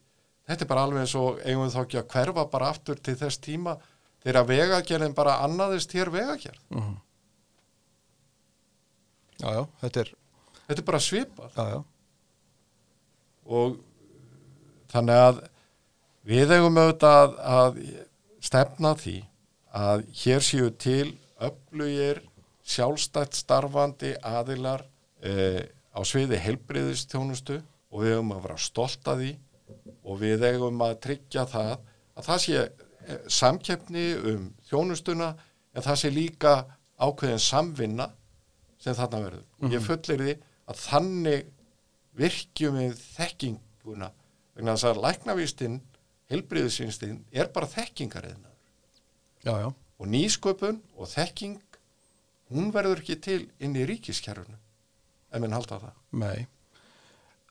þetta 0.46 0.64
er 0.64 0.70
bara 0.70 0.84
alveg 0.86 1.02
eins 1.04 1.16
og 1.18 1.40
eigum 1.42 1.64
við 1.66 1.74
þá 1.74 1.80
ekki 1.82 2.00
að 2.00 2.08
hverfa 2.14 2.44
bara 2.52 2.70
aftur 2.74 3.00
til 3.02 3.16
þess 3.18 3.42
tíma 3.42 3.76
þegar 4.22 4.48
vegagerðin 4.50 5.16
bara 5.16 5.40
annaðist 5.46 5.94
hér 5.94 6.10
vegagerð. 6.14 6.62
Mhm. 6.74 6.94
Já, 9.36 9.48
já, 9.52 9.62
þetta 9.82 10.00
er, 10.00 10.10
þetta 10.66 10.80
er 10.80 10.86
bara 10.86 11.02
svipað. 11.04 11.56
Já, 11.56 11.64
já, 11.74 11.80
og 13.46 13.76
þannig 14.90 15.22
að 15.26 15.42
við 16.26 16.54
eigum 16.56 16.80
auðvitað 16.80 17.18
að, 17.20 17.36
að 17.58 17.80
stefna 18.46 18.94
því 18.96 19.16
að 19.76 20.06
hér 20.22 20.46
séu 20.46 20.70
til 20.80 21.10
öflugir 21.36 22.22
sjálfstætt 22.66 23.36
starfandi 23.36 24.14
aðilar 24.24 24.86
eh, 25.20 25.68
á 25.96 26.00
sviði 26.04 26.38
heilbriðistjónustu 26.44 27.60
og 27.90 28.02
við 28.04 28.16
eigum 28.16 28.34
að 28.36 28.42
vera 28.46 28.58
stolt 28.60 29.08
að 29.08 29.22
því 29.22 29.32
og 30.06 30.20
við 30.20 30.44
eigum 30.50 30.82
að 30.84 30.98
tryggja 31.06 31.46
það 31.50 31.72
að 32.16 32.28
það 32.28 32.42
sé 32.44 32.62
eh, 32.62 33.20
samkeppni 33.38 34.06
um 34.32 34.46
þjónustuna 34.68 35.32
en 35.76 35.84
það 35.84 36.00
sé 36.02 36.12
líka 36.12 36.54
ákveðin 36.96 37.42
samvinna 37.42 38.10
sem 38.80 38.96
þarna 38.96 39.22
verður. 39.24 39.44
Mm 39.60 39.72
Ég 39.74 39.84
fullir 39.84 40.22
því 40.22 40.34
að 40.66 40.82
þannig 40.82 41.50
virkjum 42.16 42.78
við 42.80 43.00
þekkinguna 43.16 44.10
vegna 44.56 44.74
þess 44.74 44.88
að 44.88 45.02
læknavistinn, 45.04 45.80
heilbriðisvinstinn 46.32 47.18
er 47.32 47.50
bara 47.54 47.68
þekkingariðna 47.70 48.52
já, 49.44 49.52
já, 49.62 49.68
og 49.70 50.08
nýsköpun 50.10 50.80
og 50.96 51.10
þekking 51.12 51.60
hún 52.50 52.72
verður 52.74 53.02
ekki 53.02 53.18
til 53.22 53.42
inn 53.62 53.76
í 53.76 53.84
ríkiskerfunu 53.88 54.58
ef 55.32 55.42
minn 55.42 55.56
halda 55.56 55.80
það. 55.82 55.96
nei. 56.24 56.46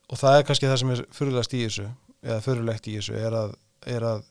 Og 0.06 0.20
það 0.22 0.38
er 0.38 0.48
kannski 0.48 0.70
það 0.70 0.80
sem 0.82 0.94
er 0.94 1.04
fyrirlegast 1.18 1.54
í 1.58 1.60
þessu, 1.66 1.90
eða 2.22 2.42
fyrirlegt 2.46 2.88
í 2.92 2.96
þessu, 3.00 3.16
er 3.18 3.38
að, 3.40 3.54
er 3.90 4.06
að 4.06 4.24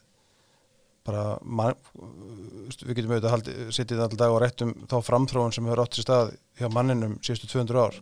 bara, 1.04 1.24
man, 1.42 1.74
við 1.94 3.00
getum 3.00 3.14
auðvitað 3.14 3.34
haldi, 3.34 3.54
sittið 3.74 4.02
alltaf 4.04 4.20
dag 4.20 4.34
og 4.34 4.40
rættum 4.42 4.72
þá 4.90 4.96
framþróun 5.04 5.54
sem 5.54 5.66
hefur 5.66 5.82
átt 5.82 5.98
sér 5.98 6.06
stað 6.06 6.32
hjá 6.60 6.68
manninum 6.72 7.16
síðustu 7.26 7.50
200 7.50 7.82
ár, 7.82 7.98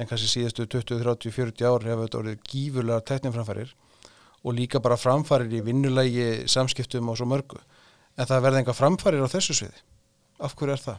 en 0.00 0.10
kannski 0.10 0.30
síðustu 0.32 0.66
20, 0.66 1.02
30, 1.04 1.34
40 1.36 1.68
ár 1.68 1.86
hefur 1.90 2.08
þetta 2.08 2.20
orðið 2.22 2.40
gífurlega 2.50 3.06
tækniframfærir 3.12 3.74
og 4.44 4.56
líka 4.56 4.80
bara 4.84 4.98
framfærir 5.00 5.52
í 5.56 5.62
vinnulegi 5.64 6.26
samskiptum 6.50 7.08
og 7.08 7.20
svo 7.20 7.28
mörgu. 7.28 7.60
En 8.18 8.28
það 8.28 8.44
verða 8.44 8.60
enga 8.60 8.74
framfærir 8.76 9.24
á 9.24 9.28
þessu 9.32 9.56
sviði. 9.56 9.78
Af 10.44 10.56
hverju 10.58 10.74
er 10.74 10.82
það? 10.82 10.98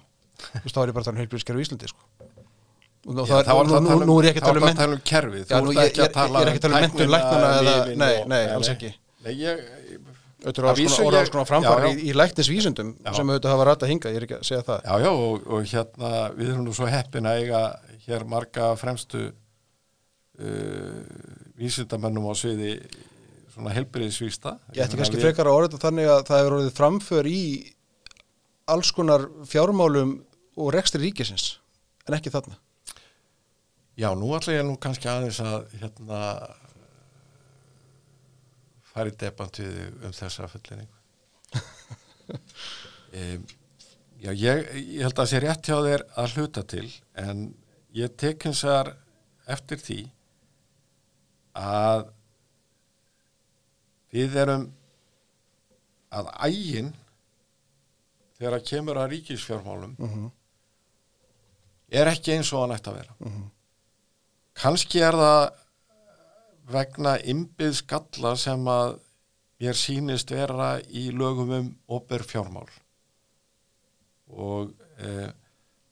Þú 0.66 0.72
er 0.82 0.90
ég 0.90 0.96
bara 0.96 1.04
að 1.04 1.06
tala 1.06 1.14
um 1.14 1.22
heilbríðskerfi 1.22 1.62
í 1.62 1.68
Íslandi, 1.68 1.92
sko. 1.92 2.25
Og 3.06 3.28
Já, 3.30 3.36
það 3.46 3.60
nú, 3.70 3.80
nú, 3.86 3.96
nú 4.10 4.14
er 4.18 4.26
ég 4.26 4.32
ekki 4.34 4.42
að 4.42 4.48
tala 4.50 4.66
um 4.66 4.78
tala 4.80 4.96
um 4.98 5.02
kerfið. 5.06 5.44
Já, 5.46 5.58
nú, 5.62 5.74
ég, 5.76 5.92
ég, 5.94 6.00
að 6.02 6.14
tala 6.16 6.40
ég 6.42 6.48
er 6.48 6.50
ekki 6.52 6.58
að 6.58 6.64
tala 6.66 6.78
um 6.80 6.86
mentun 6.86 7.12
læknana 7.14 7.50
eða, 7.60 7.74
nei, 8.02 8.16
nei, 8.32 8.40
alls 8.56 8.70
ekki. 8.72 8.90
Nei, 9.26 9.34
ég, 9.44 9.62
auðvitað 10.46 10.80
vísu 10.80 11.06
konar, 11.06 11.28
ég- 11.30 11.30
já, 11.66 11.74
í, 11.86 11.94
í 12.02 12.16
læknisvísundum 12.18 12.90
sem 13.06 13.30
auðvitað 13.30 13.54
hafa 13.54 13.68
rætt 13.70 13.86
að 13.86 13.92
hinga, 13.94 14.14
ég 14.14 14.18
er 14.18 14.26
ekki 14.26 14.38
að 14.40 14.48
segja 14.50 14.64
það. 14.66 14.80
Já, 14.90 14.94
já, 15.06 15.12
og, 15.14 15.46
og 15.46 15.70
hérna 15.70 16.12
við 16.34 16.50
erum 16.50 16.66
nú 16.66 16.74
svo 16.80 16.90
heppin 16.90 17.30
að 17.30 17.44
eiga 17.44 17.62
hér 18.08 18.26
marga 18.34 18.72
fremstu 18.82 19.24
uh, 19.30 21.06
vísindamennum 21.62 22.26
á 22.26 22.34
sviði 22.42 22.74
svona 23.54 23.78
helbriðisvísta. 23.78 24.58
Ég 24.74 24.82
ætti 24.88 24.98
kannski 25.00 25.22
frekar 25.22 25.46
að 25.50 25.62
orða 25.62 25.82
þannig 25.86 26.10
að 26.10 26.26
það 26.28 26.42
hefur 26.42 26.58
orðið 26.60 26.76
framför 26.82 27.30
í 27.30 27.40
alls 28.74 28.90
konar 28.98 29.30
fjármálum 29.46 30.18
og 30.58 30.74
rekstri 30.74 31.06
ríkisins 31.06 31.60
en 32.10 32.18
ekki 32.18 32.34
þarna 32.34 32.58
Já, 33.96 34.10
nú 34.12 34.34
ætla 34.36 34.58
ég 34.58 34.66
nú 34.68 34.76
kannski 34.82 35.08
aðeins 35.08 35.38
að 35.40 35.70
hérna 35.80 36.22
fara 38.92 39.12
í 39.12 39.16
debant 39.20 39.60
við 39.62 39.78
þig 39.78 40.04
um 40.08 40.16
þessa 40.18 40.50
fullinningu. 40.52 40.98
um, 43.16 43.46
já, 44.26 44.32
ég, 44.32 44.66
ég 44.76 45.06
held 45.06 45.14
að 45.14 45.22
það 45.22 45.32
sé 45.32 45.42
rétt 45.46 45.70
hjá 45.70 45.78
þér 45.88 46.06
að 46.24 46.36
hluta 46.36 46.66
til 46.76 46.90
en 47.24 47.48
ég 47.96 48.20
tek 48.20 48.48
hins 48.50 48.66
vegar 48.68 48.92
eftir 49.56 49.80
því 49.80 50.00
að 51.56 52.06
við 54.16 54.40
erum 54.44 54.70
að 56.16 56.32
ægin 56.48 56.94
þegar 58.36 58.60
að 58.60 58.70
kemur 58.70 59.00
að 59.00 59.12
ríkisfjármálum 59.16 59.96
mm 59.96 60.10
-hmm. 60.12 60.32
er 62.00 62.12
ekki 62.12 62.36
eins 62.36 62.52
og 62.52 62.66
hann 62.66 62.76
ætti 62.76 62.92
að 62.92 63.00
vera. 63.00 63.16
Kanski 64.56 65.02
er 65.04 65.18
það 65.20 65.42
vegna 66.72 67.18
ymbið 67.22 67.76
skalla 67.82 68.34
sem 68.40 68.68
að 68.72 68.96
mér 69.62 69.78
sýnist 69.78 70.32
vera 70.34 70.76
í 70.88 71.10
lögum 71.16 71.52
um 71.56 71.70
óber 71.92 72.24
fjármál 72.28 72.68
og 74.32 74.72
e, 74.98 75.30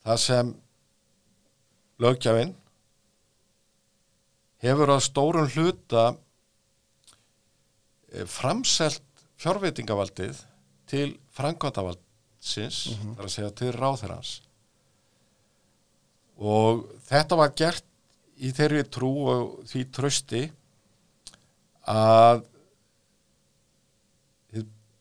það 0.04 0.20
sem 0.24 0.52
lögjafinn 2.04 2.56
hefur 4.64 4.96
að 4.96 5.06
stórun 5.06 5.52
hluta 5.54 6.06
e, 8.12 8.26
framselt 8.26 9.04
fjárveitingavaldið 9.44 10.40
til 10.88 11.14
framkvæmdavaldsins, 11.36 12.80
mm 12.88 13.00
-hmm. 13.00 13.16
þar 13.16 13.26
að 13.26 13.36
segja 13.36 13.52
til 13.62 13.72
ráðherrans 13.76 14.42
og 16.38 16.88
þetta 17.08 17.36
var 17.36 17.56
gert 17.56 17.86
í 18.44 18.52
þeirri 18.56 18.84
trú 18.92 19.12
og 19.34 19.52
því 19.70 19.84
trösti 19.96 20.42
að 21.94 22.44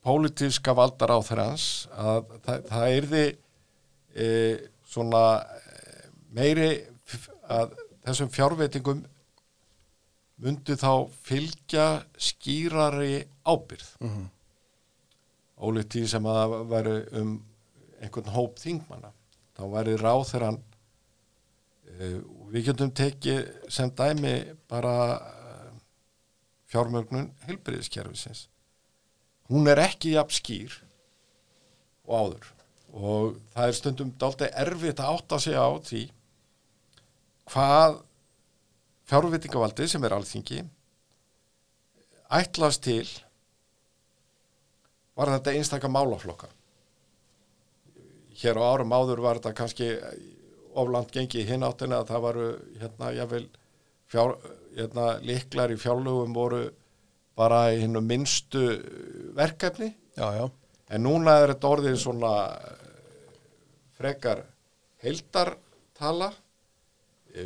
pólitíska 0.03 0.75
valdar 0.75 1.13
á 1.15 1.19
þeirrans 1.23 1.65
að 1.95 2.33
það, 2.43 2.65
það 2.71 2.95
yrði 2.97 3.25
e, 4.19 4.29
svona 4.91 5.21
e, 5.39 6.09
meiri 6.35 6.71
að 7.53 7.77
þessum 8.03 8.33
fjárveitingum 8.35 9.05
myndu 10.43 10.75
þá 10.81 10.91
fylgja 11.23 11.87
skýrari 12.19 13.21
ábyrð 13.47 13.93
Mhm. 14.03 14.25
ólíkt 15.63 15.95
því 15.95 16.03
sem 16.11 16.27
að 16.27 16.57
væri 16.73 16.97
um 17.21 17.33
einhvern 18.03 18.33
hóp 18.35 18.59
þingmanna 18.59 19.13
þá 19.55 19.63
væri 19.71 19.95
ráðherran 20.01 20.59
uh, 21.93 22.19
við 22.53 22.69
getum 22.69 22.93
tekið 22.95 23.45
sem 23.73 23.91
dæmi 23.97 24.37
bara 24.71 24.97
uh, 25.17 25.69
fjármögnun 26.69 27.31
heilbriðiskerfisins 27.47 28.47
hún 29.53 29.69
er 29.69 29.83
ekki 29.83 30.15
jafn 30.17 30.37
skýr 30.37 30.77
og 32.09 32.15
áður. 32.17 32.47
Og 32.93 33.37
það 33.55 33.69
er 33.69 33.77
stundum 33.77 34.15
dálta 34.21 34.49
erfitt 34.63 35.01
að 35.01 35.17
átta 35.17 35.39
sig 35.41 35.57
á 35.57 35.69
því 35.81 36.03
hvað 37.53 38.01
fjárvitingavaldið 39.11 39.93
sem 39.93 40.05
er 40.05 40.17
alþingi 40.17 40.63
ætlast 42.33 42.85
til 42.85 43.07
var 45.17 45.33
þetta 45.35 45.57
einstaka 45.57 45.91
málaflokka. 45.93 46.49
Hér 48.41 48.61
á 48.61 48.65
árum 48.65 48.95
áður 48.97 49.21
var 49.25 49.41
þetta 49.41 49.57
kannski 49.57 49.89
oflant 50.79 51.13
gengi 51.13 51.45
hinn 51.49 51.65
áttina 51.67 52.01
að 52.01 52.13
það 52.13 52.25
varu 52.27 52.47
hérna 52.81 53.11
jável 53.17 53.45
fjár, 54.13 54.37
hérna, 54.77 55.09
liklar 55.25 55.73
í 55.73 55.79
fjárlögum 55.81 56.37
voru 56.37 56.63
bara 57.39 57.65
í 57.73 57.81
hinnu 57.83 58.03
minnstu 58.05 58.63
verkefni. 59.37 59.93
Já, 60.17 60.29
já, 60.37 60.47
en 60.93 61.07
núna 61.07 61.39
er 61.41 61.55
þetta 61.55 61.73
orðið 61.77 61.99
svona 62.03 62.33
eh, 62.53 62.89
frekar 63.97 64.45
heildartala 65.03 66.31
e, 67.33 67.45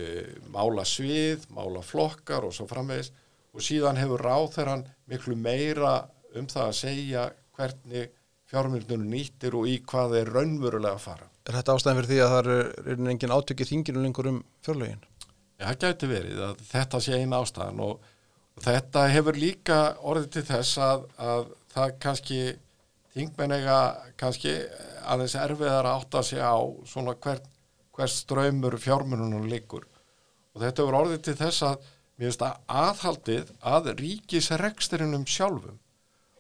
mála 0.53 0.85
svið, 0.87 1.47
mála 1.55 1.83
flokkar 1.87 2.49
og 2.49 2.55
svo 2.55 2.67
framvegis. 2.71 3.13
Og 3.57 3.65
síðan 3.65 3.97
hefur 3.97 4.21
ráþeran 4.21 4.85
miklu 5.09 5.37
meira 5.39 6.03
um 6.37 6.49
það 6.51 6.67
að 6.67 6.79
segja 6.81 7.23
hvernig 7.57 8.11
fjármyndunum 8.51 9.09
nýttir 9.09 9.57
og 9.57 9.71
í 9.71 9.79
hvað 9.87 10.19
þeir 10.19 10.33
raunverulega 10.35 11.01
fara. 11.01 11.31
Er 11.47 11.59
þetta 11.59 11.77
ástæðan 11.77 12.01
fyrir 12.01 12.11
því 12.11 12.21
að 12.25 12.33
það 12.35 12.51
er, 12.53 12.75
er 12.93 13.11
engin 13.13 13.35
átökið 13.37 13.71
þinginu 13.71 14.03
lengur 14.03 14.31
um 14.33 14.43
fjárlögin? 14.67 15.03
Já, 15.57 15.67
það 15.71 15.81
gæti 15.85 16.11
verið 16.11 16.45
að 16.47 16.63
þetta 16.71 17.01
sé 17.01 17.21
eina 17.21 17.41
ástæðan 17.41 17.83
og, 17.87 18.13
þetta 18.65 19.03
hefur 19.13 19.37
líka 19.37 19.81
orðið 20.01 20.31
til 20.37 20.45
þess 20.49 20.79
að, 20.81 21.03
að 21.21 21.43
það 21.75 21.91
kannski 22.01 22.41
þingmenn 23.17 23.57
eiga 23.57 23.81
kannski 24.21 24.55
aðeins 25.07 25.37
erfiðar 25.41 25.89
að 25.89 25.99
átta 26.01 26.23
sig 26.25 26.41
á 26.41 26.57
svona 26.89 27.17
hver, 27.21 27.43
hver 27.97 28.13
ströymur 28.13 28.77
fjármununum 28.81 29.47
liggur. 29.49 29.87
Og 30.57 30.65
þetta 30.65 30.87
voru 30.89 31.03
orðið 31.03 31.23
til 31.27 31.37
þess 31.41 31.67
að 31.69 31.77
mér 32.17 32.31
finnst 32.31 32.45
að 32.47 32.77
aðhaldið 32.83 33.53
að 33.73 33.91
ríkisreksturinnum 34.01 35.27
sjálfum. 35.29 35.79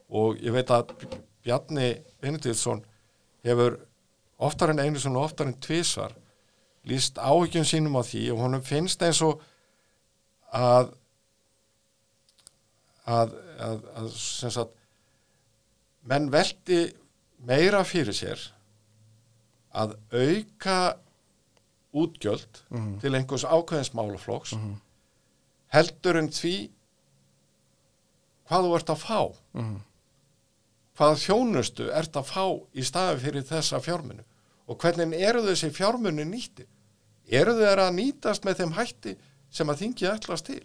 Og 0.08 0.40
ég 0.40 0.54
veit 0.56 0.72
að 0.72 0.92
Bjarni 1.44 1.90
Benediktsson 2.22 2.82
hefur 3.46 3.78
oftar 4.38 4.72
en 4.72 4.82
einu 4.82 5.00
svona 5.00 5.24
oftar 5.24 5.48
en 5.50 5.56
tvísvar 5.60 6.14
líst 6.86 7.18
áhyggjum 7.18 7.64
sínum 7.66 7.96
á 7.98 8.02
því 8.06 8.30
og 8.34 8.42
honum 8.44 8.62
finnst 8.62 9.02
eins 9.02 9.22
og 9.24 9.40
að 10.54 10.92
að, 13.06 13.34
að, 13.62 13.82
að 13.96 14.10
sem 14.18 14.50
sagt 14.50 14.74
menn 16.06 16.28
veldi 16.32 16.80
meira 17.46 17.82
fyrir 17.86 18.14
sér 18.14 18.40
að 19.76 19.96
auka 20.12 20.78
útgjöld 21.96 22.62
til 23.02 23.14
einhvers 23.14 23.44
ákveðins 23.44 23.92
málaflóks 23.94 24.54
heldur 25.74 26.18
en 26.20 26.30
því 26.32 26.54
hvað 28.46 28.66
þú 28.68 28.74
ert 28.78 28.90
að 28.94 29.02
fá 29.02 29.20
hvaða 30.96 31.18
þjónustu 31.20 31.90
ert 31.92 32.16
að 32.16 32.30
fá 32.30 32.44
í 32.74 32.84
staði 32.84 33.20
fyrir 33.24 33.44
þessa 33.48 33.80
fjármunu 33.84 34.24
og 34.66 34.78
hvernig 34.82 35.20
eru 35.20 35.42
þessi 35.46 35.70
fjármunu 35.70 36.24
nýtti 36.26 36.66
eru 37.28 37.56
þeir 37.58 37.82
að 37.82 37.94
nýtast 37.98 38.44
með 38.46 38.62
þeim 38.62 38.72
hætti 38.76 39.16
sem 39.50 39.70
að 39.70 39.82
þingi 39.82 40.08
ætlast 40.10 40.46
til? 40.46 40.62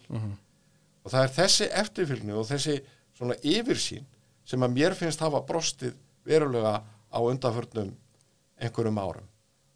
Og 1.04 1.12
það 1.12 1.24
er 1.24 1.36
þessi 1.36 1.68
eftirfylgni 1.82 2.34
og 2.38 2.46
þessi 2.50 2.76
svona 3.18 3.36
yfirsýn 3.42 4.06
sem 4.46 4.64
að 4.64 4.76
mér 4.76 4.96
finnst 4.98 5.22
hafa 5.22 5.42
brostið 5.46 5.96
verulega 6.26 6.82
á 6.86 7.20
undanförnum 7.20 7.92
einhverjum 8.62 9.00
árum. 9.02 9.28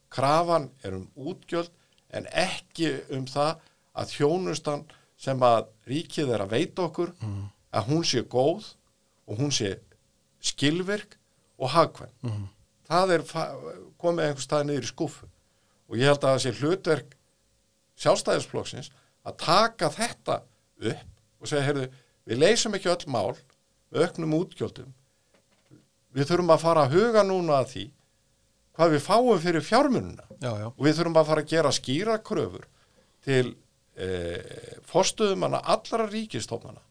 Krafan 0.09 0.69
er 0.83 0.93
um 0.95 1.07
útgjöld 1.15 1.71
en 2.13 2.27
ekki 2.31 2.91
um 3.11 3.25
það 3.27 3.57
að 3.95 4.11
þjónustan 4.13 4.85
sem 5.17 5.41
að 5.43 5.67
ríkið 5.89 6.31
er 6.35 6.43
að 6.45 6.53
veita 6.53 6.85
okkur 6.85 7.11
að 7.71 7.89
hún 7.89 8.03
sé 8.05 8.21
góð 8.21 8.73
og 9.25 9.39
hún 9.39 9.51
sé 9.51 9.79
skilvirk 10.45 11.17
og 11.57 11.71
hagkvæm. 11.73 12.13
Það 12.85 13.13
er 13.15 13.23
komið 14.01 14.27
einhver 14.27 14.45
stað 14.45 14.67
niður 14.69 14.85
í 14.85 14.91
skúfu 14.91 15.29
og 15.89 15.97
ég 15.99 16.09
held 16.09 16.23
að 16.23 16.35
það 16.35 16.43
sé 16.43 16.53
hlutverk 16.59 17.15
sjálfstæðisflokksins 18.03 18.91
að 19.25 19.37
taka 19.41 19.89
þetta 19.93 20.39
upp 20.91 21.41
og 21.41 21.49
segja, 21.49 21.65
heyrðu, 21.65 21.89
við 22.25 22.41
leysum 22.41 22.75
ekki 22.77 22.91
öll 22.91 23.09
mál 23.11 23.35
með 23.91 24.05
auknum 24.05 24.37
útgjöldum. 24.39 24.93
Við 26.15 26.29
þurfum 26.29 26.53
að 26.55 26.63
fara 26.63 26.85
að 26.85 26.95
huga 26.97 27.23
núna 27.27 27.59
að 27.61 27.69
því 27.73 27.85
hvað 28.75 28.95
við 28.95 29.05
fáum 29.05 29.39
fyrir 29.39 29.63
fjármununa 29.63 30.25
já, 30.41 30.49
já, 30.59 30.67
og 30.67 30.81
við 30.83 30.97
þurfum 30.97 31.19
að 31.21 31.29
fara 31.29 31.43
að 31.45 31.51
gera 31.53 31.71
skýra 31.75 32.17
kröfur 32.25 32.65
til 33.25 33.45
e, 33.95 34.09
forstuðumanna 34.89 35.61
allra 35.63 36.07
ríkistofnana 36.11 36.83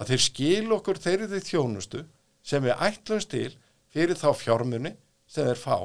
að 0.00 0.12
þeir 0.12 0.24
skil 0.24 0.72
okkur 0.78 1.00
þeirri 1.04 1.28
því 1.28 1.42
þjónustu 1.50 2.04
sem 2.42 2.62
við 2.64 2.76
ætlumst 2.88 3.30
til 3.32 3.50
fyrir 3.92 4.16
þá 4.18 4.28
fjármuni 4.38 4.94
sem 5.30 5.46
þeir 5.46 5.58
fá 5.60 5.76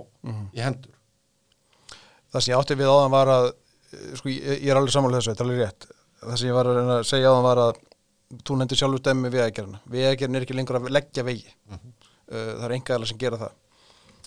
í 0.55 0.61
hendur. 0.63 0.93
Það 2.31 2.41
sem 2.43 2.51
ég 2.53 2.59
átti 2.59 2.75
við 2.79 2.89
áðan 2.91 3.11
var 3.13 3.31
að 3.31 3.45
eh, 3.49 4.15
sko, 4.19 4.29
ég, 4.29 4.63
er 4.69 4.77
alveg 4.79 4.93
sammála 4.95 5.19
þessu, 5.19 5.31
þetta 5.33 5.43
er 5.43 5.49
alveg 5.49 5.61
rétt. 5.65 5.87
Það 6.25 6.39
sem 6.41 6.49
ég 6.49 6.55
var 6.57 6.69
að 6.71 7.03
segja 7.07 7.29
áðan 7.31 7.45
var 7.45 7.61
að 7.65 7.83
þú 8.45 8.57
nefndir 8.59 8.79
sjálfur 8.81 9.03
dæmi 9.05 9.29
við 9.29 9.35
vegagerna 9.37 9.79
vegagerna 9.93 10.39
er 10.39 10.45
ekki 10.47 10.55
lengur 10.57 10.79
að 10.79 10.89
leggja 10.95 11.23
vegi. 11.27 11.53
Uh, 11.69 12.49
það 12.57 12.65
er 12.65 12.73
engaðalega 12.79 13.11
sem 13.11 13.19
gera 13.21 13.37
það. 13.43 13.53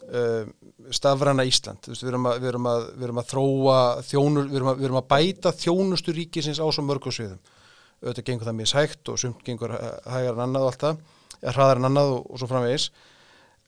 Uh, 0.08 0.44
stafræna 0.94 1.44
Ísland 1.44 1.88
við, 1.90 2.04
erum 2.08 2.28
að, 2.30 2.36
við, 2.40 2.48
erum 2.52 2.68
að, 2.70 2.84
við 2.94 3.06
erum 3.08 3.18
að 3.20 3.26
þróa 3.32 3.78
þjónur, 4.06 4.46
við 4.48 4.56
erum 4.60 4.70
að, 4.70 4.78
við 4.78 4.86
erum 4.88 5.00
að 5.02 5.08
bæta 5.10 5.52
þjónustu 5.58 6.14
ríkisins 6.16 6.60
á 6.62 6.66
svo 6.70 6.84
mörgum 6.86 7.12
sviðum. 7.12 7.40
Auðvitað 7.98 8.28
gengur 8.30 8.46
það 8.48 8.56
mishægt 8.60 9.10
og 9.10 9.18
sumt 9.20 9.42
gengur 9.44 9.74
hæ- 9.74 9.98
hægar 10.06 10.38
en 10.38 10.44
annað 10.46 10.64
og 10.68 10.70
allt 10.70 10.84
það 10.86 11.02
eða 11.42 11.54
hraðar 11.56 11.82
en 11.82 11.88
annað 11.90 12.14
og, 12.16 12.24
og 12.28 12.40
svo 12.40 12.50
framvegis. 12.50 12.88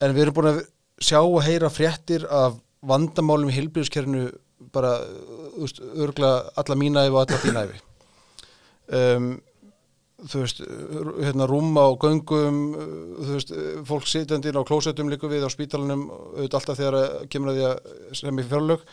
En 0.00 0.14
við 0.16 0.26
erum 0.26 0.38
búin 0.38 0.52
að 0.52 0.62
sjá 1.00 1.20
og 1.20 1.42
heyra 1.44 1.70
fréttir 1.72 2.26
af 2.28 2.58
vandamálum 2.86 3.50
í 3.52 3.56
heilbyrðiskerfinu 3.56 4.30
bara, 4.72 4.96
þú 5.54 5.62
veist, 5.64 5.80
örgla 6.04 6.32
alla 6.60 6.76
mína 6.76 7.06
æfi 7.06 7.14
og 7.14 7.22
alla 7.22 7.40
þína 7.40 7.62
æfi 7.66 7.80
um, 8.96 9.30
þú 10.20 10.42
veist, 10.42 10.60
hérna 11.24 11.46
rúma 11.48 11.86
á 11.88 11.90
göngum, 12.00 12.58
þú 13.20 13.30
veist, 13.36 13.52
fólk 13.88 14.08
sitjandi 14.08 14.52
á 14.52 14.68
klósettum 14.68 15.08
líka 15.12 15.30
við 15.30 15.46
á 15.48 15.50
spítalunum, 15.52 16.08
auðvitað 16.36 16.58
alltaf 16.60 16.80
þegar 16.80 17.28
kemur 17.32 17.52
að 17.52 17.60
því 17.60 17.68
að 17.70 18.18
sem 18.20 18.42
í 18.42 18.46
fjárlög, 18.50 18.84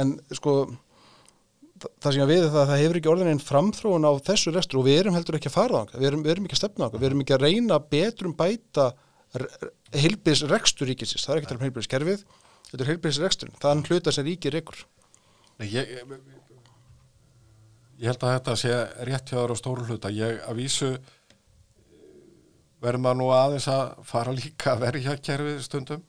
en 0.00 0.14
sko, 0.36 0.54
það 1.80 2.14
sem 2.14 2.20
ég 2.20 2.30
við 2.30 2.42
er 2.44 2.50
það 2.50 2.60
að 2.62 2.70
það 2.70 2.82
hefur 2.82 2.98
ekki 3.00 3.10
orðin 3.12 3.30
einn 3.32 3.42
framþróun 3.44 4.08
á 4.08 4.12
þessu 4.26 4.52
restur 4.54 4.80
og 4.80 4.86
við 4.88 4.98
erum 5.00 5.16
heldur 5.16 5.38
ekki 5.38 5.50
að 5.50 5.56
fara 5.56 5.80
á 5.80 5.82
það, 5.90 6.00
við 6.00 6.16
við 6.20 6.32
erum 6.34 6.48
ekki 6.48 6.56
að 6.56 6.62
stefna 6.62 6.86
á 6.86 6.90
það, 6.90 7.00
við 7.00 7.08
erum 7.10 7.24
ekki 7.24 7.36
að 7.36 7.44
reyna 7.46 7.78
betrum 7.94 8.36
bæta 8.36 8.86
heilbyrðis 9.94 10.46
rekstur 10.50 10.90
ríkisins, 10.90 11.24
það 11.24 11.34
er 11.34 11.40
ekki 11.40 11.50
til 11.50 11.58
um 11.58 11.64
heilbyrðis 11.64 11.90
kerfið, 11.90 12.24
þetta 12.70 12.84
er 12.84 12.90
heilbyrðis 12.90 13.22
rekstur, 13.24 13.52
það 13.62 13.72
er 13.72 13.90
hluta 13.90 14.14
sem 14.14 14.26
ríkir 14.26 14.58
ykkur. 14.60 14.82
Ég, 15.60 15.90
ég 18.00 18.08
held 18.08 18.24
að 18.24 18.34
þetta 18.36 18.56
sé 18.58 18.76
rétt 19.06 19.30
hjá 19.30 19.38
þér 19.38 19.52
á 19.52 19.56
stóru 19.60 19.86
hluta. 19.86 20.12
Ég 20.14 20.40
að 20.48 20.60
vísu 20.62 20.90
verður 22.80 23.04
maður 23.04 23.20
nú 23.20 23.28
aðeins 23.36 23.68
að 23.70 23.90
fara 24.08 24.32
líka 24.34 24.74
að 24.74 24.84
verja 24.86 25.16
kerfið 25.20 25.60
stundum. 25.66 26.04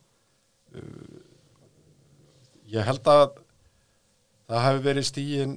Ég 2.72 2.88
held 2.88 3.10
að 3.12 3.26
það 4.52 4.66
hefur 4.66 4.82
verið 4.86 5.08
stíin 5.08 5.52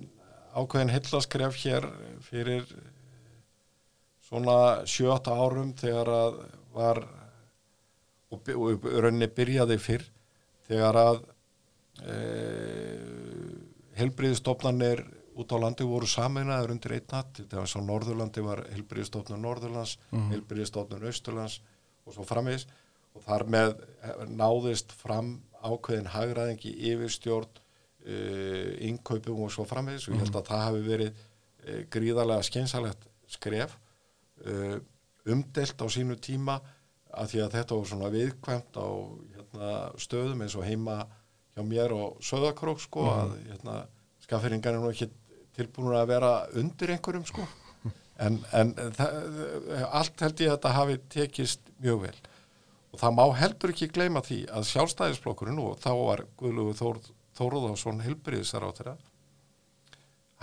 ákveðin 0.55 0.93
hillaskref 0.93 1.57
hér 1.65 1.87
fyrir 2.23 2.67
svona 4.23 4.85
7-8 4.87 5.35
árum 5.35 5.73
þegar 5.77 6.11
að 6.11 6.37
var 6.75 7.01
og, 8.31 8.49
og 8.55 8.87
rauninni 9.03 9.27
byrjaði 9.31 9.77
fyrr 9.79 10.05
þegar 10.67 10.99
að 11.01 11.19
e, 12.03 12.15
helbriðistofnanir 13.99 15.03
út 15.35 15.51
á 15.51 15.57
landi 15.59 15.87
voru 15.87 16.07
sameinaður 16.07 16.73
undir 16.75 16.95
einn 16.95 17.11
natt 17.11 17.43
þegar 17.43 17.67
svo 17.67 17.83
Norðurlandi 17.83 18.43
var 18.43 18.63
helbriðistofnun 18.71 19.43
Norðurlands, 19.43 19.97
mm. 20.11 20.29
helbriðistofnun 20.31 21.05
Austurlands 21.11 21.59
og 22.07 22.15
svo 22.15 22.25
framvegis 22.27 22.67
og 23.15 23.23
þar 23.27 23.45
með 23.51 23.75
náðist 24.31 24.95
fram 24.95 25.37
ákveðin 25.65 26.11
hagræðingi 26.13 26.71
yfirstjórn 26.91 27.61
innkaupum 28.05 29.45
og 29.45 29.53
svo 29.53 29.65
framvegis. 29.67 30.07
Og 30.07 30.15
ég 30.15 30.23
held 30.25 30.37
að 30.37 30.49
það 30.51 30.63
hafi 30.67 30.83
verið 30.85 31.11
uh, 31.11 31.81
gríðarlega 31.93 32.47
skeinsalegt 32.49 33.09
skref 33.35 33.75
uh, 34.45 34.77
umdelt 35.25 35.81
á 35.81 35.87
sínu 35.89 36.17
tíma 36.21 36.59
að 37.15 37.31
því 37.31 37.43
að 37.45 37.53
þetta 37.57 37.77
var 37.79 37.89
svona 37.89 38.13
viðkvæmt 38.13 38.77
á 38.77 38.87
hérna, 39.35 39.69
stöðum 40.01 40.41
eins 40.43 40.55
og 40.59 40.65
heima 40.67 40.97
hjá 41.55 41.63
mér 41.63 41.93
og 41.95 42.17
söðakrók 42.25 42.81
sko 42.83 43.05
að 43.13 43.37
hérna, 43.47 43.77
skafferingar 44.25 44.75
er 44.75 44.83
nú 44.83 44.91
ekki 44.91 45.07
tilbúin 45.55 45.95
að 45.95 46.09
vera 46.11 46.33
undir 46.59 46.95
einhverjum 46.95 47.27
sko. 47.29 47.45
En, 48.15 48.37
en 48.55 48.69
það, 48.95 49.15
allt 49.99 50.21
held 50.23 50.39
ég 50.39 50.47
að 50.47 50.53
þetta 50.53 50.69
hafi 50.71 50.93
tekist 51.11 51.65
mjög 51.83 51.97
vel. 52.05 52.19
Og 52.95 53.01
það 53.01 53.15
má 53.17 53.23
heldur 53.35 53.73
ekki 53.73 53.89
gleyma 53.91 54.21
því 54.23 54.37
að 54.55 54.67
sjálfstæðisflokkurinn 54.69 55.59
og 55.59 55.73
þá 55.83 55.89
var 55.99 56.23
Guðlugur 56.39 56.77
Þór, 56.79 57.01
Þóruðarsson 57.35 58.01
helbriðisar 58.05 58.63
á 58.63 58.69
þeirra 58.77 58.95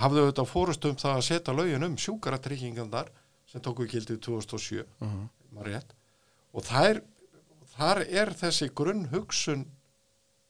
hafðu 0.03 0.25
auðvitað 0.25 0.51
fórust 0.51 0.87
um 0.89 0.97
það 0.99 1.17
að 1.17 1.27
setja 1.29 1.55
lögin 1.57 1.87
um 1.87 1.99
sjúkaratryggingarnar 2.01 3.11
sem 3.51 3.63
tóku 3.65 3.87
gildið 3.91 4.21
2007 4.25 4.87
maður 5.53 5.69
rétt. 5.69 5.93
Og 6.57 6.65
þær, 6.67 7.03
þar 7.75 8.03
er 8.09 8.33
þessi 8.41 8.71
grunn 8.77 9.07
hugsun 9.13 9.67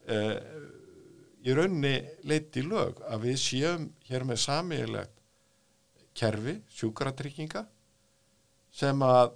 eh, 0.07 0.39
í 1.43 1.55
raunni 1.57 1.97
leitt 2.29 2.57
í 2.57 2.65
lög 2.67 3.03
að 3.09 3.27
við 3.27 3.39
séum 3.43 3.89
hér 4.09 4.27
með 4.29 4.43
samílegt 4.47 5.19
kerfi, 6.15 6.59
sjúkaratrygginga 6.77 7.65
sem 8.73 9.03
að 9.05 9.35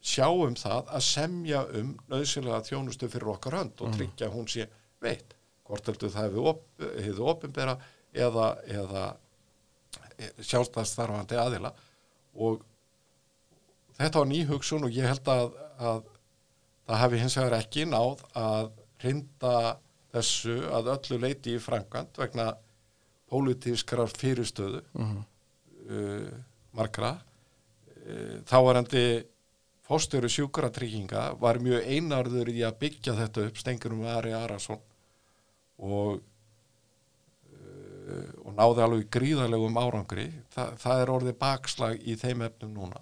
sjáum 0.00 0.54
það 0.56 0.94
að 0.96 1.04
semja 1.04 1.64
um 1.76 1.92
nöðsynlega 2.08 2.62
þjónustu 2.68 3.08
fyrir 3.10 3.34
okkar 3.34 3.58
hönd 3.58 3.82
og 3.84 3.96
tryggja 3.96 4.28
að 4.28 4.36
hún 4.36 4.48
sé 4.48 4.66
veitt 5.02 5.34
hvort 5.70 5.90
heldur 5.90 6.12
það 6.12 6.38
hefur 7.04 7.30
ofinbera 7.32 7.76
eða, 8.12 8.48
eða 8.66 9.04
sjálfstæðstarfandi 10.42 11.38
aðila? 11.40 11.72
Og 12.40 12.64
þetta 13.98 14.22
var 14.22 14.30
ný 14.30 14.42
hugsun 14.48 14.86
og 14.88 14.96
ég 14.96 15.08
held 15.10 15.30
að, 15.30 15.54
að 15.78 16.02
það 16.88 17.02
hefði 17.04 17.22
hins 17.22 17.38
vegar 17.38 17.58
ekki 17.60 17.86
náð 17.88 18.26
að 18.40 18.72
hrinda 19.00 19.54
þessu 20.10 20.56
að 20.74 20.92
öllu 20.96 21.20
leiti 21.22 21.54
í 21.54 21.62
framkvæmt 21.62 22.18
vegna 22.18 22.50
pólitískrar 23.30 24.10
fyrirstöðu 24.10 24.82
uh, 24.98 26.30
margra. 26.74 27.14
Uh, 28.00 28.40
þávarandi 28.48 29.04
fóstjóri 29.86 30.30
sjúkratrygginga 30.30 31.30
var 31.40 31.60
mjög 31.62 31.86
einarður 31.86 32.50
í 32.52 32.62
að 32.66 32.78
byggja 32.82 33.16
þetta 33.22 33.46
upp 33.48 33.60
stengurum 33.62 34.06
Ari 34.10 34.34
Arason 34.34 34.82
og 35.80 36.20
uh, 37.54 38.28
og 38.44 38.52
náði 38.58 38.84
alveg 38.86 39.08
gríðarlegum 39.16 39.80
árangri. 39.80 40.28
Þa, 40.54 40.68
það 40.82 41.04
er 41.04 41.14
orðið 41.16 41.38
bakslag 41.40 42.00
í 42.02 42.16
þeim 42.20 42.46
efnum 42.48 42.76
núna. 42.76 43.00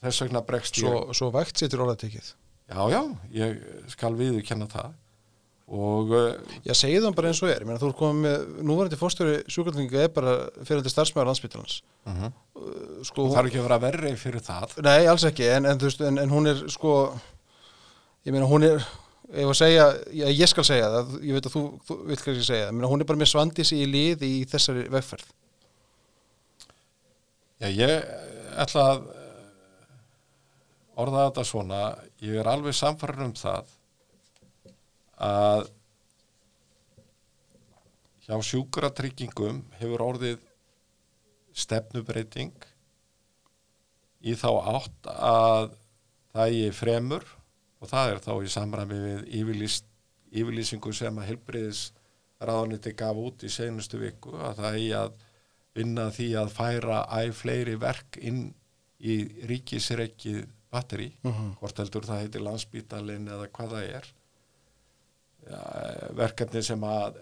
Þess 0.00 0.24
vegna 0.24 0.44
bregst 0.46 0.80
ég. 0.80 0.86
svo, 0.86 1.14
svo 1.16 1.28
vægt 1.34 1.60
sétur 1.60 1.84
orðatekið? 1.84 2.34
Já 2.70 2.82
já, 2.92 3.00
ég 3.34 3.62
skal 3.90 4.14
viðurkenna 4.16 4.68
það. 4.70 4.92
Og 5.70 6.10
uh, 6.10 6.30
Já, 6.66 6.72
segið 6.74 7.04
það 7.04 7.16
bara 7.18 7.30
eins 7.30 7.40
og 7.44 7.50
er, 7.52 7.60
ég 7.62 7.68
meina 7.68 7.78
þú 7.78 7.90
er 7.92 7.98
komið 8.00 8.22
með 8.24 8.62
núvarandi 8.66 8.98
fórstjóri 8.98 9.36
sjúkvæmlinga 9.54 10.00
er 10.02 10.08
bara 10.14 10.32
fyrirandi 10.66 10.90
starfsmæður 10.90 11.30
landsbytalans 11.30 11.76
uh 12.10 12.30
sko, 13.06 13.28
það 13.30 13.38
er 13.40 13.48
ekki 13.48 13.60
að 13.60 13.66
vera 13.68 13.78
verri 13.80 14.10
fyrir 14.20 14.42
það. 14.44 14.74
Nei, 14.84 15.06
alls 15.08 15.22
ekki, 15.24 15.46
en, 15.54 15.68
en, 15.70 15.84
en, 16.08 16.18
en 16.20 16.32
hún 16.34 16.50
er 16.50 16.58
sko, 16.72 16.96
ég 18.26 18.34
meina 18.34 18.48
hún 18.50 18.66
er, 18.66 18.82
ef 19.30 19.50
að 19.52 19.56
segja, 19.60 19.86
já, 20.10 20.26
ég 20.34 20.50
skal 20.50 20.64
segja 20.66 20.90
það, 20.90 21.12
ég 21.22 21.36
veit 21.36 21.46
að 21.46 21.54
þú, 21.54 21.62
þú 21.86 21.96
vilt 22.08 22.24
kannski 22.24 22.46
segja 22.46 22.64
það, 22.64 22.70
ég 22.72 22.76
meina 22.78 22.90
hún 22.90 23.04
er 23.04 23.08
bara 23.10 23.20
með 23.20 23.30
svandis 23.32 23.72
í 23.76 23.80
lið 23.86 24.24
í 24.26 24.34
þessari 24.50 24.86
vegferð. 24.90 25.32
Já, 27.60 27.68
ég 27.68 27.92
ætla 28.64 28.86
að 28.94 29.02
eh, 29.12 29.90
orða 31.04 31.26
þetta 31.28 31.46
svona, 31.46 31.82
ég 32.24 32.40
er 32.40 32.50
alveg 32.50 32.76
samfæður 32.76 33.26
um 33.28 33.36
það 33.38 33.76
að 35.20 35.66
hjá 38.24 38.36
sjúkratryggingum 38.46 39.64
hefur 39.80 40.06
orðið 40.06 40.42
stefnubreiting 41.60 42.54
í 44.20 44.36
þá 44.38 44.48
átt 44.76 45.10
að 45.10 45.70
það 46.32 46.56
ég 46.56 46.76
fremur 46.76 47.26
og 47.80 47.88
það 47.88 48.10
er 48.14 48.18
þá 48.24 48.32
í 48.44 48.50
samræmi 48.52 48.98
við 49.04 49.24
yfirlýst, 49.40 49.84
yfirlýsingu 50.32 50.92
sem 50.94 51.18
að 51.18 51.28
helbriðis 51.32 51.80
ráðaniti 52.40 52.92
gaf 52.96 53.16
út 53.16 53.42
í 53.44 53.50
senustu 53.52 53.98
viku 54.00 54.32
að 54.36 54.60
það 54.62 54.78
er 54.80 54.96
að 55.00 55.12
vinna 55.74 56.06
að 56.08 56.14
því 56.18 56.28
að 56.40 56.52
færa 56.56 57.00
æg 57.20 57.32
fleiri 57.36 57.76
verk 57.80 58.16
inn 58.20 58.54
í 59.00 59.16
ríkisreikið 59.48 60.46
batteri, 60.70 61.10
Mhm. 61.24 61.56
hvort 61.58 61.76
heldur 61.78 62.02
það 62.06 62.20
heitir 62.24 62.42
landsbítalinn 62.46 63.28
eða 63.28 63.48
hvað 63.48 63.70
það 63.74 63.88
er 63.96 64.06
ja, 65.50 65.60
verkefni 66.14 66.62
sem 66.62 66.80
að 66.86 67.16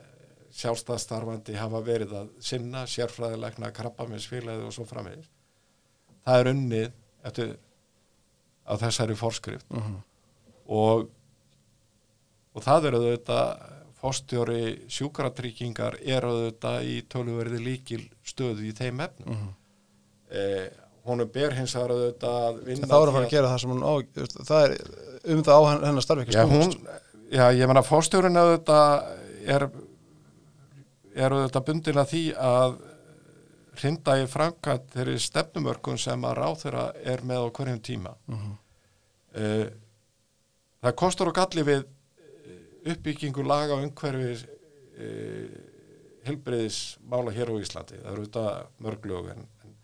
sjálfstæðstarfandi 0.59 1.54
hafa 1.61 1.80
verið 1.84 2.12
að 2.18 2.28
sinna 2.42 2.82
sérfræðilegna 2.88 3.70
krabbaminsfélagið 3.76 4.66
og 4.66 4.72
svo 4.74 4.84
framvegis 4.88 5.28
það 6.26 6.40
er 6.42 6.50
unnið 6.52 6.92
eftir 7.28 7.52
á 8.68 8.74
þessari 8.80 9.16
forskrift 9.16 9.66
Mhm. 9.70 10.02
Og 10.68 11.08
og 12.58 12.62
það 12.64 12.86
eru 12.90 12.98
auðvitað 13.02 13.74
fórstjóri 13.98 14.62
sjúkratryggingar 14.90 15.96
er 16.02 16.22
auðvitað 16.26 16.84
í 16.86 16.96
töluverði 17.10 17.58
líkil 17.64 18.04
stöðu 18.26 18.68
í 18.68 18.72
þeim 18.78 19.00
efnum 19.04 19.34
Mhm. 19.34 19.48
eh, 20.30 20.68
honum 21.08 21.28
ber 21.32 21.54
hins 21.56 21.74
vegar 21.74 21.90
auðvitað 21.94 22.38
að 22.48 22.58
vinna 22.64 22.86
þá 22.86 22.94
er 23.02 23.08
að 23.08 23.12
fara 23.16 23.26
að 23.26 23.30
gera 23.30 23.48
það 23.52 23.60
sem 23.60 23.70
hún 23.70 23.82
á, 23.86 23.94
það 24.44 24.64
er 24.64 24.74
um 25.34 25.42
það 25.42 25.56
á 25.58 25.62
henn- 25.70 25.84
hennar 25.88 26.02
starfi 26.04 26.22
ekki 26.26 26.36
já, 26.36 26.42
að 26.44 26.52
hún, 26.52 26.74
já, 27.32 27.44
ég 27.58 27.66
menna 27.70 27.82
fórstjórin 27.82 28.36
auðvitað 28.36 29.18
er 29.48 29.70
er 31.18 31.30
auðvitað 31.34 31.64
bundin 31.66 31.98
að 32.02 32.10
því 32.12 32.22
að 32.36 32.76
hrinda 33.78 34.14
í 34.22 34.26
framkvæmt 34.26 34.90
þeirri 34.94 35.18
stefnumörkun 35.22 35.98
sem 35.98 36.22
að 36.26 36.36
ráþeira 36.38 36.84
er 37.04 37.20
með 37.22 37.46
á 37.46 37.48
hverjum 37.50 37.80
tíma 37.82 38.14
Mhm. 38.28 38.56
Eh, 39.34 39.66
það 40.83 40.97
kostur 41.03 41.31
og 41.31 41.39
galli 41.39 41.64
við 41.66 41.83
eh, 41.83 42.93
uppbyggingu 42.93 43.45
laga 43.47 43.76
og 43.76 43.87
umhverfi 43.87 44.35
uh, 44.39 45.57
helbriðismála 46.29 47.33
hér 47.35 47.53
á 47.55 47.55
Íslandi. 47.62 48.01
Það 48.03 48.11
eru 48.12 48.24
auðvitað 48.24 48.85
mörglög 48.85 49.31
en, 49.35 49.47
en 49.64 49.74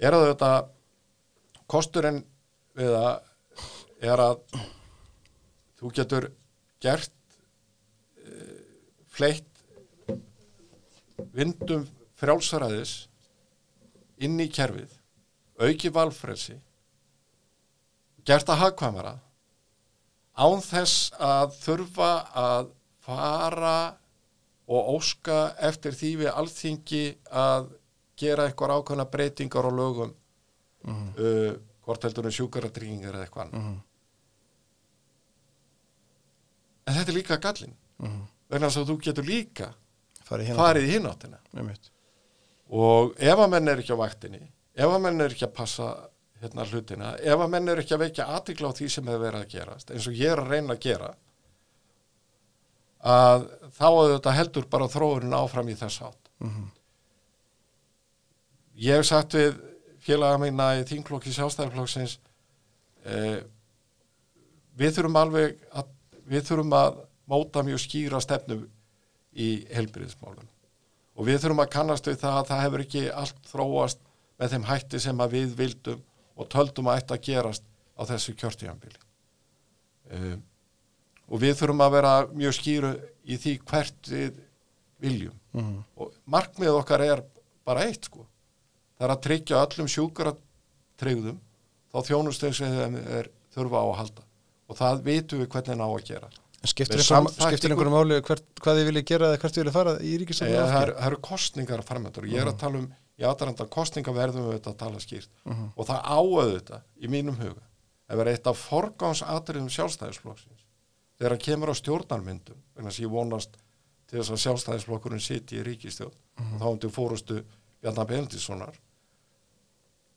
er 0.00 0.16
að 0.16 0.26
auðvitað 0.26 0.58
kosturinn 1.70 2.22
við 2.78 2.94
það 2.96 4.10
er 4.10 4.24
að 4.24 4.58
þú 5.80 5.92
getur 5.96 6.28
gert 6.82 7.14
uh, 8.24 8.60
fleitt 9.12 9.46
vindum 11.36 11.86
frjálsaræðis 12.20 12.94
inn 14.24 14.40
í 14.40 14.48
kerfið 14.52 14.92
auki 15.60 15.90
valfrelsi 15.92 16.56
gert 18.24 18.48
að 18.52 18.62
hagkvæmara 18.64 19.14
án 20.40 20.62
þess 20.64 21.10
að 21.20 21.56
þurfa 21.60 22.10
að 22.40 22.70
fara 23.04 23.76
og 24.70 24.88
óska 24.96 25.38
eftir 25.66 25.92
því 25.98 26.10
við 26.22 26.30
alþingi 26.40 27.04
að 27.34 27.70
gera 28.20 28.46
eitthvað 28.48 28.74
ákveðna 28.78 29.06
breytingar 29.10 29.66
á 29.68 29.72
lögum 29.74 30.14
Mhm. 30.84 31.08
uh, 31.18 31.54
hvort 31.84 32.02
heldur 32.06 32.24
um 32.24 32.32
sjúkaratryggingar 32.32 33.12
eða 33.18 33.24
eitthvað 33.26 33.42
annað. 33.44 33.60
Mhm. 33.64 33.80
en 36.86 36.94
þetta 36.96 37.12
er 37.12 37.16
líka 37.18 37.36
gallin 37.40 37.74
Mhm. 38.00 38.22
vegna 38.50 38.66
þess 38.70 38.80
að 38.82 38.88
þú 38.90 38.96
getur 39.04 39.24
líka 39.28 39.74
farið 40.24 40.54
farið 40.56 40.86
í 40.88 40.92
hináttina 40.96 41.38
og 42.70 43.14
ef 43.18 43.38
að 43.38 43.50
menn 43.50 43.68
er 43.68 43.76
ekki 43.82 43.92
á 43.92 43.98
vaktinni 44.00 44.40
ef 44.76 44.86
að 44.88 45.00
menn 45.02 45.20
er 45.20 45.28
ekki 45.34 45.46
að 45.46 45.54
passa 45.54 46.08
hérna 46.40 46.64
hlutina, 46.64 47.14
ef 47.20 47.40
að 47.44 47.50
menn 47.52 47.68
er 47.68 47.82
ekki 47.82 47.94
að 47.96 48.02
veikja 48.06 48.26
aðtikla 48.36 48.70
á 48.72 48.76
því 48.78 48.88
sem 48.94 49.08
hefur 49.10 49.24
verið 49.26 49.42
að 49.44 49.50
gerast 49.54 49.90
eins 49.92 50.06
og 50.08 50.16
ég 50.16 50.32
er 50.32 50.40
að 50.40 50.52
reyna 50.54 50.76
að 50.76 50.84
gera 50.86 51.10
að 53.00 53.46
þá 53.76 53.86
að 53.88 54.10
þetta 54.14 54.34
heldur 54.36 54.66
bara 54.72 54.88
þróunin 54.92 55.36
áfram 55.36 55.68
í 55.72 55.76
þess 55.80 56.02
átt 56.08 56.28
Mhm. 56.40 56.66
ég 58.80 58.96
hef 58.96 59.06
sagt 59.10 59.34
við 59.36 59.58
félaga 60.00 60.38
mína 60.40 60.68
í 60.80 60.84
þinglokki 60.88 61.32
sjálfstæðarflokksins 61.36 62.14
eh, 63.04 63.42
við 64.80 64.94
þurfum 64.96 65.18
alveg 65.20 65.58
að, 65.76 65.90
við 66.24 66.46
þurfum 66.48 66.72
að 66.78 67.00
móta 67.30 67.62
mjög 67.66 67.82
skýra 67.84 68.20
stefnu 68.24 68.62
í 69.36 69.50
helbriðismálum 69.76 70.48
og 71.16 71.26
við 71.28 71.42
þurfum 71.42 71.60
að 71.66 71.72
kannast 71.76 72.08
við 72.08 72.16
það 72.22 72.38
að 72.40 72.48
það 72.52 72.62
hefur 72.64 72.84
ekki 72.86 73.04
allt 73.12 73.42
þróast 73.52 74.00
með 74.40 74.54
þeim 74.54 74.64
hætti 74.70 75.00
sem 75.04 75.20
að 75.20 75.36
við 75.36 75.54
vildum 75.60 76.00
og 76.40 76.48
töldum 76.52 76.88
að 76.90 77.02
ætti 77.02 77.16
að 77.16 77.24
gerast 77.28 77.66
á 78.00 78.02
þessu 78.08 78.34
kjörtíðanbili 78.40 79.00
um, 80.16 80.40
og 81.30 81.42
við 81.44 81.54
þurfum 81.60 81.84
að 81.84 81.92
vera 81.98 82.12
mjög 82.32 82.56
skýru 82.56 82.92
í 83.30 83.36
því 83.38 83.52
hvert 83.70 84.10
við 84.10 84.40
viljum. 85.00 85.36
Mhm. 85.56 85.76
og 85.96 86.16
markmið 86.30 86.74
okkar 86.80 87.00
er 87.04 87.22
bara 87.64 87.84
eitt 87.86 88.04
sko. 88.08 88.26
Það 88.98 89.06
er 89.06 89.12
að 89.14 89.22
tryggja 89.26 89.60
öllum 89.64 89.88
sjúkara 89.88 90.32
tryggðum 91.00 91.38
þá 91.90 91.98
þjónustöð 92.10 92.52
sem 92.58 92.74
þeim 92.76 92.98
er 93.18 93.30
þurfa 93.54 93.80
á 93.80 93.86
að 93.86 93.96
halda. 94.00 94.22
Og 94.70 94.76
það 94.78 95.00
vitum 95.06 95.40
við 95.40 95.48
hvernig 95.54 95.78
ná 95.80 95.86
að 95.86 96.04
gera. 96.10 96.28
Skiptir 96.60 97.00
Með 97.00 97.06
einhverjum, 97.72 98.24
hvert, 98.28 98.44
hvað 98.60 98.76
þið 98.78 98.88
viljið 98.90 99.06
gera 99.08 99.28
eða 99.30 99.38
hvert 99.40 99.54
þið 99.54 99.62
viljið 99.64 99.76
fara 99.78 99.94
í 99.96 100.10
Eða, 100.10 100.20
ríkisafnum 100.20 100.56
það, 100.60 100.82
eru, 100.82 100.94
það 101.00 101.06
eru 101.10 101.20
kostningar 101.30 101.82
framöndur 101.88 102.26
og 102.26 102.30
ég 102.34 102.36
er 102.42 102.44
Mhm. 102.44 102.52
að 102.54 102.58
tala 102.60 102.78
um 102.78 102.88
í 103.20 103.24
aðranda 103.28 103.66
kostninga 103.68 104.12
verðum 104.16 104.46
við 104.48 104.56
þetta 104.58 104.70
að 104.72 104.78
tala 104.84 104.98
skýrt. 105.04 105.30
Mhm. 105.44 105.72
og 105.76 105.86
það 105.86 106.04
áöðu 106.16 106.54
þetta 106.60 106.80
í 107.04 107.08
mínum 107.12 107.36
huga 107.36 107.62
að 108.10 108.16
vera 108.16 108.30
eitt 108.34 108.46
af 108.50 108.58
forgánsatriðum 108.70 109.68
sjálfstæðisflokksins. 109.70 110.64
Þegar 111.18 111.36
það 111.36 111.44
kemur 111.44 111.68
á 111.70 111.74
stjórnarmyndum 111.78 112.56
vegna 112.76 112.90
sem 112.90 113.04
ég 113.04 113.10
vonast 113.12 113.56
til 114.08 114.18
þess 114.18 114.30
að 114.34 114.40
sjálfstæðisflokkurinn 114.44 115.20
siti 115.22 115.60
í 115.60 115.62
ríkistjórn 115.62 116.16
og 116.40 116.60
þá 116.60 116.66
undir 116.72 116.90
fórustu 116.90 117.44
Bjarnar 117.80 118.06
Bendissonar 118.08 118.74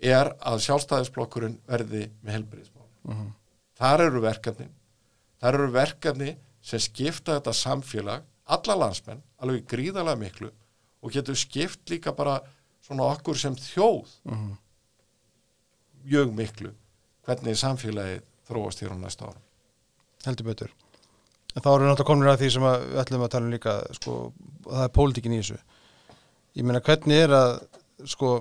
er 0.04 0.32
að 0.44 0.60
sjálfstæðisflokkurinn 0.66 1.60
verði 1.68 2.10
með 2.24 2.34
helbriðismál 2.38 2.88
Mhm. 3.06 3.34
þar 3.80 4.02
eru 4.08 4.22
verkefni 4.22 4.68
þar 5.42 5.54
eru 5.60 5.72
verkefni 5.72 6.38
sem 6.62 6.80
skipta 6.80 7.40
þetta 7.40 7.54
samfélag 7.54 8.24
alla 8.48 8.76
landsmenn, 8.76 9.22
alveg 9.42 9.66
gríðarlega 9.68 10.18
miklu 10.20 10.52
og 11.04 11.12
getur 11.12 11.36
skipt 11.36 11.90
líka 11.90 12.12
bara 12.16 12.42
svona 12.84 13.10
okkur 13.14 13.40
sem 13.40 13.56
þjóð. 13.56 14.14
Mhm. 14.30 14.52
mjög 16.04 16.34
miklu. 16.36 16.70
Hvernig 17.24 17.56
samfélagið 17.56 18.24
þróast 18.50 18.82
hér 18.84 18.92
á 18.92 18.98
næsta 19.00 19.30
árum. 19.30 19.44
Heldur 20.26 20.46
betur. 20.50 20.72
En 21.56 21.62
þá 21.62 21.70
við 21.70 21.86
náttúrulega 21.88 22.08
komin 22.10 22.28
að 22.28 22.42
því 22.42 22.50
sem 22.52 22.66
að 22.68 22.84
við 22.90 23.00
ætlum 23.04 23.24
að 23.24 23.32
tala 23.32 23.46
um 23.46 23.54
líka 23.54 23.76
sko, 23.96 24.16
það 24.66 24.84
er 24.84 24.92
pólitíkin 24.98 25.36
í 25.36 25.40
þessu. 25.40 25.60
Ég 26.58 26.66
meina 26.68 26.82
hvernig 26.82 27.24
er 27.24 27.36
að 27.38 27.52
sko 28.10 28.34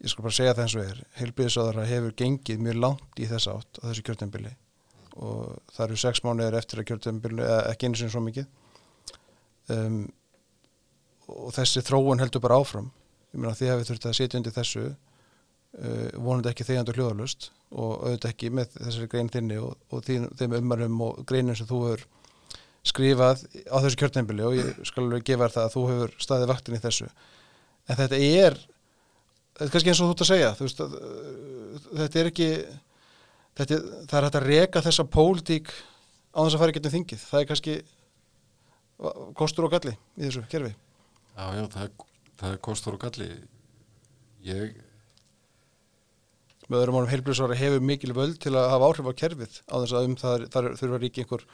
ég 0.00 0.08
skal 0.10 0.24
bara 0.24 0.34
segja 0.34 0.54
það 0.56 0.64
eins 0.64 0.76
og 0.76 0.86
er. 0.88 1.02
Heilbíðisáðara 1.20 1.86
hefur 1.86 2.16
gengið 2.18 2.62
mjög 2.66 2.80
langt 2.80 3.20
í 3.20 3.28
þessa 3.30 3.58
átt 3.58 3.80
á 3.80 3.82
þessu 3.90 4.04
kjörtembili 4.08 4.54
og 5.20 5.58
það 5.74 5.84
eru 5.86 6.00
sex 6.00 6.22
mánuðir 6.24 6.56
eftir 6.56 6.80
að 6.80 6.88
kjörtembili 6.90 7.46
ekki 7.70 7.86
einu 7.90 8.00
sinni 8.00 8.14
svo 8.14 8.22
mikið. 8.24 8.46
Um, 9.70 10.00
og 11.30 11.52
þessi 11.56 11.82
þróun 11.86 12.20
heldur 12.22 12.42
bara 12.44 12.58
áfram. 12.60 12.90
Ég 13.34 13.40
meina 13.40 13.54
þið 13.58 13.70
hefur 13.72 13.88
þurft 13.90 14.06
að 14.10 14.16
setja 14.18 14.38
undir 14.40 14.54
þessu 14.56 14.84
uh, 14.90 16.08
vonandi 16.18 16.50
ekki 16.50 16.66
þegjandi 16.66 16.94
hljóðalust 16.96 17.50
og 17.70 17.92
auðvitað 18.02 18.32
ekki 18.32 18.50
með 18.58 18.72
þessari 18.80 19.10
grein 19.12 19.30
þinni 19.30 19.58
og, 19.62 19.76
og 19.94 20.02
þín, 20.06 20.24
þeim 20.40 20.56
ummælum 20.58 20.96
og 21.06 21.20
greinum 21.30 21.54
sem 21.58 21.68
þú 21.70 21.82
hefur 21.86 22.06
skrifað 22.90 23.44
á 23.70 23.76
þessu 23.84 24.00
kjörtnembili 24.00 24.46
og 24.48 24.56
ég 24.58 24.80
skal 24.88 25.04
alveg 25.04 25.26
gefa 25.28 25.50
það 25.52 25.66
að 25.68 25.74
þú 25.76 25.84
hefur 25.92 26.14
staðið 26.24 26.50
vaktin 26.50 26.78
í 26.78 26.82
þessu. 26.82 27.08
En 27.90 27.98
þetta 28.00 28.20
er 28.24 28.58
þetta 28.58 29.66
er 29.68 29.72
kannski 29.74 29.92
eins 29.92 30.00
og 30.02 30.08
þú 30.10 30.16
ert 30.16 30.24
að 30.24 30.30
segja 30.32 30.50
veist, 30.58 30.82
að, 30.82 30.98
uh, 30.98 31.80
þetta 32.00 32.20
er 32.24 32.30
ekki 32.32 32.50
þetta, 33.60 33.70
er- 33.76 33.88
það 34.10 34.18
er 34.18 34.26
hægt 34.28 34.40
að 34.40 34.48
reka 34.50 34.84
þessa 34.88 35.06
pólitík 35.14 35.72
á 36.34 36.38
þess 36.42 36.54
að 36.56 36.62
fara 36.62 36.72
ekki 36.74 36.82
um 36.86 36.94
þingið. 36.96 37.24
Það 37.30 37.40
er 37.44 37.50
kannski 37.50 37.78
kostur 39.38 39.64
og 39.66 39.72
galli 39.72 39.94
í 40.18 40.26
þessu 40.26 40.42
kerfi 40.50 40.74
Já, 41.36 41.44
já, 41.56 41.64
það 41.74 42.06
það 42.40 42.54
er 42.54 42.62
kostur 42.64 42.96
og 42.96 43.02
galli. 43.02 43.28
Ég, 44.46 44.78
með 46.70 46.84
öðrum 46.84 47.00
ánum 47.00 47.10
heilbrjóðsvara 47.10 47.58
hefur 47.58 47.84
mikil 47.84 48.14
völd 48.16 48.38
til 48.40 48.54
að 48.56 48.70
hafa 48.72 48.88
áhrif 48.88 49.10
á 49.10 49.20
kerfið 49.24 49.60
á 49.68 49.74
þess 49.82 49.94
að 49.98 50.08
um 50.08 50.16
það 50.20 50.46
þar 50.54 50.68
þurfa 50.80 51.00
ríki 51.02 51.24
einhver 51.24 51.44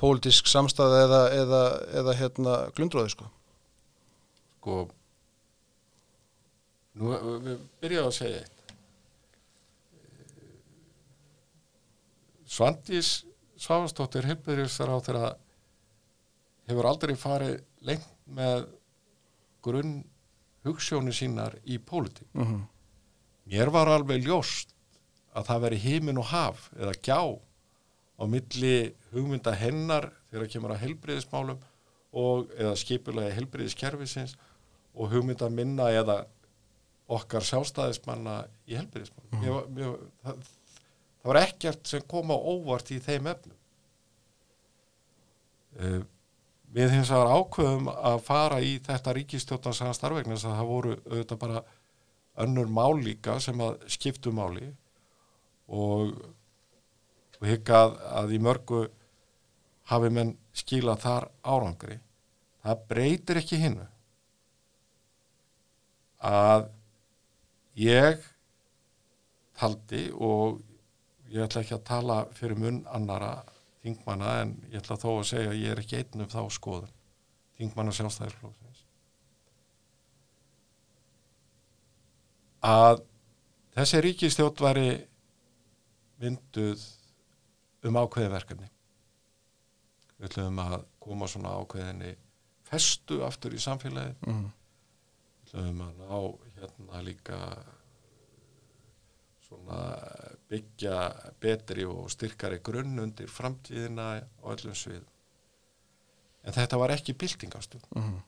pólitísk 0.00 0.48
samstæða 0.48 1.02
eða, 1.06 1.20
eða, 1.36 1.60
eða 2.00 2.16
hérna 2.20 2.56
glundróði 2.76 3.12
sko. 3.14 3.28
sko, 4.60 4.76
nú, 7.00 7.12
við 7.46 7.62
byrjaðum 7.82 8.12
að 8.12 8.18
segja. 8.20 8.44
Svandís 12.50 13.10
Svavarsdóttir 13.60 14.24
heilbyrjustar 14.24 14.88
á 14.88 14.96
þeirra 15.04 15.26
hefur 16.70 16.88
aldrei 16.88 17.16
farið 17.18 17.58
lengt 17.84 18.06
með 18.30 18.68
grunn 19.62 20.04
hugssjónu 20.64 21.12
sínar 21.12 21.54
í 21.64 21.78
pólitík. 21.78 22.28
mm 22.34 22.44
-hmm. 22.44 22.60
Mér 23.50 23.70
var 23.70 23.88
alveg 23.88 24.22
ljóst 24.26 24.74
að 25.34 25.46
það 25.46 25.60
veri 25.60 25.76
hímin 25.78 26.18
og 26.18 26.24
haf 26.24 26.70
eða 26.76 26.92
gjá 27.02 27.38
á 28.20 28.24
milli 28.26 28.94
hugmynda 29.12 29.54
hennar 29.54 30.12
þegar 30.30 30.46
kemur 30.52 30.70
að 30.70 30.82
helbriðismálum 30.84 31.58
og 32.12 32.50
eða 32.58 32.76
skipulega 32.76 33.34
helbriðiskerfisins 33.34 34.36
og 34.94 35.10
hugmynda 35.10 35.48
minna 35.50 35.88
eða 35.90 36.26
okkar 37.08 37.40
sjálfstæðismanna 37.42 38.44
í 38.68 38.76
helbriðismálum. 38.76 39.40
Mér, 39.40 39.50
var- 39.50 39.68
mér, 39.68 39.96
það, 40.24 40.36
það 41.22 41.32
var 41.32 41.36
ekkert 41.36 41.86
sem 41.86 42.02
kom 42.06 42.30
á 42.30 42.36
óvart 42.38 42.90
í 42.90 42.98
þeim 43.00 43.26
efnum. 43.26 43.56
Uh, 45.80 46.02
við 46.74 46.94
hins 46.94 47.10
vegar 47.10 47.32
ákveðum 47.34 47.88
að 47.92 48.18
fara 48.26 48.60
í 48.62 48.76
þetta 48.84 49.14
ríkistjóttan 49.16 49.76
starfvegna 49.76 50.36
þess 50.36 50.48
að 50.48 50.58
það 50.58 50.70
voru 50.70 50.96
auðvitað 51.08 51.40
bara 51.44 51.62
önnur 52.44 52.70
mál 52.70 53.00
líka 53.02 53.38
sem 53.42 53.60
að 53.60 53.80
skiptu 53.90 54.32
máli. 54.34 54.70
Og, 55.70 56.14
og 57.40 57.46
hygg 57.46 57.70
að, 57.74 57.96
að 58.20 58.34
í 58.34 58.40
mörgu 58.42 58.84
hafi 59.90 60.10
menn 60.14 60.34
skila 60.54 60.96
þar 60.98 61.28
árangri. 61.42 61.98
Það 62.60 62.82
breytir 62.90 63.40
ekki 63.40 63.60
hinnu 63.60 63.86
að 66.20 66.66
ég 67.80 68.26
taldi 69.56 70.10
og 70.12 70.60
ég 71.32 71.46
ætla 71.46 71.62
ekki 71.62 71.78
að 71.78 71.86
tala 71.88 72.18
fyrir 72.36 72.58
munn 72.60 72.82
annara 72.92 73.38
þingmanna 73.84 74.32
en 74.42 74.56
ég 74.70 74.80
ætla 74.82 74.98
þó 75.00 75.10
að 75.18 75.28
segja 75.32 75.52
að 75.52 75.60
ég 75.62 75.74
er 75.74 75.82
ekki 75.82 76.00
einn 76.00 76.24
um 76.26 76.32
þá 76.32 76.42
skoðun 76.56 76.96
þingmanna 77.60 77.94
sjálfstæðisflóksins 77.96 78.84
að 82.66 83.02
þessi 83.76 84.02
ríkistjótt 84.04 84.60
væri 84.60 84.88
mynduð 86.20 86.82
um 87.88 87.96
ákveði 87.96 88.32
verkefni. 88.34 88.68
Við 90.20 90.28
ætlum 90.28 90.58
að 90.60 90.80
koma 91.00 91.28
svona 91.30 91.54
ákveðinni 91.62 92.12
festu 92.68 93.22
aftur 93.24 93.56
í 93.56 93.62
samfélagið. 93.62 94.18
Mm. 94.28 94.48
Við 95.40 95.54
ætlum 95.54 95.84
að 95.86 96.02
ná 96.02 96.18
hérna 96.58 97.04
líka 97.06 97.38
byggja 100.50 100.96
betri 101.42 101.86
og 101.86 102.10
styrkari 102.10 102.60
grunn 102.64 102.98
undir 103.02 103.30
framtíðina 103.30 104.06
á 104.18 104.44
öllum 104.52 104.74
sviðum. 104.74 105.06
En 106.44 106.56
þetta 106.56 106.78
var 106.80 106.94
ekki 106.94 107.14
byltingastöð 107.14 107.82
-hmm. 107.94 108.20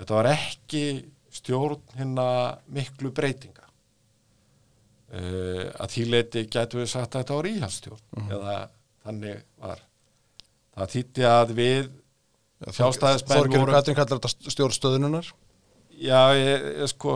þetta 0.00 0.14
var 0.14 0.30
ekki 0.32 0.84
stjórn 1.30 1.82
hérna 1.96 2.58
miklu 2.66 3.12
breytinga. 3.12 3.68
Uh, 5.12 5.68
að 5.76 5.88
því 5.92 6.04
leiti 6.08 6.46
gætu 6.48 6.78
við 6.80 6.86
sagt 6.88 7.14
að 7.14 7.20
þetta 7.20 7.34
var 7.36 7.46
íhaldstjórn 7.46 8.30
eða 8.32 8.54
þannig 9.04 9.42
var. 9.60 9.82
Það 10.72 10.92
þýtti 10.94 11.26
að 11.28 11.52
við 11.58 11.90
Sjálfstæðismenn 12.70 13.38
Þorgerur 13.38 13.64
voru- 13.66 13.74
Katrín 13.74 13.96
kallar 13.98 14.20
þetta 14.20 14.50
stjórn 14.50 14.72
stöðununar 14.72 15.32
já, 15.98 16.20
ég, 16.38 16.66
ég 16.82 16.90
sko 16.90 17.14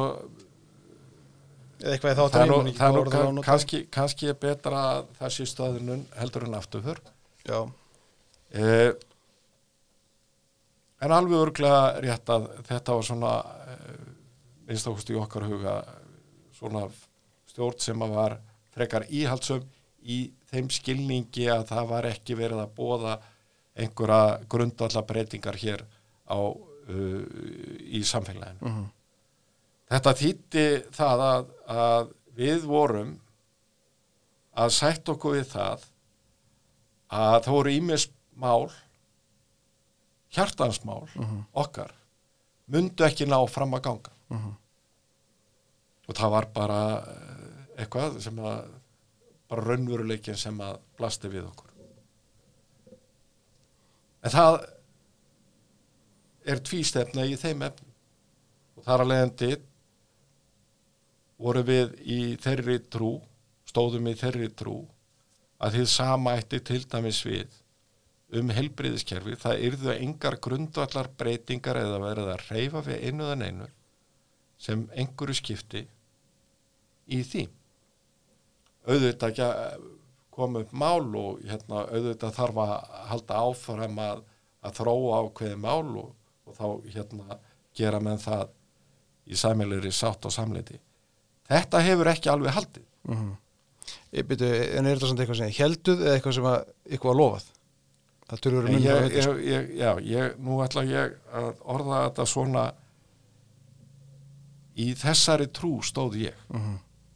eitthvað 1.83 2.17
þá 2.17 2.23
það 2.33 2.41
er 2.43 2.53
það 2.81 2.97
nú 2.97 3.43
kann- 3.43 3.43
kannski, 3.45 3.81
kannski 3.93 4.29
er 4.33 4.39
betra 4.41 4.83
sé 5.31 5.45
stöðunum 5.51 6.07
heldur 6.17 6.47
en 6.49 6.55
afturför 6.59 7.01
Já, 7.47 7.61
uh, 7.63 8.93
en 11.05 11.13
alveg 11.13 11.39
örglega 11.45 12.01
rétt 12.03 12.33
að 12.33 12.47
þetta 12.71 12.97
var 12.97 13.07
svona 13.07 13.33
uh, 13.45 14.09
minnst 14.67 14.89
ákust 14.89 15.13
í 15.13 15.19
okkar 15.21 15.45
huga 15.51 15.77
svona 16.57 16.87
stjórn 17.53 17.79
sem 17.85 18.03
að 18.07 18.15
var 18.17 18.39
frekar 18.77 19.05
íhaldsum 19.13 19.65
í 20.07 20.21
þeim 20.51 20.69
skilningi 20.73 21.49
að 21.53 21.67
það 21.71 21.89
var 21.93 22.09
ekki 22.11 22.37
verið 22.39 22.63
að 22.65 22.75
bóða 22.79 23.19
einhverja 23.77 24.41
grundvallar 24.49 25.05
breytingar 25.09 25.59
hér 25.61 25.83
á 26.27 26.39
uh, 26.41 27.23
í 27.85 28.01
samfélaginu. 28.07 28.63
Mhm. 28.65 28.85
Þetta 29.87 30.13
þýtti 30.19 30.65
það 30.97 31.23
að, 31.27 31.51
að 31.71 32.09
við 32.37 32.65
vorum 32.67 33.13
að 34.57 34.73
sætt 34.75 35.09
okkur 35.13 35.37
við 35.37 35.47
það 35.53 35.85
að 37.17 37.37
það 37.45 37.53
voru 37.55 37.75
ímis 37.77 38.09
mál 38.35 38.67
hjartansmál 40.35 41.05
okkar 41.55 41.95
mundu 42.67 43.07
ekki 43.07 43.29
ná 43.31 43.39
fram 43.49 43.77
að 43.79 43.85
ganga. 43.87 44.13
Mhm. 44.29 44.55
og 46.09 46.15
það 46.15 46.31
var 46.31 46.47
bara 46.55 46.81
eh, 47.03 47.83
eitthvað 47.83 48.21
sem 48.23 48.37
að 48.39 48.67
bara 49.51 49.63
raunveruleikin 49.63 50.37
sem 50.39 50.59
að 50.63 50.79
blasti 50.99 51.29
við 51.31 51.47
okkur. 51.47 51.71
En 54.23 54.31
það 54.31 54.59
er 56.47 56.63
tvístefna 56.63 57.27
í 57.27 57.35
þeim 57.39 57.63
efnum. 57.67 57.93
Og 58.77 58.87
þar 58.87 59.03
að 59.03 59.11
leiðandi 59.13 59.51
voru 61.41 61.63
við 61.67 61.97
í 62.03 62.21
þeirri 62.43 62.79
trú 62.93 63.17
stóðum 63.69 64.09
í 64.11 64.17
þeirri 64.19 64.51
trú 64.57 64.81
að 65.63 65.79
þið 65.79 65.89
sama 65.93 66.37
ætti 66.41 66.61
til 66.65 66.83
dæmis 66.89 67.23
við 67.27 67.63
um 68.37 68.51
helbriðiskerfi 68.51 69.37
það 69.41 69.65
yrðu 69.69 69.93
engar 69.95 70.39
grundvallar 70.43 71.11
breytingar 71.19 71.79
eða 71.81 72.01
verið 72.03 72.31
að 72.33 72.47
reyfa 72.51 72.83
við 72.87 73.05
einu 73.07 73.27
eða 73.27 73.37
neinu 73.43 73.69
sem 74.59 74.87
einhverju 74.97 75.37
skipti 75.37 75.85
í 77.07 77.21
því. 77.23 77.45
Auðvitað 78.87 79.29
ekki 79.31 79.45
að 79.47 79.85
koma 80.37 80.63
upp 80.65 80.73
mál 80.77 81.07
og 81.17 81.43
hérna, 81.47 81.85
auðvitað 81.91 82.35
þarf 82.37 82.61
að 82.63 82.73
halda 83.11 83.43
áfram 83.43 84.01
að, 84.03 84.25
að 84.65 84.81
þróa 84.81 85.21
ákveði 85.23 85.61
mál 85.63 85.93
og, 86.03 86.11
og 86.47 86.59
þá 86.59 86.67
hérna 86.95 87.39
gera 87.77 88.01
menn 88.03 88.21
það 88.21 88.53
í 89.27 89.39
sæmilegri 89.39 89.93
sátt 89.95 90.27
og 90.29 90.35
samleiti 90.35 90.79
þetta 91.51 91.83
hefur 91.87 92.13
ekki 92.15 92.31
alveg 92.33 92.57
haldið 92.57 92.85
Mhm. 93.07 93.35
Ég 94.17 94.25
byrju, 94.27 94.47
en 94.79 94.87
er 94.87 94.97
þetta 94.97 95.09
samt 95.09 95.21
eitthvað 95.23 95.37
sem 95.39 95.49
ég 95.51 95.59
helduð 95.63 96.01
eða 96.03 96.15
eitthvað 96.17 96.35
sem 96.35 96.47
að 96.51 96.65
ykkur 96.97 97.11
var 97.13 97.19
lofað? 97.21 97.45
Það 98.27 98.41
veit 99.03 99.13
ég, 99.15 99.29
ég, 99.47 99.69
já, 99.79 99.91
ég, 100.03 100.39
nú 100.43 100.57
ætla 100.65 100.83
ég 100.91 101.13
að 101.33 101.61
orða 101.77 102.01
þetta 102.09 102.27
svona 102.27 102.65
í 104.77 104.89
þessari 104.99 105.47
trú 105.55 105.77
stóð 105.87 106.17
ég 106.25 106.35
Mhm, 106.51 106.75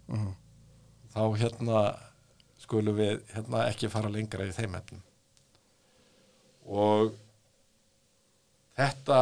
mhm. 0.08 0.30
þá 1.14 1.20
hérna 1.42 1.80
skulum 2.62 2.96
við 2.96 3.20
hérna 3.34 3.64
ekki 3.72 3.90
fara 3.90 4.08
lengra 4.08 4.46
í 4.46 4.54
þeim 4.54 4.76
efnum 4.78 5.02
og 6.70 7.14
þetta 8.78 9.20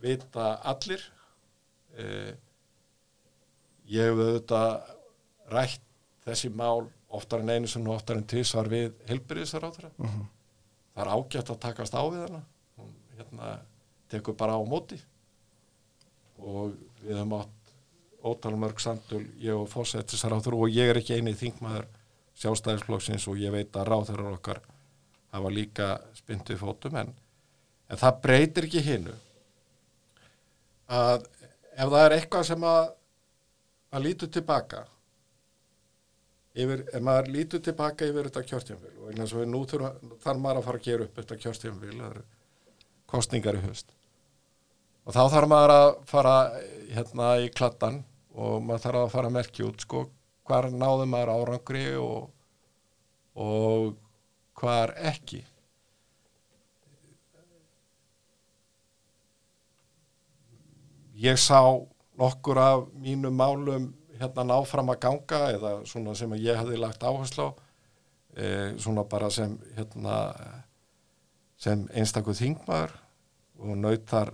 vita 0.00 0.48
allir 0.70 1.02
eh, 1.98 2.32
ég 3.88 4.04
hef 4.08 4.18
auðvitað 4.20 4.94
rætt 5.52 5.84
þessi 6.26 6.50
mál 6.52 6.88
oftar 7.08 7.40
en 7.40 7.50
einu 7.54 7.68
sem 7.70 7.86
oftar 7.88 8.18
en 8.20 8.26
tvisvar 8.28 8.68
við 8.68 8.92
helbriðisar 9.08 9.64
á 9.64 9.70
þeirra 9.72 9.90
Mhm. 9.98 10.24
það 10.94 11.04
er 11.06 11.12
ágætt 11.14 11.50
að 11.54 11.58
takast 11.62 11.94
á 11.96 12.02
við 12.04 12.24
hana. 12.26 12.42
Hún 12.78 12.90
hérna 13.16 13.58
tekur 14.10 14.34
bara 14.36 14.56
á 14.58 14.62
móti. 14.66 14.98
Og 16.38 16.74
við 17.02 17.14
höfum 17.16 17.32
átt 17.40 17.72
ótalmörg 18.24 18.80
samtöl 18.82 19.24
ég 19.40 19.54
og 19.54 19.68
fósettisar 19.70 20.32
áþur 20.34 20.54
og 20.58 20.68
ég 20.74 20.90
er 20.90 20.96
ekki 21.00 21.14
eini 21.16 21.32
þingmaður 21.38 21.86
sjálfstæðisflokksins 22.38 23.28
og 23.30 23.38
ég 23.38 23.50
veit 23.54 23.72
að 23.78 23.86
ráþurar 23.88 24.32
okkar 24.34 24.60
hafa 25.32 25.48
líka 25.50 25.88
spyndu 26.14 26.56
fótum 26.58 26.96
en, 26.96 27.14
en 27.88 27.96
það 27.96 28.20
breytir 28.22 28.64
ekki 28.68 28.82
hinnu 28.82 29.14
að 30.88 31.26
ef 31.78 31.88
það 31.92 32.04
er 32.04 32.14
eitthvað 32.18 32.46
sem 32.50 32.64
að 32.68 32.90
að 33.92 34.04
lítu 34.04 34.28
tilbaka 34.32 34.84
yfir, 36.58 36.84
ef 36.92 37.04
maður 37.04 37.30
lítur 37.34 37.62
tilbaka 37.64 38.08
yfir 38.08 38.28
þetta 38.28 38.44
kjörtjumvil 38.50 38.96
og 38.98 39.14
eins 39.14 39.36
og 39.36 39.46
nú 39.48 39.62
þarf 39.68 40.42
maður 40.42 40.60
að 40.60 40.68
fara 40.68 40.82
að 40.82 40.88
gera 40.88 41.06
upp 41.06 41.22
þetta 41.22 41.40
kjörtjumvil 41.44 41.94
það 41.94 42.10
eru 42.10 42.26
kostningar 43.08 43.58
í 43.58 43.64
höst 43.64 43.94
og 45.06 45.16
þá 45.16 45.22
þarf 45.34 45.52
maður 45.54 45.74
að 45.78 45.88
fara 46.10 46.36
hérna 46.92 47.32
í 47.44 47.50
kladdan 47.54 48.02
og 48.38 48.62
maður 48.62 48.84
þarf 48.86 49.02
að 49.02 49.12
fara 49.16 49.30
að 49.30 49.36
merkja 49.38 49.68
út 49.68 49.86
sko 49.86 50.04
hvar 50.48 50.70
náðum 50.72 51.12
maður 51.12 51.32
árangri 51.34 51.86
og, 52.00 52.28
og 53.36 53.96
hvar 54.58 54.94
ekki. 55.10 55.42
Ég 61.18 61.38
sá 61.42 61.60
nokkur 62.18 62.58
af 62.58 62.84
mínu 62.98 63.30
málum 63.34 63.92
hérna 64.18 64.44
náfram 64.48 64.90
að 64.92 65.00
ganga 65.04 65.42
eða 65.54 65.72
svona 65.86 66.14
sem 66.18 66.34
ég 66.40 66.58
hefði 66.58 66.80
lagt 66.80 67.04
áherslu 67.06 67.48
á 67.48 67.50
e, 68.34 68.46
svona 68.78 69.04
bara 69.06 69.30
sem 69.30 69.54
hérna 69.76 70.18
sem 71.58 71.86
einstakur 71.94 72.36
þingmaður 72.38 72.94
og 73.58 73.78
nautar 73.78 74.32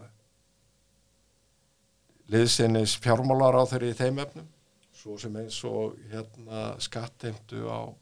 liðsinnis 2.32 2.96
fjármálar 3.04 3.60
á 3.60 3.62
þeirri 3.68 3.92
í 3.92 3.98
þeim 3.98 4.20
efnum 4.24 4.50
svo 4.96 5.18
sem 5.20 5.36
eins 5.36 5.60
og 5.68 5.98
hérna 6.12 6.66
skatteimtu 6.80 7.66
á 7.68 7.92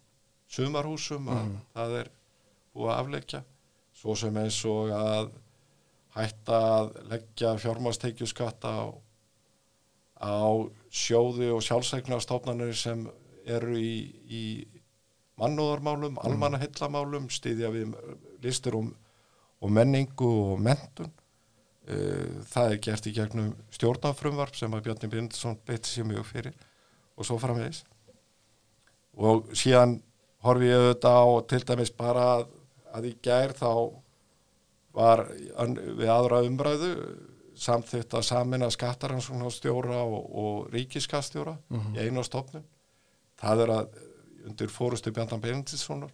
sumarhúsum 0.53 1.31
að 1.33 1.47
mm. 1.47 1.57
það 1.75 1.97
er 2.03 2.11
búið 2.73 2.93
að 2.93 3.01
afleggja 3.01 3.41
svo 4.03 4.15
sem 4.19 4.37
eins 4.39 4.59
og 4.69 4.93
að 4.95 5.33
hætta 6.15 6.59
að 6.77 6.93
leggja 7.11 7.57
fjármásteikju 7.63 8.29
skatta 8.29 8.75
á 8.79 8.85
á 10.23 10.71
sjóði 10.93 11.51
og 11.51 11.65
sjálfsæknarstofnanir 11.67 12.77
sem 12.79 13.05
eru 13.49 13.75
í, 13.75 13.97
í 14.31 14.43
mannúðarmálum, 15.41 16.15
mm. 16.15 16.23
almannahillamálum, 16.29 17.27
stiðja 17.33 17.73
við 17.75 17.97
listur 18.45 18.79
um, 18.79 18.93
og 19.63 19.75
menningu 19.75 20.31
og 20.53 20.63
mentun. 20.63 21.11
Uh, 21.83 22.43
það 22.47 22.77
er 22.77 22.83
gert 22.87 23.09
í 23.11 23.15
gegnum 23.17 23.51
stjórnafrumvarp 23.75 24.55
sem 24.55 24.75
að 24.77 24.85
Bjarni 24.87 25.11
Bindsson 25.11 25.59
beitt 25.67 25.89
sér 25.91 26.07
mjög 26.07 26.29
fyrir 26.29 26.55
og 27.19 27.27
svo 27.27 27.41
framvegis. 27.43 27.83
Og 29.19 29.51
síðan 29.59 29.99
horfi 30.47 30.71
ég 30.71 30.79
auðvitað 30.79 31.19
á 31.19 31.27
til 31.51 31.63
dæmis 31.67 31.93
bara 31.97 32.29
að, 32.37 32.47
að 32.95 33.11
í 33.11 33.13
gær 33.25 33.57
þá 33.59 33.73
var 34.93 35.25
við 35.33 36.09
aðra 36.13 36.43
umræðu 36.47 36.93
samþýtt 37.57 38.15
að 38.15 38.23
samina 38.23 38.71
skattaransóknarstjóra 38.71 40.03
og, 40.03 40.37
og 40.43 40.73
ríkiskastjóra 40.73 41.57
mm 41.69 41.81
-hmm. 41.81 41.97
í 41.97 42.07
einu 42.07 42.25
stofnun. 42.25 42.65
Það 43.37 43.63
er 43.63 43.69
að 43.69 43.89
undir 44.47 44.69
fórustu 44.69 45.13
Bjarnan 45.13 45.41
Berintinssonar 45.41 46.11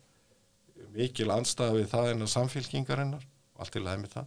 mikil 0.95 1.31
anstæða 1.31 1.77
við 1.77 1.89
það 1.93 2.11
en 2.13 2.23
að 2.23 2.33
samfélkingarinnar 2.35 3.27
allt 3.59 3.77
í 3.77 3.81
með 3.81 4.13
það. 4.13 4.27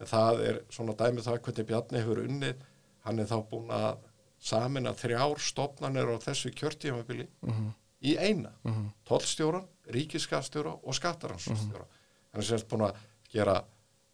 En 0.00 0.06
það 0.06 0.40
er 0.48 0.60
svona 0.70 0.96
dæmið 0.98 1.28
það 1.28 1.42
hvernig 1.46 1.66
Bjarni 1.66 2.02
hefur 2.02 2.22
unnið. 2.24 2.64
Hann 3.04 3.18
er 3.18 3.26
þá 3.30 3.38
búin 3.50 3.70
að 3.70 3.98
samina 4.42 4.94
þrjár 4.98 5.38
stofnanir 5.42 6.10
á 6.10 6.16
þessu 6.22 6.50
kjörtífabili 6.50 7.28
mm 7.40 7.52
-hmm. 7.52 7.72
í 8.00 8.16
eina. 8.18 8.52
Mm 8.64 8.72
-hmm. 8.72 8.88
Tollstjóran, 9.04 9.68
ríkiskastjóra 9.86 10.72
og 10.82 10.94
skattaransóknarstjóra. 10.94 11.86
Hann 12.32 12.42
er 12.42 12.46
semst 12.46 12.68
búin 12.68 12.88
að 12.88 12.96
gera 13.30 13.64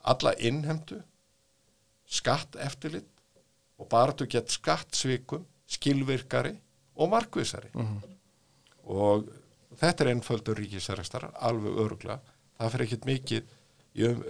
alla 0.04 0.32
innhemdu 0.38 1.02
skatt 2.08 2.56
eftirlit 2.64 3.08
og 3.78 3.88
bara 3.90 4.14
þú 4.16 4.28
gett 4.32 4.50
skattsvikum, 4.50 5.44
skilvirkari 5.68 6.54
og 6.96 7.10
markvísari 7.12 7.70
mm 7.74 7.86
-hmm. 7.86 8.16
og 8.84 9.28
þetta 9.76 10.04
er 10.04 10.14
ennföldur 10.14 10.56
ríkisærastarar, 10.58 11.32
alveg 11.34 11.72
örugla 11.72 12.20
það 12.58 12.70
fyrir 12.70 12.86
ekkit 12.86 13.04
mikið 13.04 13.42
um, 14.08 14.22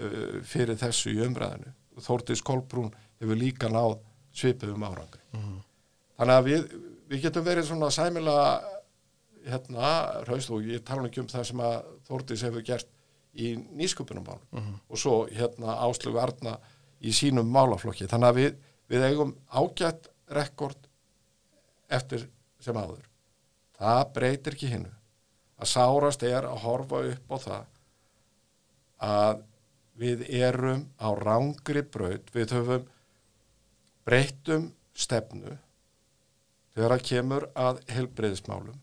fyrir 0.43 0.77
þessu 0.77 1.11
í 1.11 1.23
umræðinu 1.27 1.73
Þórtís 1.99 2.43
Kolbrún 2.43 2.93
hefur 3.21 3.37
líka 3.37 3.69
náð 3.69 3.99
svipið 4.33 4.75
um 4.75 4.83
árangri 4.83 5.21
mm 5.33 5.41
-hmm. 5.41 5.63
þannig 6.17 6.35
að 6.35 6.45
við, 6.45 6.81
við 7.09 7.23
getum 7.23 7.45
verið 7.45 7.67
svona 7.67 7.91
sæmila 7.91 8.63
hérna, 9.47 10.23
raust 10.29 10.51
og 10.51 10.63
ég 10.63 10.85
tala 10.85 11.07
ekki 11.09 11.21
um 11.21 11.29
það 11.29 11.45
sem 11.45 11.61
að 11.61 11.85
Þórtís 12.09 12.43
hefur 12.43 12.63
gert 12.63 12.89
í 13.35 13.57
nýsköpunum 13.57 14.25
mm 14.25 14.59
-hmm. 14.59 14.79
og 14.89 14.99
svo 14.99 15.27
hérna 15.27 15.79
Áslögu 15.87 16.21
Arna 16.21 16.59
í 17.01 17.13
sínum 17.15 17.51
málaflokki. 17.53 18.09
Þannig 18.11 18.29
að 18.29 18.41
við, 18.41 18.55
við 18.91 19.07
eigum 19.09 19.35
ágætt 19.49 20.09
rekord 20.35 20.89
eftir 21.89 22.27
sem 22.63 22.77
áður. 22.77 23.05
Það 23.79 24.03
breytir 24.17 24.57
ekki 24.57 24.73
hinnu 24.73 24.95
að 25.59 25.71
sárast 25.73 26.25
er 26.27 26.47
að 26.47 26.63
horfa 26.65 27.03
upp 27.13 27.35
á 27.35 27.37
það 27.43 27.69
að 29.09 29.45
við 29.99 30.27
erum 30.39 30.85
á 30.99 31.09
rángri 31.19 31.83
braut. 31.87 32.31
Við 32.35 32.55
höfum 32.55 32.91
breytum 34.07 34.71
stefnu 34.99 35.57
þegar 36.75 36.95
að 36.95 37.07
kemur 37.11 37.49
að 37.59 37.81
helbreyðismálum 37.91 38.79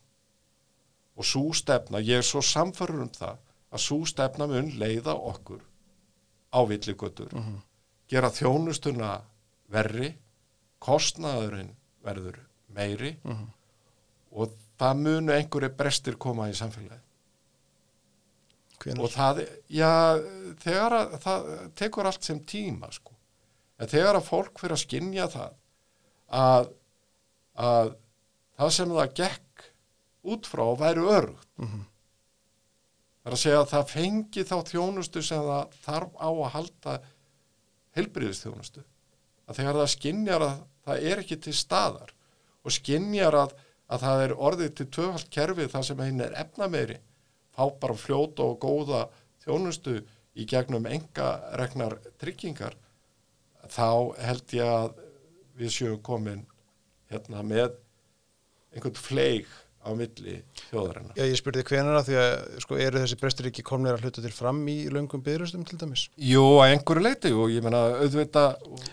og 1.15 1.27
svo 1.27 1.53
stefna, 1.55 2.01
ég 2.03 2.19
er 2.19 2.27
svo 2.27 2.41
samfarður 2.43 3.05
um 3.05 3.11
það 3.15 3.37
að 3.75 3.83
svo 3.85 4.01
stefna 4.09 4.47
mun 4.51 4.73
leiða 4.79 5.15
okkur 5.15 5.63
á 6.51 6.59
villigutur 6.67 7.31
uh 7.31 7.39
mhm. 7.39 7.63
Gera 8.11 8.29
þjónustuna 8.33 9.15
verri, 9.73 10.11
kostnaðurinn 10.79 11.73
verður 12.05 12.39
meiri 12.75 13.15
uh 13.23 13.31
mhm. 13.31 13.41
-huh. 13.41 13.49
og 14.41 14.55
það 14.79 15.01
munu 15.01 15.33
einhverju 15.33 15.71
brestir 15.77 16.17
koma 16.17 16.49
í 16.49 16.55
samfélagi 16.57 17.01
Hvenar? 18.83 19.03
og 19.03 19.11
það, 19.11 19.41
já, 19.71 19.91
þegar 20.61 20.97
að 20.99 21.13
það 21.23 21.45
tekur 21.79 22.09
allt 22.09 22.23
sem 22.27 22.41
tíma 22.45 22.91
sko, 22.91 23.15
en 23.79 23.87
þegar 23.87 24.19
að 24.19 24.27
fólk 24.27 24.59
fyrir 24.59 24.75
að 24.75 24.83
skinja 24.83 25.27
það 25.31 25.55
að, 26.27 26.69
að 27.55 27.95
það 28.59 28.71
sem 28.77 28.95
það 28.99 29.17
gekk 29.21 29.65
út 30.35 30.49
frá 30.49 30.65
væru 30.79 31.09
örgt 31.09 31.47
uh 31.57 31.65
mhm. 31.65 31.73
-huh. 31.73 31.85
það 33.23 33.31
er 33.31 33.37
að 33.37 33.43
segja 33.43 33.59
að 33.59 33.73
það 33.73 33.91
fengi 33.95 34.43
þá 34.43 34.57
þjónustu 34.71 35.23
sem 35.23 35.41
það 35.49 35.77
þarf 35.87 36.15
á 36.19 36.29
að 36.29 36.53
halda 36.57 36.99
helbriðistjónustu 37.95 38.83
að 39.45 39.59
þegar 39.59 39.79
það 39.81 39.91
skinnjar 39.93 40.45
að 40.45 40.55
það 40.85 41.07
er 41.11 41.21
ekki 41.23 41.37
til 41.45 41.55
staðar 41.55 42.13
og 42.65 42.73
skinnjar 42.73 43.37
að, 43.39 43.53
að 43.91 44.05
það 44.05 44.23
er 44.25 44.35
orðið 44.49 44.73
til 44.79 44.87
töfald 44.97 45.29
kerfið 45.33 45.71
þar 45.73 45.87
sem 45.89 46.03
einn 46.05 46.25
er 46.25 46.37
efnameiri 46.41 46.97
fá 47.55 47.63
bara 47.81 47.97
fljóta 47.97 48.45
og 48.45 48.59
góða 48.61 49.05
þjónustu 49.45 49.99
í 50.35 50.47
gegnum 50.49 50.87
enga 50.89 51.29
regnar 51.59 51.97
tryggingar 52.19 52.75
þá 53.71 54.17
held 54.21 54.55
ég 54.57 54.71
að 54.71 55.01
við 55.55 55.75
sjöum 55.77 56.01
komin 56.03 56.43
hérna 57.11 57.43
með 57.45 57.77
einhvern 58.75 58.99
fleig 58.99 59.47
á 59.85 59.91
milli 59.93 60.39
þjóðarinnar. 60.71 61.13
Já, 61.17 61.23
ég 61.29 61.37
spurði 61.39 61.63
hvenar 61.69 61.99
að 61.99 62.07
því 62.09 62.15
að 62.21 62.31
sko, 62.63 62.77
eru 62.81 63.01
þessi 63.03 63.17
brestur 63.21 63.49
ekki 63.51 63.65
komnir 63.65 63.95
að 63.95 64.07
hluta 64.07 64.23
til 64.23 64.31
fram 64.33 64.61
í 64.71 64.77
löngum 64.91 65.23
byggðlustum 65.25 65.65
til 65.69 65.77
dæmis? 65.81 66.07
Jú, 66.17 66.43
að 66.63 66.73
einhverju 66.73 67.05
leiti 67.05 67.33
og 67.35 67.53
ég 67.53 67.65
menna 67.65 67.83
auðvita... 68.01 68.47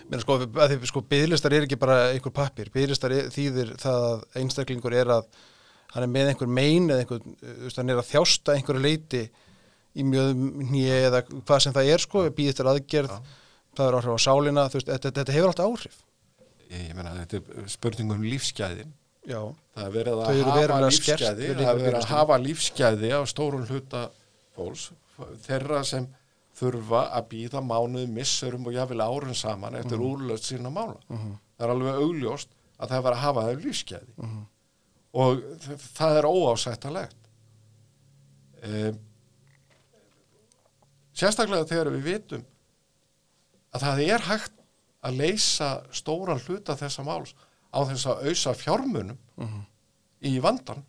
Menna 0.05 0.21
sko, 0.21 0.37
að 0.45 0.75
því 0.75 0.91
sko 0.91 1.03
byggðlustar 1.09 1.57
er 1.57 1.67
ekki 1.67 1.79
bara 1.81 1.97
einhver 2.11 2.35
pappir, 2.35 2.69
byggðlustar 2.73 3.17
þýðir 3.33 3.73
það 3.81 4.07
að 4.11 4.23
einstaklingur 4.43 4.97
er 5.01 5.13
að 5.17 5.27
hann 5.93 6.07
er 6.07 6.13
með 6.13 6.31
einhver 6.31 6.49
mein 6.49 6.89
eða 6.89 7.03
einhver, 7.03 7.21
þú 7.41 7.67
veist, 7.67 7.81
hann 7.81 7.93
er 7.93 8.01
að 8.01 8.09
þjásta 8.09 8.57
einhverju 8.57 8.83
leiti 8.83 9.23
í 9.93 10.05
mjöðum 10.07 10.73
eða 10.79 11.21
hvað 11.29 11.63
sem 11.65 11.75
það 11.75 11.93
er 11.93 12.01
sko, 12.01 12.25
býðist 12.33 12.63
er 12.63 12.71
aðgerð, 12.71 13.13
ja. 13.13 13.37
það 13.77 13.89
er 13.89 13.97
áhrif 13.99 14.17
á 14.17 14.25
sálina, 14.25 14.65
þú 14.73 14.79
veist, 14.79 14.89
þetta, 14.89 15.13
þetta 15.19 15.35
hefur 15.35 15.51
alltaf 15.51 15.69
áhrif. 15.69 15.99
Ég, 16.63 16.87
ég 16.87 16.97
menna, 16.97 17.13
þetta 17.21 17.41
er 17.41 17.69
spurningum 17.69 18.25
lífsgæðin 18.25 18.93
Já, 19.23 19.39
það 19.75 19.85
er 19.85 19.93
verið 19.93 20.21
að 20.23 20.41
hafa 20.49 20.79
lífsgæði 20.83 21.53
það 21.55 21.69
er 21.69 21.79
verið 21.79 21.99
að 22.01 22.09
hafa 22.11 22.37
lífsgæði 22.43 23.11
á 23.15 23.21
stórun 23.31 23.69
hluta 23.69 24.01
fólks 24.55 24.89
þeirra 25.45 25.79
sem 25.87 26.07
þurfa 26.57 27.05
að 27.17 27.29
býða 27.31 27.61
mánuði 27.63 28.09
missurum 28.11 28.67
og 28.67 28.75
jáfnvel 28.75 29.05
árun 29.05 29.37
saman 29.37 29.77
eftir 29.79 29.97
mm. 29.97 30.09
úrlöst 30.09 30.49
sína 30.49 30.69
mála 30.69 30.99
mm 31.07 31.17
-hmm. 31.17 31.37
það 31.57 31.65
er 31.65 31.73
alveg 31.75 32.01
augljóst 32.03 32.49
að 32.77 32.89
það 32.89 32.97
er 32.97 33.05
verið 33.07 33.17
að 33.17 33.23
hafa 33.23 33.45
það 33.47 33.63
lífsgæði 33.65 34.13
mm 34.17 34.29
-hmm. 34.29 34.43
og 35.13 35.43
það 35.99 36.17
er 36.17 36.29
óásættalegt 36.33 37.21
um, 38.63 38.99
sérstaklega 41.13 41.69
þegar 41.69 41.93
við 41.95 42.03
vitum 42.03 42.45
að 43.73 43.81
það 43.87 44.03
er 44.09 44.27
hægt 44.27 44.53
að 45.03 45.17
leysa 45.19 45.71
stóran 45.91 46.43
hluta 46.47 46.75
þessa 46.75 47.03
máls 47.03 47.35
á 47.73 47.79
þess 47.89 48.05
að 48.11 48.27
ausa 48.29 48.53
fjármunum 48.53 49.17
Mhm. 49.37 49.61
í 50.23 50.39
vandan 50.39 50.83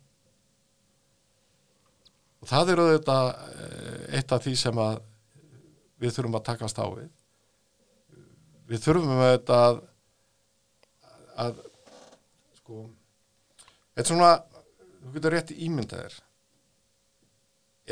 og 2.41 2.47
það 2.49 2.69
eru 2.75 2.85
þetta 2.93 3.15
eh, 3.33 4.17
eitt 4.19 4.31
af 4.35 4.43
því 4.45 4.53
sem 4.59 4.77
að 4.81 4.99
við 6.03 6.13
þurfum 6.17 6.37
að 6.39 6.45
takast 6.51 6.77
á 6.79 6.85
við 6.91 7.09
við 8.69 8.83
þurfum 8.85 9.21
þetta 9.23 9.57
að, 9.69 9.81
að 11.45 11.59
sko 12.59 12.83
þetta 13.95 14.03
er 14.05 14.09
svona 14.11 14.31
þú 15.05 15.13
getur 15.17 15.35
rétt 15.35 15.53
ímyndaðir 15.55 16.15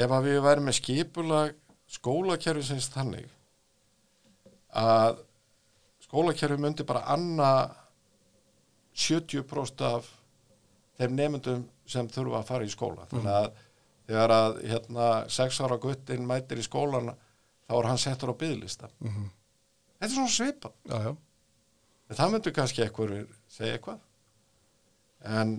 ef 0.04 0.10
að 0.18 0.26
við 0.30 0.40
værum 0.46 0.68
með 0.70 0.78
skipulag 0.80 1.54
skólakerfi 1.94 2.64
sinns 2.66 2.88
þannig 2.94 3.28
að 4.74 5.20
skólakerfi 6.08 6.58
myndi 6.62 6.86
bara 6.90 7.04
anna 7.14 7.52
70% 8.96 9.82
af 9.88 10.10
þeim 11.00 11.16
nefndum 11.18 11.64
sem 11.90 12.08
þurfa 12.08 12.40
að 12.42 12.48
fara 12.50 12.66
í 12.68 12.72
skóla. 12.74 13.08
Þannig 13.12 13.34
að 13.34 13.52
þegar 14.08 14.34
að 14.36 14.58
hérna 14.70 15.08
6 15.32 15.60
ára 15.66 15.78
guttin 15.82 16.28
mætir 16.28 16.60
í 16.62 16.66
skólan 16.66 17.14
þá 17.68 17.74
er 17.80 17.88
hann 17.90 17.98
settur 18.02 18.34
á 18.34 18.36
byggðlista 18.38 18.90
Mhm. 19.02 19.30
þetta 20.00 20.10
er 20.10 20.16
svona 20.16 20.34
svipað. 20.36 20.74
Já, 20.90 20.98
já. 21.04 21.16
en 22.10 22.16
það 22.20 22.32
myndur 22.34 22.54
kannski 22.54 22.84
eitthvað 22.84 23.28
segja 23.50 23.78
eitthvað. 23.78 24.00
En 25.24 25.54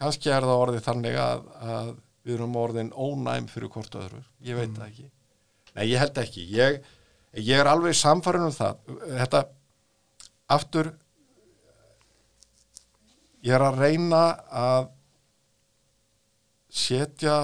kannski 0.00 0.30
er 0.32 0.42
það 0.42 0.62
orðið 0.64 0.84
þannig 0.88 1.16
að, 1.20 1.42
að 1.60 1.90
við 2.26 2.34
erum 2.34 2.56
orðin 2.56 2.90
ónæm 2.92 3.46
fyrir 3.52 3.68
hvort 3.70 3.94
öðru, 3.94 4.22
ég 4.42 4.56
veit 4.56 4.72
það 4.74 4.86
ekki. 4.88 5.10
Nei, 5.76 5.84
ég 5.92 5.98
held 6.00 6.18
ekki. 6.18 6.46
Ég, 6.56 6.80
ég 7.36 7.60
er 7.60 7.68
alveg 7.70 7.94
samfærin 7.94 8.46
um 8.48 8.54
það. 8.56 8.78
Þetta 9.20 9.42
aftur 10.56 10.88
ég 13.46 13.54
er 13.54 13.62
að 13.62 13.78
reyna 13.78 14.22
að 14.50 14.88
setja 16.76 17.36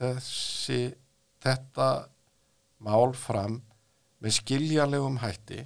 þessi 0.00 0.80
þetta 1.44 1.88
mál 2.80 3.12
fram 3.16 3.58
með 4.20 4.36
skiljanlegum 4.38 5.18
hætti 5.20 5.60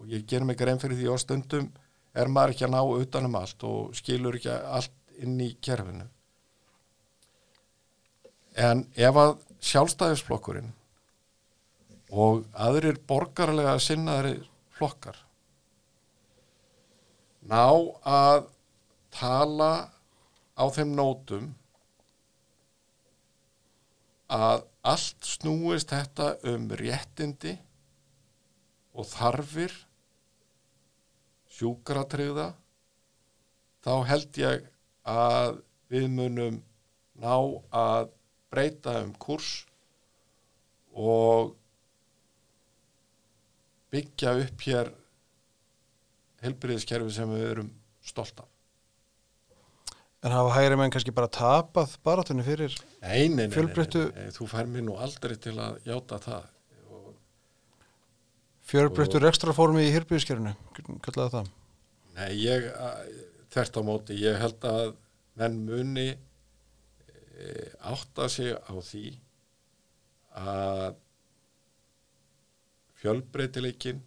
og 0.00 0.08
ég 0.12 0.24
ger 0.28 0.44
mig 0.48 0.56
grein 0.60 0.80
fyrir 0.80 0.96
því 0.96 1.12
á 1.12 1.16
stundum 1.20 1.68
er 2.16 2.32
maður 2.32 2.54
ekki 2.54 2.66
að 2.66 2.74
ná 2.74 2.80
utanum 3.02 3.36
allt 3.36 3.66
og 3.68 3.92
skilur 3.96 4.38
ekki 4.38 4.52
allt 4.52 4.94
inn 5.20 5.36
í 5.40 5.50
kerfinu. 5.64 6.06
En 8.56 8.86
ef 8.96 9.20
að 9.20 9.36
sjálfstæðisflokkurinn 9.68 10.72
og 12.16 12.44
aðrir 12.52 13.00
borgarlega 13.08 13.76
sinnaðri 13.82 14.38
flokkar 14.76 15.18
ná 17.46 17.64
að 18.00 18.46
tala 19.16 19.72
á 20.56 20.64
þeim 20.72 20.92
nótum 20.96 21.50
að 24.32 24.64
allt 24.86 25.28
snúist 25.28 25.92
þetta 25.92 26.32
um 26.52 26.68
réttindi 26.80 27.54
og 28.96 29.06
þarfir 29.10 29.74
sjúkratriða 31.56 32.50
þá 33.86 33.92
held 34.10 34.40
ég 34.40 34.66
að 35.06 35.60
við 35.92 36.08
munum 36.10 36.58
ná 37.22 37.36
að 37.70 38.10
breyta 38.52 38.98
um 39.04 39.14
kurs 39.22 39.52
og 40.96 41.54
byggja 43.92 44.34
upp 44.42 44.66
hér 44.66 44.92
helbriðiskerfi 46.42 47.14
sem 47.14 47.32
við 47.32 47.48
erum 47.52 47.72
stolt 48.04 48.42
af. 48.42 48.55
En 50.26 50.32
hafa 50.34 50.54
hægri 50.56 50.76
menn 50.80 50.90
kannski 50.90 51.12
bara 51.14 51.28
tapað 51.30 51.92
barátunni 52.06 52.42
fyrir 52.46 52.72
Nei, 53.02 53.28
nei, 53.28 53.28
nei, 53.28 53.46
nei, 53.46 53.52
Fjölbreyttu- 53.54 54.08
nei, 54.16 54.30
þú 54.34 54.48
fær 54.50 54.66
mér 54.72 54.82
nú 54.88 54.96
aldrei 54.98 55.36
til 55.38 55.54
að 55.62 55.76
játa 55.86 56.18
það. 56.24 56.48
Og, 56.90 57.12
fjörbreyttur 58.66 59.22
rekstraformi 59.22 59.84
í 59.86 59.92
hirbyðiskerfinu, 59.94 60.54
kallaði 61.06 61.30
það. 61.36 61.50
nei, 62.16 62.30
ég, 62.42 62.66
að- 62.74 63.12
þvert 63.54 63.78
á 63.78 63.82
móti, 63.86 64.16
ég 64.18 64.38
held 64.40 64.60
að 64.66 64.96
menn 65.36 65.60
muni 65.68 66.08
e, 66.10 67.70
átta 67.84 68.26
sig 68.32 68.50
á 68.56 68.72
því 68.82 69.04
að 70.34 70.96
fjölbreytileikin 73.00 74.00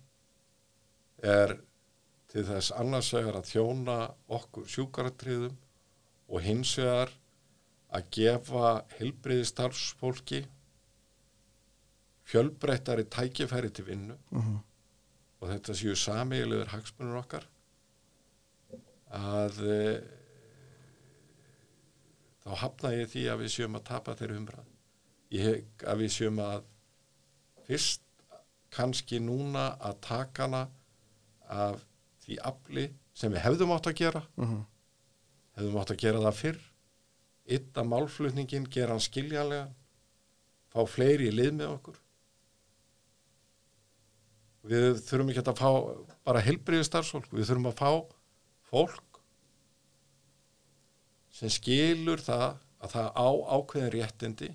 er 1.23 1.55
til 2.29 2.43
þess 2.47 2.71
annars 2.77 3.11
vegar 3.15 3.39
að 3.39 3.49
þjóna 3.53 3.97
okkur 4.39 4.67
sjúkaratriðum 4.69 5.55
og 6.29 6.45
hins 6.45 6.77
vegar 6.77 7.11
að 7.89 8.09
gefa 8.13 8.71
heilbriði 8.99 9.45
starfsfólki 9.49 10.43
fjölbreyttari 12.29 13.07
tækifæri 13.09 13.71
til 13.73 13.87
vinnu 13.87 14.17
Mm 14.29 14.59
og 15.39 15.51
þetta 15.53 15.75
séu 15.77 15.95
sameigilegur 15.97 16.71
hagsmunur 16.73 17.19
okkar 17.21 17.45
að 19.15 19.59
e, 19.63 19.77
þá 22.43 22.49
hafna 22.63 22.91
ég 22.97 23.11
því 23.13 23.23
að 23.31 23.43
við 23.43 23.53
séum 23.55 23.79
að 23.79 23.85
tapa 23.87 24.15
þeirri 24.19 24.39
umræð. 24.41 24.67
Ég 25.33 25.85
að 25.85 26.03
við 26.03 26.13
séum 26.13 26.41
að 26.43 26.67
fyrst 27.69 28.03
kannski 28.73 29.21
núna 29.23 29.71
að 29.79 30.01
taka 30.05 30.45
hana 30.45 30.63
af 31.49 31.85
því 32.25 32.37
afli 32.51 32.85
sem 33.17 33.33
við 33.33 33.45
hefðum 33.45 33.73
átt 33.73 33.89
að 33.89 33.97
gera, 34.03 34.21
-hmm. 34.37 34.61
Hefðum 35.59 35.79
átt 35.81 35.91
að 35.93 36.01
gera 36.03 36.21
það 36.23 36.37
fyrr, 36.39 36.59
ytta 37.59 37.83
málflutningin, 37.83 38.67
gera 38.71 38.95
hann 38.95 39.03
skiljanlega, 39.03 39.67
fá 40.73 40.79
fleiri 40.87 41.29
í 41.29 41.35
lið 41.35 41.53
með 41.59 41.73
okkur. 41.75 41.99
Við 44.69 44.99
þurfum 45.07 45.29
ekki 45.31 45.43
að 45.47 45.59
fá 45.61 45.69
bara 46.27 46.43
helbriði 46.45 46.85
starfsfólk, 46.87 47.29
við 47.33 47.47
þurfum 47.49 47.69
að 47.71 47.77
fá 47.79 47.91
fólk 48.69 49.21
sem 51.39 51.49
skilur 51.53 52.19
það 52.21 52.57
að 52.83 52.91
það 52.93 53.07
á 53.15 53.27
ákveðin 53.55 53.93
réttindi 53.95 54.49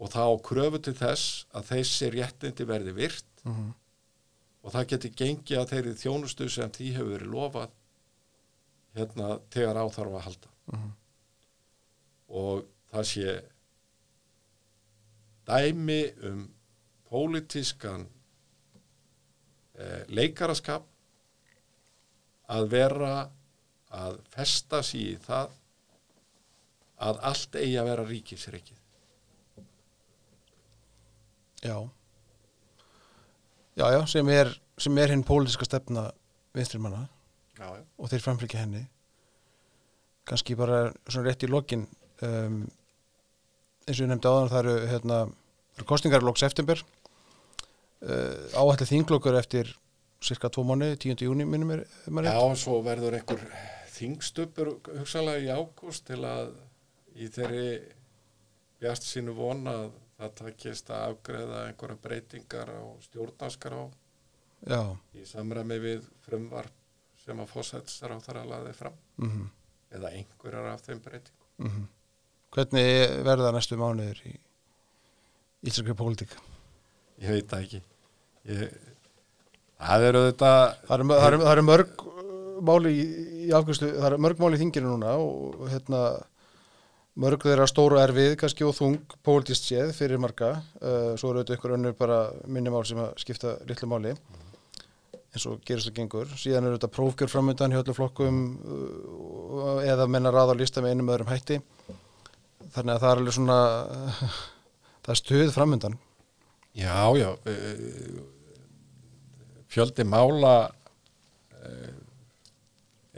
og 0.00 0.12
það 0.12 0.30
á 0.32 0.34
kröfu 0.46 0.80
til 0.84 0.94
þess 1.00 1.24
að 1.56 1.66
þessi 1.72 2.10
réttindi 2.14 2.66
verði 2.68 2.94
virt 2.96 3.26
Mhm. 3.44 3.70
og 4.62 4.72
það 4.74 4.86
geti 4.92 5.10
gengið 5.16 5.58
að 5.58 5.70
þeirri 5.72 5.94
þjónustu 5.96 6.48
sem 6.52 6.70
því 6.70 6.88
hefur 6.92 7.12
verið 7.16 7.30
lofað 7.34 7.70
hérna 8.96 9.38
þegar 9.54 9.76
á 9.80 9.84
þarf 9.94 10.14
að 10.18 10.24
halda 10.28 10.48
Mhm. 10.70 10.90
og 12.28 12.64
það 12.92 13.04
sé 13.10 13.32
dæmi 15.48 16.00
um 16.28 16.42
pólitískan 17.10 18.04
eh, 19.80 20.04
leikaraskap 20.08 20.84
að 22.50 22.68
vera 22.70 23.30
að 23.90 24.20
festa 24.30 24.82
í 24.94 25.16
það 25.26 25.50
að 27.00 27.18
allt 27.30 27.56
eigi 27.58 27.78
að 27.80 27.88
vera 27.90 28.04
ríkisreikið 28.10 28.76
Já. 31.60 31.76
Já, 33.76 33.86
já, 33.92 34.00
sem 34.08 34.28
er, 34.32 34.48
sem 34.80 34.96
er 34.98 35.10
hinn 35.12 35.24
pólitíska 35.28 35.64
stefna 35.68 36.06
vinstri 36.56 36.78
manna 36.80 37.02
já, 37.60 37.68
já. 37.76 37.84
og 37.98 38.12
þeir 38.12 38.24
framfylgja 38.24 38.64
henni. 38.64 38.84
Kannski 40.28 40.56
bara 40.58 40.80
svona 41.06 41.26
rétt 41.28 41.44
í 41.46 41.50
lokin, 41.50 41.86
um, 42.26 42.62
eins 43.86 43.98
og 43.98 44.04
ég 44.04 44.10
nefndi 44.10 44.30
áðan, 44.30 44.50
það 44.52 44.62
eru, 44.64 44.74
hérna, 44.90 45.20
í 45.80 46.24
loks 46.24 46.46
eftirber, 46.46 46.82
uh, 48.04 48.58
áhættu 48.58 48.88
þinglokur 48.90 49.38
eftir 49.40 49.74
cirka 50.20 50.50
tvo 50.52 50.64
mánu, 50.68 50.92
10. 51.00 51.24
júni 51.24 51.46
minnum 51.48 51.76
er, 51.76 51.84
maður 52.08 52.28
rétt. 52.28 52.40
Já, 52.40 52.60
svo 52.64 52.80
verður 52.84 53.16
einhver 53.16 53.46
þingstupur 53.94 54.74
hugsalega 54.98 55.44
í 55.44 55.48
ágúst 55.52 56.06
til 56.08 56.20
að 56.24 56.52
í 57.20 57.28
þeirri 57.32 57.70
bjart 58.80 59.04
sínu 59.04 59.34
vona 59.36 59.76
að 59.84 59.90
það 60.20 60.36
takist 60.40 60.92
að 60.92 61.06
afgreða 61.10 61.62
einhverja 61.68 62.02
breytingar 62.04 62.72
á 62.72 62.82
stjórnarskrá 63.06 63.82
Já, 64.68 64.82
í 65.16 65.24
samræmi 65.28 65.78
við 65.80 66.08
frumvarp 66.26 66.79
sem 67.30 67.40
að 67.42 67.50
fósættsar 67.54 68.14
á 68.14 68.18
þar 68.26 68.42
að 68.42 68.52
laði 68.54 68.76
fram 68.76 69.00
mhm, 69.22 69.48
eða 69.96 70.12
einhverjar 70.18 70.70
af 70.74 70.84
þeim 70.86 71.02
breytingum. 71.06 71.48
mhm. 71.70 71.88
Hvernig 72.50 72.86
verða 73.22 73.52
næstu 73.54 73.76
mánuður 73.78 74.24
í 74.26 74.32
íslenskri 75.70 75.94
pólitík? 75.94 76.32
Ég 77.22 77.36
veit 77.36 77.52
það 77.52 77.66
ekki. 77.66 77.80
Ég, 78.50 78.72
það 79.78 80.06
eru 80.08 80.22
þetta, 80.24 80.50
Það 80.88 81.04
eru, 81.04 81.38
það 81.44 81.52
eru 81.52 81.64
mörg 81.68 82.02
uh, 82.08 82.24
máli 82.66 82.94
í, 82.96 83.04
í 83.46 83.52
afgjörslu, 83.54 83.92
það 84.00 84.08
eru 84.08 84.20
mörg 84.26 84.42
máli 84.42 84.58
í 84.58 84.62
þinginu 84.64 84.96
núna 84.96 85.14
og 85.20 85.62
hérna 85.70 86.02
mörg 87.20 87.46
þeirra 87.46 87.68
stóru 87.70 88.00
erfið 88.00 88.34
kannski 88.40 88.66
og 88.66 88.74
þung 88.80 88.98
pólitíst 89.26 89.68
séð 89.70 89.94
fyrir 89.94 90.18
marga 90.22 90.56
uh, 90.56 91.14
svo 91.20 91.30
eru 91.30 91.44
þetta 91.44 91.58
ykkur 91.58 91.76
önnur 91.76 91.96
bara 91.98 92.20
minnumál 92.50 92.82
sem 92.88 92.98
að 93.02 93.14
skipta 93.22 93.58
litlu 93.68 93.90
máli 93.92 94.16
eins 95.30 95.46
og 95.46 95.60
gerist 95.66 95.90
og 95.90 95.96
gengur. 95.96 96.30
Síðan 96.38 96.66
eru 96.66 96.78
þetta 96.78 96.94
prófgjör 96.94 97.30
framöndan 97.30 97.74
hjá 97.74 97.82
öllu 97.82 97.94
flokkum 97.94 98.40
uh, 98.60 99.82
eða 99.86 100.08
menna 100.10 100.32
ráða 100.34 100.56
að 100.56 100.62
lista 100.64 100.82
með 100.82 100.96
einum 100.96 101.12
öðrum 101.14 101.30
hætti. 101.30 101.60
Þannig 102.70 102.96
að 102.96 103.04
það 103.04 103.10
er 103.10 103.22
alveg 103.22 103.36
svona 103.36 103.60
það 105.04 105.14
er 105.14 105.20
stuð 105.20 105.52
framöndan 105.54 105.98
Já, 106.78 107.10
já 107.18 107.30
eh, 107.50 108.20
fjöldi 109.70 110.04
mála 110.06 110.70
eh, 111.58 111.96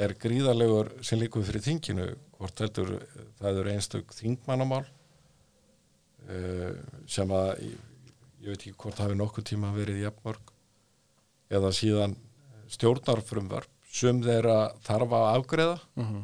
er 0.00 0.14
gríðalegur 0.16 0.88
sem 1.04 1.20
líkur 1.20 1.44
fyrir 1.44 1.64
þinginu 1.66 2.06
hvort 2.38 2.64
heldur 2.64 2.94
það 3.40 3.60
eru 3.60 3.74
einstök 3.74 4.14
þingmannamál 4.16 4.84
sem 7.10 7.32
að 7.34 7.48
ég, 7.66 7.78
ég 8.40 8.54
veit 8.54 8.62
ekki 8.62 8.76
hvort 8.78 9.00
hafi 9.02 9.16
nokkuð 9.18 9.46
tíma 9.50 9.72
verið 9.74 10.04
jafnmörg 10.04 10.51
eða 11.52 11.70
síðan 11.76 12.16
stjórnarfrumvarp 12.72 13.68
sem 13.92 14.22
þeirra 14.24 14.58
þarf 14.86 15.12
að 15.18 15.26
afgreða 15.36 15.78
mm 15.96 16.04
-hmm. 16.06 16.22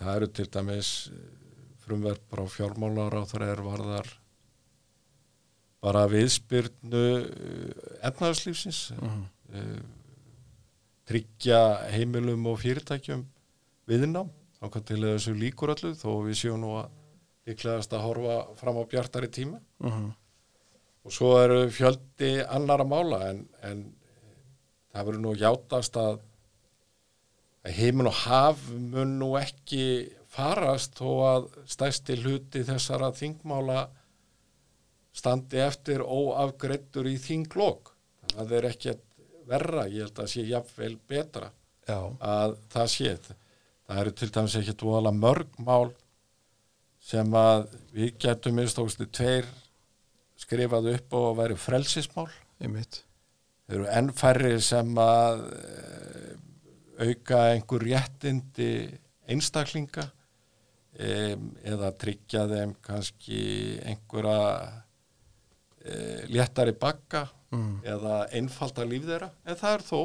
það 0.00 0.16
eru 0.16 0.28
til 0.38 0.46
dæmis 0.54 0.90
frumverð 1.84 2.20
frá 2.30 2.44
fjármálar 2.48 3.16
á 3.20 3.22
þar 3.28 3.44
er 3.50 3.62
varðar 3.66 4.10
bara 5.80 6.06
viðspyrnu 6.12 7.04
efnaðarslífsins 8.08 8.90
mm 8.96 9.08
Mhm. 9.08 9.26
-hmm. 9.52 9.82
tryggja 11.10 11.60
heimilum 11.90 12.46
og 12.46 12.58
fyrirtækjum 12.62 13.24
viðnám 13.88 14.28
kann 14.70 14.84
til 14.84 15.00
þessu 15.02 15.34
líkur 15.34 15.72
öllu 15.74 15.94
þó 15.98 16.10
við 16.22 16.36
séum 16.38 16.60
nú 16.60 16.76
að 16.78 16.90
líklegast 17.46 17.92
að 17.92 18.04
horfa 18.04 18.54
fram 18.56 18.76
á 18.78 18.84
bjartari 18.86 19.28
tíma 19.28 19.58
Mm 19.80 19.90
-hmm. 19.90 20.12
Og 21.10 21.14
svo 21.16 21.30
eru 21.42 21.64
fjöldi 21.74 22.36
annara 22.46 22.84
mála 22.86 23.18
en, 23.32 23.40
en 23.66 23.80
það 24.94 25.06
verður 25.08 25.22
nú 25.24 25.30
játast 25.34 25.96
að, 25.98 26.20
að 27.66 27.78
heimin 27.80 28.06
og 28.06 28.18
haf 28.28 28.60
mun 28.70 29.16
nú 29.18 29.32
ekki 29.40 29.82
farast 30.30 31.00
þó 31.00 31.08
að 31.26 31.48
stæsti 31.66 32.14
hluti 32.20 32.62
þessara 32.68 33.08
þingmála 33.18 33.88
standi 35.10 35.58
eftir 35.64 36.04
óafgreittur 36.06 37.08
í 37.10 37.16
þinglokk. 37.18 37.90
Það 38.30 38.54
er 38.60 38.68
ekki 38.68 38.94
verra, 39.50 39.88
ég 39.90 40.06
held 40.06 40.20
að 40.22 40.30
sé 40.30 40.44
jafnvel 40.46 40.92
betra 41.10 41.48
Já, 41.90 41.98
að 42.22 42.54
það 42.70 42.92
sé. 42.92 43.16
Það 43.88 44.04
eru 44.04 44.14
til 44.14 44.30
dæmis 44.30 44.54
ekki 44.60 44.76
dvoðala 44.78 45.10
mörg 45.16 45.58
mál 45.58 45.90
sem 47.02 47.34
að 47.34 47.66
við 47.96 48.14
getum 48.22 48.60
minnstókstu 48.60 49.08
tveir 49.10 49.50
skrifað 50.40 50.90
upp 50.94 51.16
og 51.18 51.36
væri 51.40 51.56
frelsismál. 51.60 52.28
einmitt 52.60 53.02
Þeir 53.70 53.76
eru 53.78 53.90
enn 53.94 54.08
færri 54.18 54.54
sem 54.66 54.96
að 54.98 55.42
eh, 55.54 56.32
auka 57.06 57.42
einhver 57.54 57.84
réttindi 57.86 58.70
einstaklinga 59.30 60.08
em, 60.98 61.50
eða 61.64 61.92
tryggja 61.96 62.46
þeim 62.50 62.72
kannski 62.84 63.42
einhverja 63.86 64.82
e, 65.80 65.94
léttari 66.34 66.74
bakka 66.76 67.22
mm. 67.54 67.76
eða 67.94 68.16
einfalda 68.36 68.84
líf 68.90 69.06
þeirra 69.08 69.30
en 69.46 69.56
það 69.60 69.76
er 69.78 69.84
þó 69.86 70.00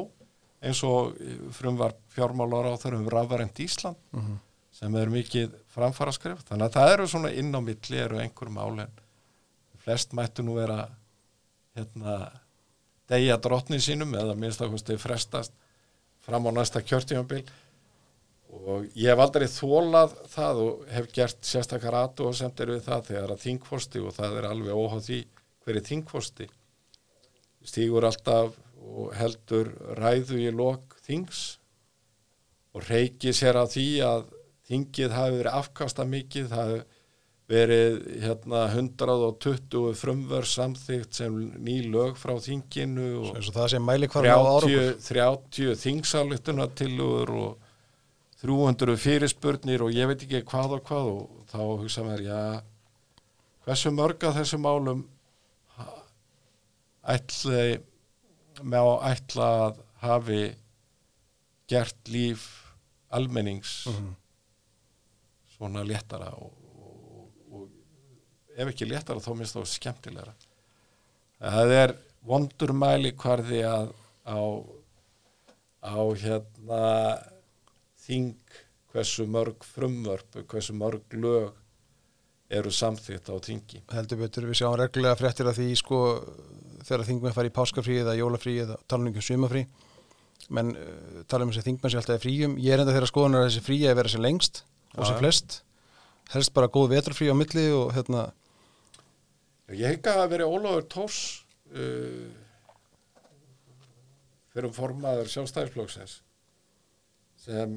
eins 0.66 0.80
og 0.88 1.18
frumvar 1.58 1.92
fjármálar 2.14 2.70
á 2.72 2.74
þeirra 2.80 3.00
um 3.02 3.10
rafverend 3.12 3.60
Ísland 3.66 3.98
Mhm. 4.16 4.38
sem 4.72 4.94
er 4.96 5.10
mikið 5.12 5.58
framfara 5.74 6.12
skrif 6.14 6.44
þannig 6.48 6.68
að 6.70 6.78
það 6.78 6.92
eru 6.94 7.08
svona 7.12 7.34
inn 7.34 7.52
á 7.52 7.60
milli 7.60 7.98
eru 8.00 8.22
einhver 8.22 8.48
mál 8.52 8.80
en 8.86 8.94
flest 9.86 10.16
mættu 10.18 10.42
nú 10.42 10.56
vera 10.58 10.88
hérna 11.78 12.16
degja 13.06 13.38
drottnin 13.38 13.82
sínum 13.82 14.16
eða 14.18 14.34
minnst 14.34 14.64
kosti 14.64 14.98
frestast 14.98 15.54
fram 16.26 16.48
á 16.48 16.50
næsta 16.50 16.82
kjörtímabil. 16.82 17.44
Og 18.66 18.86
ég 18.98 19.12
hef 19.12 19.20
aldrei 19.22 19.46
þólað 19.50 20.16
það 20.32 20.62
og 20.64 20.84
hef 20.90 21.08
gert 21.14 21.46
sérstakar 21.46 21.94
aðtu 21.94 22.26
og 22.26 22.34
semt 22.34 22.60
er 22.62 22.72
við 22.74 22.82
það 22.88 23.08
þegar 23.12 23.34
að 23.34 23.42
þingfosti 23.44 24.02
og 24.02 24.14
það 24.16 24.38
er 24.40 24.48
alveg 24.50 24.80
óháð 24.80 25.04
því 25.06 25.20
hverju 25.66 25.82
þingfosti 25.90 26.48
stígur 27.66 28.06
alltaf 28.08 28.56
og 28.86 29.14
heldur 29.18 29.70
ræðu 29.98 30.40
í 30.40 30.50
lok 30.54 30.96
þings 31.06 31.44
og 32.74 32.86
reiki 32.90 33.34
sér 33.34 33.58
að 33.60 33.72
því 33.76 33.88
að 34.06 34.26
þingið 34.66 35.14
hafi 35.14 35.40
verið 35.40 35.58
afkasta 35.60 36.06
mikið, 36.10 36.48
það 36.50 36.62
hafi 36.62 36.84
verið 37.48 37.98
hérna 38.24 38.64
120 38.74 39.92
frumvör 39.94 40.42
samþygt 40.50 41.14
sem 41.14 41.36
ný 41.62 41.76
lög 41.92 42.16
frá 42.18 42.34
þinginu 42.42 43.04
og 43.20 43.36
árangur 44.34 44.96
30, 44.98 45.04
30 45.06 45.76
þingsályktuna 45.84 46.66
tilur 46.74 47.30
og 47.30 47.58
300 48.42 48.96
fyrirspurnir 48.98 49.82
og 49.86 49.94
ég 49.94 50.10
veit 50.10 50.24
ekki 50.26 50.42
hvað 50.50 50.74
og 50.80 50.82
hvað 50.90 51.12
og 51.12 51.46
þá 51.52 51.60
hugsa 51.82 52.02
mér, 52.04 52.24
já 52.26 52.40
hversu 53.66 53.90
mörg 53.94 54.26
af 54.26 54.36
þessum 54.40 54.62
málum 54.66 55.06
ætli 57.06 57.78
með 58.66 58.90
á 58.90 58.94
ætla 59.12 59.48
að 59.68 59.80
hafi 60.02 60.42
gert 61.70 62.08
líf 62.10 62.44
almennings 63.10 63.86
Mhm. 63.86 64.14
svona 65.56 65.82
léttara 65.86 66.32
og 66.34 66.52
ef 68.56 68.72
ekki 68.72 68.88
léttara 68.88 69.22
þá 69.22 69.32
minnst 69.36 69.56
þá 69.56 69.72
skemmtilegra. 69.76 70.34
Það 71.40 71.74
er 71.76 71.94
vondur 72.26 72.72
mæli 72.76 73.12
hvarði 73.20 73.62
að 73.68 73.92
á, 74.26 74.40
á 75.84 76.00
hérna 76.22 76.82
þing 78.06 78.34
hversu 78.92 79.26
mörg 79.28 79.64
frumvörp 79.74 80.40
hversu 80.48 80.74
mörg 80.76 81.16
lög 81.20 81.52
eru 82.48 82.70
samþýtt 82.70 83.28
á 83.28 83.36
þingi. 83.42 83.82
Heldur 83.90 84.20
betur, 84.22 84.46
við 84.46 84.60
sjáum 84.60 84.76
reglulega 84.78 85.18
fréttir 85.18 85.50
af 85.50 85.58
því 85.58 85.72
sko 85.80 86.00
þegar 86.86 87.06
þingmenn 87.08 87.34
fari 87.34 87.50
í 87.50 87.56
páskafrí 87.56 87.98
eða 88.04 88.14
jólafrí 88.18 88.60
eða 88.62 88.78
tala 88.86 89.10
um 89.10 89.20
sumafrí 89.20 89.64
menn 90.54 90.72
uh, 90.78 91.22
tala 91.26 91.46
um 91.46 91.50
þessi 91.50 91.66
þingmenn 91.66 91.92
sem 91.92 92.00
alltaf 92.00 92.16
er 92.18 92.22
fríum. 92.22 92.56
Ég 92.62 92.74
er 92.74 92.82
enda 92.82 92.94
þeirra 92.94 93.10
skoðunar 93.10 93.44
að 93.44 93.48
þessi 93.50 93.64
frí 93.66 93.78
að 93.90 93.96
vera 93.98 94.12
sem 94.12 94.22
lengst 94.22 94.62
og 94.94 95.08
sem 95.08 95.18
flest. 95.18 95.60
Helst 96.32 96.54
bara 96.54 96.70
góð 96.70 96.92
vetrafrí 96.94 97.30
á 97.30 97.34
milli 97.38 97.66
og 97.74 97.94
hérna 97.96 98.28
Ég 99.74 99.82
hef 99.88 99.98
ekki 99.98 100.12
að 100.12 100.30
veri 100.30 100.46
Ólafur 100.46 100.86
Tórs 100.92 101.20
uh, 101.74 102.30
fyrir 104.54 104.72
formaður 104.76 105.30
sjálfstæðisflokksins 105.32 106.20
sem 107.46 107.76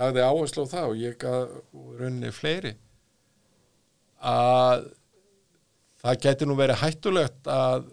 lagði 0.00 0.24
áherslu 0.24 0.64
á 0.68 0.72
það 0.72 0.88
og 0.92 1.00
ég 1.00 1.24
hef 1.24 1.70
runni 2.00 2.32
fleiri 2.32 2.74
að 4.20 4.90
það 6.00 6.20
geti 6.24 6.48
nú 6.48 6.56
verið 6.56 6.80
hættulegt 6.80 7.50
að 7.50 7.88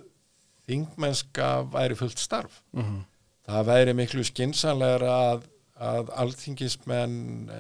þingmennska 0.68 1.52
væri 1.72 1.96
fullt 2.00 2.20
starf. 2.20 2.64
mm 2.76 3.06
Það 3.48 3.68
væri 3.70 3.92
miklu 3.96 4.24
skinsanlegra 4.28 5.12
að, 5.32 5.44
að 5.80 6.10
alþingismenn 6.20 7.14
e, 7.48 7.60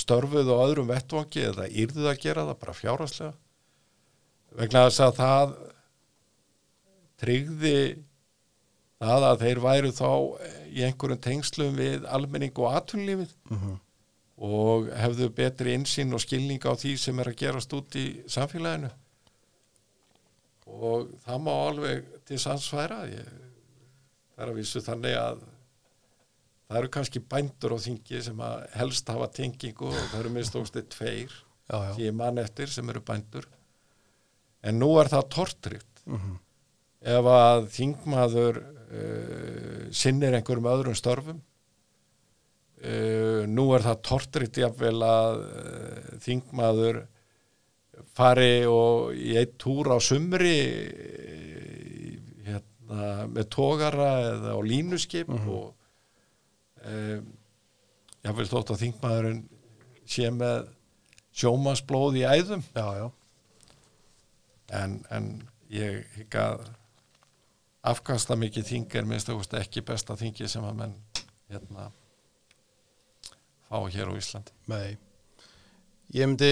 störfuð 0.00 0.48
og 0.54 0.62
öðrum 0.62 0.88
vettvangi 0.88 1.42
eða 1.50 1.66
yrðuð 1.68 2.06
að 2.08 2.22
gera 2.22 2.44
það 2.48 2.60
bara 2.62 2.76
fjárhagslega. 2.78 3.34
Vegna 4.54 4.84
þess 4.86 5.02
að 5.02 5.14
það 5.18 5.54
tryggði 7.24 7.78
það 9.04 9.26
að 9.28 9.40
þeir 9.44 9.60
væru 9.64 9.94
þá 9.94 10.10
í 10.70 10.84
einhverjum 10.86 11.22
tengslum 11.24 11.78
við 11.78 12.04
almenning 12.10 12.54
og 12.58 12.76
atvinnlífið 12.78 13.32
-hmm. 13.50 13.78
og 14.48 14.90
hefðu 14.98 15.30
betri 15.34 15.74
insýn 15.74 16.14
og 16.14 16.22
skilning 16.22 16.62
á 16.62 16.72
því 16.74 16.96
sem 16.98 17.18
er 17.20 17.32
að 17.32 17.40
gerast 17.42 17.74
út 17.76 17.96
í 17.98 18.06
samfélaginu 18.30 18.90
og 20.66 21.10
það 21.24 21.42
má 21.44 21.52
alveg 21.54 22.06
til 22.24 22.38
sannsværa 22.40 23.02
það 23.04 24.44
er 24.44 24.48
að 24.48 24.58
vísu 24.58 24.80
þannig 24.80 25.18
að 25.18 25.42
það 26.68 26.78
eru 26.78 26.92
kannski 26.96 27.20
bændur 27.20 27.76
á 27.76 27.78
þingi 27.84 28.22
sem 28.24 28.40
að 28.40 28.62
helst 28.78 29.10
hafa 29.12 29.28
tengingu 29.28 29.90
og 29.90 29.98
það 30.10 30.20
eru 30.20 30.32
minnst 30.34 30.56
óstið 30.56 30.88
tveir 30.96 31.30
já, 31.68 31.76
já. 31.76 31.92
því 31.98 32.10
mann 32.16 32.40
eftir 32.42 32.72
sem 32.72 32.88
eru 32.88 33.04
bændur 33.04 33.46
en 34.64 34.78
nú 34.80 34.90
er 35.02 35.12
það 35.12 35.28
tortrikt 35.38 36.04
Mm 36.08 36.40
ef 37.04 37.26
að 37.28 37.66
þingmaður 37.68 38.58
uh, 38.64 39.80
sinnir 39.92 40.32
einhverjum 40.38 40.68
öðrum 40.70 40.94
störfum 40.96 41.40
uh, 42.80 43.42
nú 43.44 43.66
er 43.76 43.84
það 43.84 43.98
tortritt 44.08 44.56
jafnvel 44.62 45.02
að 45.04 45.42
uh, 45.42 46.14
þingmaður 46.24 47.02
fari 48.16 48.64
og 48.70 49.12
í 49.20 49.34
eitt 49.36 49.52
túr 49.60 49.92
á 49.92 49.98
sumri 50.00 50.54
hérna, 52.46 53.26
með 53.30 53.48
tógara 53.54 54.08
eða 54.30 54.54
á 54.56 54.60
línuskip 54.64 55.28
Mhm. 55.28 55.48
og 55.48 55.74
um, 56.88 57.28
jafnvel 58.24 58.48
þótt 58.50 58.72
að 58.74 58.80
þingmaðurinn 58.84 59.44
sé 60.08 60.30
með 60.30 60.68
sjómasblóð 61.34 62.16
í 62.20 62.24
æðum. 62.28 62.62
Já, 62.74 62.86
já, 63.02 63.06
en, 64.74 64.98
en 65.14 65.28
ég 65.72 66.04
hygg 66.18 66.38
að 66.40 66.64
afkasta 67.84 68.36
mikið 68.40 68.68
þing 68.70 68.96
er 68.98 69.08
minnst 69.08 69.28
ákvæmst 69.28 69.56
ekki 69.60 69.84
besta 69.84 70.16
þingi 70.16 70.48
sem 70.48 70.64
að 70.64 70.78
menn 70.80 70.94
hérna 71.52 71.90
fá 73.68 73.76
hér 73.90 74.12
á 74.12 74.14
Íslandi. 74.16 74.54
Nei. 74.70 74.96
Ég 76.14 76.28
myndi, 76.28 76.48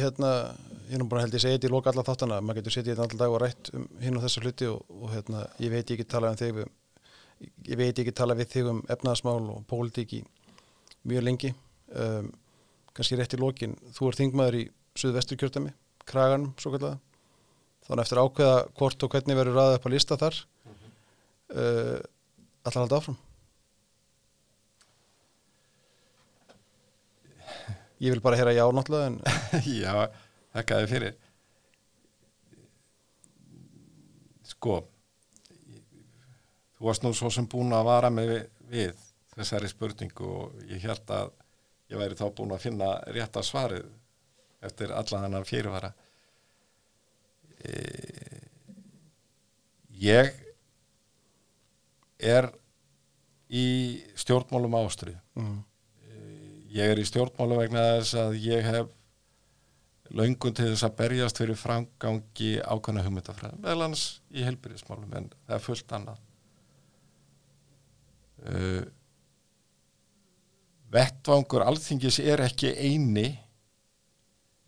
hérna, 0.00 0.30
ég 0.88 0.94
er 0.96 1.02
nú 1.02 1.08
bara 1.10 1.24
held 1.24 1.34
ég 1.36 1.42
segja 1.42 1.58
þetta 1.58 1.68
í 1.68 1.72
loka 1.72 1.90
alla 1.92 2.04
þáttana, 2.06 2.38
maður 2.40 2.60
getur 2.60 2.76
setið 2.76 2.92
þetta 2.92 3.04
alltaf 3.04 3.20
dag 3.20 3.34
og 3.34 3.42
rætt 3.42 3.70
um 3.76 3.88
hinn 4.00 4.16
og 4.16 4.24
þessa 4.24 4.44
hluti 4.44 4.68
og, 4.70 4.94
og 4.96 5.10
hérna, 5.12 5.42
ég 5.60 5.74
veit 5.74 5.92
ekki 5.92 6.06
tala 6.08 6.30
um 6.32 6.38
þig 6.40 6.62
ég 7.66 7.78
veit 7.78 7.98
ekki 7.98 8.14
tala 8.14 8.36
við 8.38 8.52
þig 8.54 8.70
um 8.70 8.80
efnaðasmál 8.94 9.50
og 9.52 9.64
pólitík 9.68 10.14
í 10.16 10.22
mjög 11.10 11.26
lengi. 11.26 11.52
Um, 11.92 12.30
kannski 12.96 13.18
rétt 13.18 13.34
í 13.36 13.40
lokin, 13.40 13.74
þú 13.96 14.08
er 14.08 14.20
þingmaður 14.20 14.58
í 14.60 14.66
Suðvestur 15.02 15.40
kjörtami, 15.40 15.72
Kraganum 16.08 16.52
svo 16.60 16.74
kallega, 16.74 16.98
þannig 17.86 18.04
eftir 18.04 18.22
ákveða 18.22 18.62
hvort 18.78 19.04
og 19.04 19.12
hvernig 19.14 19.38
verður 19.38 19.58
ræðið 19.58 19.76
upp 19.78 19.88
að 19.88 19.94
lista 19.96 20.18
þar. 20.20 20.38
Uh, 21.52 21.98
allar 22.62 22.80
halda 22.84 23.00
áfram? 23.00 23.18
Ég 28.02 28.10
vil 28.10 28.22
bara 28.24 28.38
heyra 28.38 28.54
já 28.56 28.64
náttúrulega 28.74 29.10
en 29.12 29.20
Já, 29.82 30.08
þakkaði 30.56 30.88
fyrir. 30.90 31.18
Sko 34.52 34.80
þú 36.82 36.88
varst 36.88 37.04
nú 37.06 37.12
svo 37.14 37.30
sem 37.30 37.46
búin 37.46 37.70
að 37.76 37.86
vara 37.86 38.10
með 38.10 38.32
við 38.72 38.96
þessari 39.36 39.68
spurningu 39.70 40.26
og 40.26 40.62
ég 40.66 40.82
held 40.82 41.10
að 41.14 41.30
ég 41.92 42.00
væri 42.00 42.18
þá 42.18 42.24
búin 42.34 42.54
að 42.56 42.64
finna 42.64 42.88
rétta 43.14 43.42
svarið 43.46 43.86
eftir 44.66 44.90
alla 44.90 45.20
þennan 45.22 45.46
fyrirvara 45.46 45.92
Ég 50.02 50.32
er 52.22 52.48
í 53.52 53.66
stjórnmálum 54.18 54.74
ástrið 54.80 55.18
mm. 55.38 55.60
ég 56.72 56.94
er 56.94 56.98
í 56.98 57.06
stjórnmálu 57.06 57.58
vegna 57.60 57.84
þess 57.98 58.18
að 58.22 58.36
ég 58.46 58.66
hef 58.66 58.90
löngun 60.12 60.56
til 60.56 60.70
þess 60.70 60.86
að 60.86 60.96
berjast 60.98 61.40
fyrir 61.40 61.58
framgangi 61.58 62.50
ákvæmna 62.60 63.04
hugmyndafræðum, 63.06 63.62
meðal 63.64 63.86
hans 63.86 64.02
í 64.32 64.44
helbyrðismálum, 64.44 65.14
en 65.16 65.30
það 65.46 65.54
er 65.56 65.64
fullt 65.64 65.94
annað. 65.96 66.18
Uh, 68.42 68.82
vettvangur 70.92 71.64
alþingis 71.64 72.18
er 72.20 72.42
ekki 72.44 72.74
eini 72.74 73.28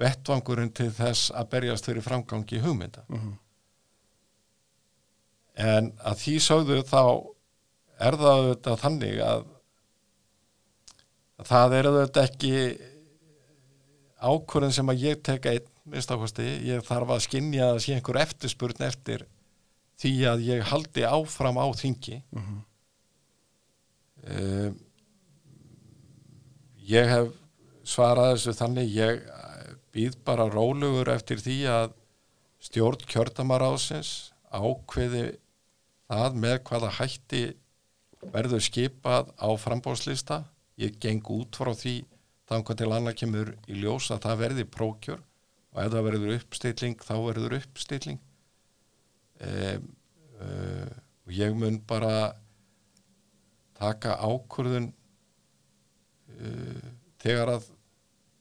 vettvangurinn 0.01 0.73
til 0.75 0.91
þess 0.95 1.31
að 1.35 1.51
berjast 1.55 1.87
fyrir 1.89 2.05
framgangi 2.05 2.61
hugmynda. 2.65 3.05
Mm 3.09 3.35
En 5.55 5.93
að 6.03 6.19
því 6.19 6.33
sögðu 6.43 6.81
þá 6.83 7.03
er 8.03 8.17
það 8.19 8.39
auðvitað 8.39 8.81
þannig 8.81 9.21
að 9.23 9.45
það 11.47 11.77
er 11.77 11.89
auðvitað 11.91 12.25
ekki 12.25 12.55
ákvörðin 14.25 14.75
sem 14.75 14.91
að 14.91 15.05
ég 15.05 15.23
teka 15.23 15.53
einn 15.53 15.71
minnst 15.85 16.11
ákvæmsti, 16.11 16.47
ég 16.65 16.85
þarf 16.87 17.13
að 17.13 17.25
skinja 17.27 17.69
að 17.75 17.81
sé 17.85 17.95
einhver 17.95 18.19
eftirspurn 18.23 18.87
eftir 18.87 19.27
því 20.01 20.13
að 20.31 20.45
ég 20.47 20.69
haldi 20.71 21.05
áfram 21.05 21.61
á 21.61 21.67
þingi 21.77 22.23
-hmm. 22.33 22.61
um, 24.33 24.79
ég 26.89 27.11
hef 27.13 27.29
svarað 27.85 28.33
þessu 28.33 28.57
þannig 28.59 28.97
ég 28.97 29.21
býð 29.95 30.19
bara 30.27 30.49
rólugur 30.51 31.11
eftir 31.13 31.41
því 31.43 31.59
að 31.71 31.93
stjórn 32.65 33.05
kjördamaráðsins 33.11 34.33
ákveði 34.51 35.27
það 36.11 36.41
með 36.45 36.57
hvaða 36.69 36.91
hætti 36.99 37.45
verður 38.35 38.65
skipað 38.65 39.31
á 39.37 39.49
frambóðslista 39.61 40.43
ég 40.81 40.99
geng 41.03 41.25
út 41.31 41.57
frá 41.59 41.73
því 41.77 42.01
þannig 42.49 42.79
til 42.81 42.91
annað 42.91 43.19
kemur 43.21 43.53
í 43.71 43.79
ljós 43.81 44.11
að 44.13 44.25
það 44.27 44.41
verði 44.43 44.67
prókjör 44.77 45.21
og 45.75 45.81
ef 45.83 45.93
það 45.95 46.07
verður 46.09 46.35
uppstilling 46.39 47.03
þá 47.03 47.15
verður 47.25 47.57
uppstilling. 47.59 48.21
Um, 49.45 49.87
uh, 50.39 50.91
og 51.27 51.33
ég 51.35 51.57
mun 51.59 51.81
bara 51.89 52.35
taka 53.79 54.15
ákvörðun 54.23 54.91
uh, 56.39 56.93
þegar 57.23 57.57
að 57.57 57.71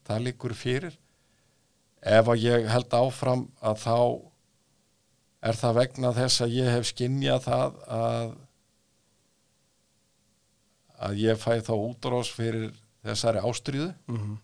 það 0.05 0.27
líkur 0.27 0.55
fyrir 0.57 0.99
ef 2.03 2.27
að 2.27 2.43
ég 2.43 2.67
held 2.67 2.93
áfram 2.93 3.47
að 3.63 3.77
þá 3.83 3.97
er 5.43 5.59
það 5.59 5.77
vegna 5.79 6.13
þess 6.15 6.43
að 6.43 6.55
ég 6.55 6.71
hef 6.71 6.87
skinnjað 6.87 7.45
það 7.47 7.77
að 7.97 8.33
að 11.03 11.19
ég 11.19 11.39
fæ 11.39 11.59
þá 11.67 11.73
útrás 11.75 12.31
fyrir 12.31 12.71
þessari 13.03 13.43
ástriðu 13.43 13.89
Mm 14.07 14.17
-hmm. 14.17 14.37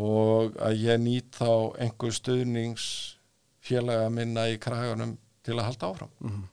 og 0.00 0.56
að 0.56 0.80
ég 0.80 1.00
nýt 1.00 1.36
þá 1.36 1.76
einhver 1.84 2.12
stuðningsfélaga 2.16 4.08
minna 4.10 4.48
í 4.48 4.58
kraganum 4.58 5.18
til 5.44 5.58
að 5.58 5.64
halda 5.68 5.86
áfram. 5.86 6.10
Mm 6.20 6.30
-hmm. 6.30 6.48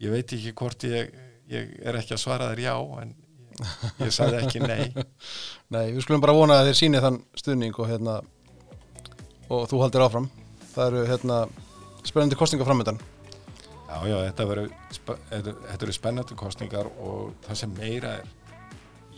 Ég 0.00 0.10
veit 0.10 0.32
ekki 0.32 0.52
hvort 0.52 0.84
ég, 0.84 1.14
ég 1.48 1.78
er 1.82 1.94
ekki 1.94 2.14
að 2.14 2.24
svara 2.24 2.50
þér 2.52 2.60
já 2.60 3.02
en 3.02 3.14
ég, 4.04 4.12
sagði 4.14 4.42
ekki 4.42 4.62
nei. 4.64 4.88
Nei, 5.74 5.84
við 5.92 6.02
skulum 6.04 6.24
bara 6.24 6.36
vona 6.36 6.60
að 6.60 6.70
þeir 6.70 6.80
síni 6.80 7.02
þann 7.04 7.20
stuðning 7.36 7.76
og 7.78 7.90
hérna 7.90 8.18
og 9.48 9.68
þú 9.70 9.82
haldir 9.82 10.04
áfram. 10.04 10.30
Það 10.74 10.86
eru 10.86 11.06
hérna 11.08 11.38
spennandi 12.06 12.38
kostninga 12.38 12.66
framöndan. 12.68 13.00
Já, 13.88 13.98
já, 14.04 14.18
þetta 14.28 14.66
þetta, 15.30 15.54
þetta 15.70 15.86
eru 15.86 15.96
spennandi 15.96 16.36
kostningar 16.38 16.90
og 17.00 17.32
það 17.46 17.60
sem 17.62 17.72
meira 17.78 18.18
er 18.20 18.34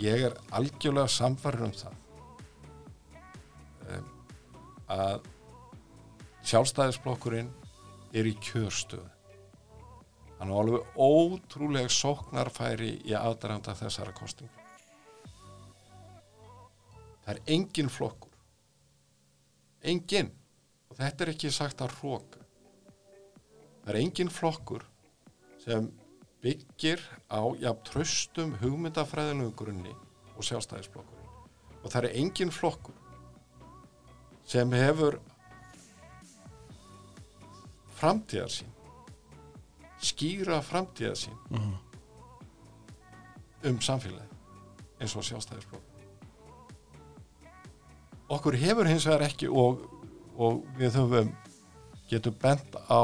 ég 0.01 0.25
er 0.31 0.37
algjörlega 0.57 1.11
samfarið 1.13 1.67
um 1.67 1.73
það 1.77 1.97
um, 3.97 4.07
að 4.95 5.27
sjálfstæðisblokkurinn 6.51 7.51
er 8.17 8.29
í 8.31 8.35
kjörstöðu 8.41 9.05
hann 10.41 10.51
er 10.51 10.57
alveg 10.63 10.97
ótrúlega 10.97 11.93
sóknarfæri 11.93 12.95
í 13.05 13.15
aðdæranda 13.17 13.77
þessara 13.77 14.17
kostninga 14.17 14.61
það 17.31 17.37
er 17.37 17.55
engin 17.55 17.91
flokkur. 17.93 18.33
Engin 19.87 20.31
og 20.91 20.97
þetta 20.99 21.25
er 21.25 21.33
ekki 21.35 21.51
sagt 21.55 21.81
að 21.85 21.95
róka 22.01 22.41
það 23.85 23.93
er 23.93 23.99
engin 24.01 24.33
flokkur 24.33 24.85
sem 25.63 25.87
byggir 26.43 27.03
á 27.33 27.41
jafn 27.61 27.87
tröstum 27.89 28.57
hugmyndafræðinum 28.61 29.55
grunni 29.57 29.95
og 30.35 30.45
sjálfstæðisblokkurinn 30.49 31.81
og 31.81 31.87
það 31.87 32.09
er 32.09 32.19
engin 32.21 32.53
flokkur 32.53 32.97
sem 34.51 34.73
hefur 34.75 35.21
framtíðarsýn 38.01 38.80
skýra 40.01 40.61
framtíðarsýn 40.63 41.37
Mm 41.51 41.59
-hmm. 41.61 41.77
um 43.69 43.81
samfélagi 43.81 44.29
eins 45.01 45.17
og 45.17 45.25
sjálfstæðisblokkur 45.25 45.91
okkur 48.31 48.57
hefur 48.57 48.87
hins 48.87 49.07
vegar 49.07 49.23
ekki 49.27 49.49
og, 49.49 49.81
og 50.39 50.65
við 50.79 50.97
höfum 50.97 51.33
getum 52.11 52.35
bent 52.43 52.77
á 52.91 53.03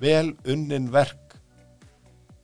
vel 0.00 0.36
unnin 0.46 0.92
verk 0.92 1.36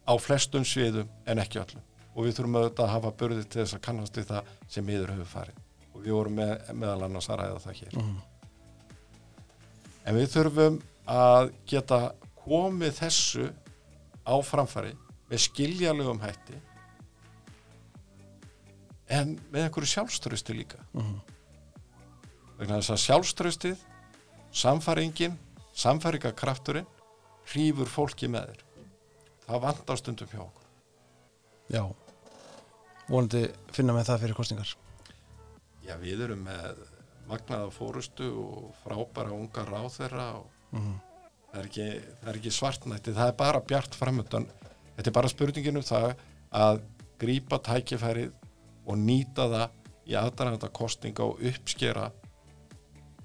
á 0.06 0.12
flestum 0.18 0.64
sviðum 0.64 1.08
en 1.26 1.38
ekki 1.38 1.58
öllum 1.58 1.82
og 2.16 2.24
við 2.24 2.36
þurfum 2.38 2.56
auðvitað 2.56 2.84
að 2.84 2.94
hafa 2.94 3.10
börði 3.20 3.44
til 3.44 3.62
þess 3.62 3.74
að 3.74 3.80
kannast 3.80 4.16
við 4.16 4.26
það 4.30 4.52
sem 4.68 4.84
miður 4.86 5.10
hefur 5.14 5.24
farið 5.24 5.54
og 5.94 6.02
við 6.02 6.12
vorum 6.12 6.34
með, 6.34 6.52
meðal 6.74 7.02
annars 7.04 7.30
að 7.30 7.40
ræða 7.40 7.58
það 7.64 7.80
hér 7.80 7.96
Mm 7.96 8.02
-hmm. 8.02 8.20
en 10.04 10.14
við 10.16 10.28
þurfum 10.36 10.80
að 11.06 11.52
geta 11.66 12.00
komið 12.46 12.94
þessu 13.00 13.48
á 14.26 14.34
framfæri 14.42 14.94
með 15.30 15.38
skiljalegum 15.48 16.20
hætti 16.22 16.60
en 19.16 19.36
með 19.52 19.66
einhverju 19.68 19.90
sjálfströsti 19.92 20.54
líka 20.56 20.78
Mm 20.94 21.02
-hmm. 21.02 21.20
vegna 22.58 22.78
þess 22.80 22.90
að 22.90 23.04
sjálfströstið 23.06 23.76
samfæringin, 24.52 25.38
samfæringakrafturinn 25.74 26.86
hrýfur 27.52 27.86
fólki 27.86 28.28
með 28.28 28.46
þér 28.50 28.62
það 29.46 29.60
vantar 29.62 29.96
stundum 29.96 30.28
hjá 30.28 30.40
okkur 30.40 30.62
Já, 31.70 31.82
vonandi 33.08 33.48
finna 33.72 33.92
með 33.92 34.04
það 34.06 34.20
fyrir 34.20 34.34
kostningar. 34.34 34.76
já 35.82 35.96
við 35.98 36.20
erum 36.24 36.44
með 36.44 36.76
magnaða 37.28 37.70
fórustu 37.70 38.26
og 38.38 38.74
frábæra 38.84 39.30
unga 39.32 39.64
ráþeirra 39.64 40.34
og 40.38 40.46
Mm 40.72 40.80
-hmm. 40.80 41.00
Það 41.56 41.62
er 41.62 41.70
ekki, 41.70 41.86
það 42.20 42.30
er 42.32 42.40
ekki 42.40 42.52
svartnætti 42.52 43.16
það 43.16 43.32
er 43.32 43.38
bara 43.40 43.62
bjart 43.72 43.96
framöndan 43.96 44.46
þetta 44.98 45.08
er 45.08 45.16
bara 45.16 45.32
spurningin 45.32 45.80
um 45.80 45.86
það 45.86 46.12
að 46.56 46.82
grípa 47.20 47.58
tækifærið 47.64 48.30
og 48.86 49.00
nýta 49.00 49.48
það 49.48 49.66
í 50.06 50.14
aðdæðananda 50.20 50.70
kostninga 50.76 51.24
og 51.24 51.42
uppskera 51.50 52.10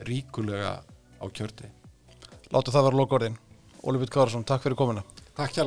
ríkulega 0.08 0.80
á 1.22 1.26
kjörti 1.30 1.70
Látu 2.52 2.72
það 2.74 2.90
vera 2.90 3.00
lokaorðin. 3.00 3.40
Óli 3.88 4.02
Björn 4.02 4.12
Kárason, 4.12 4.44
takk 4.44 4.66
fyrir 4.66 4.76
komuna. 4.76 5.08
Takk 5.38 5.56
hjá 5.56 5.64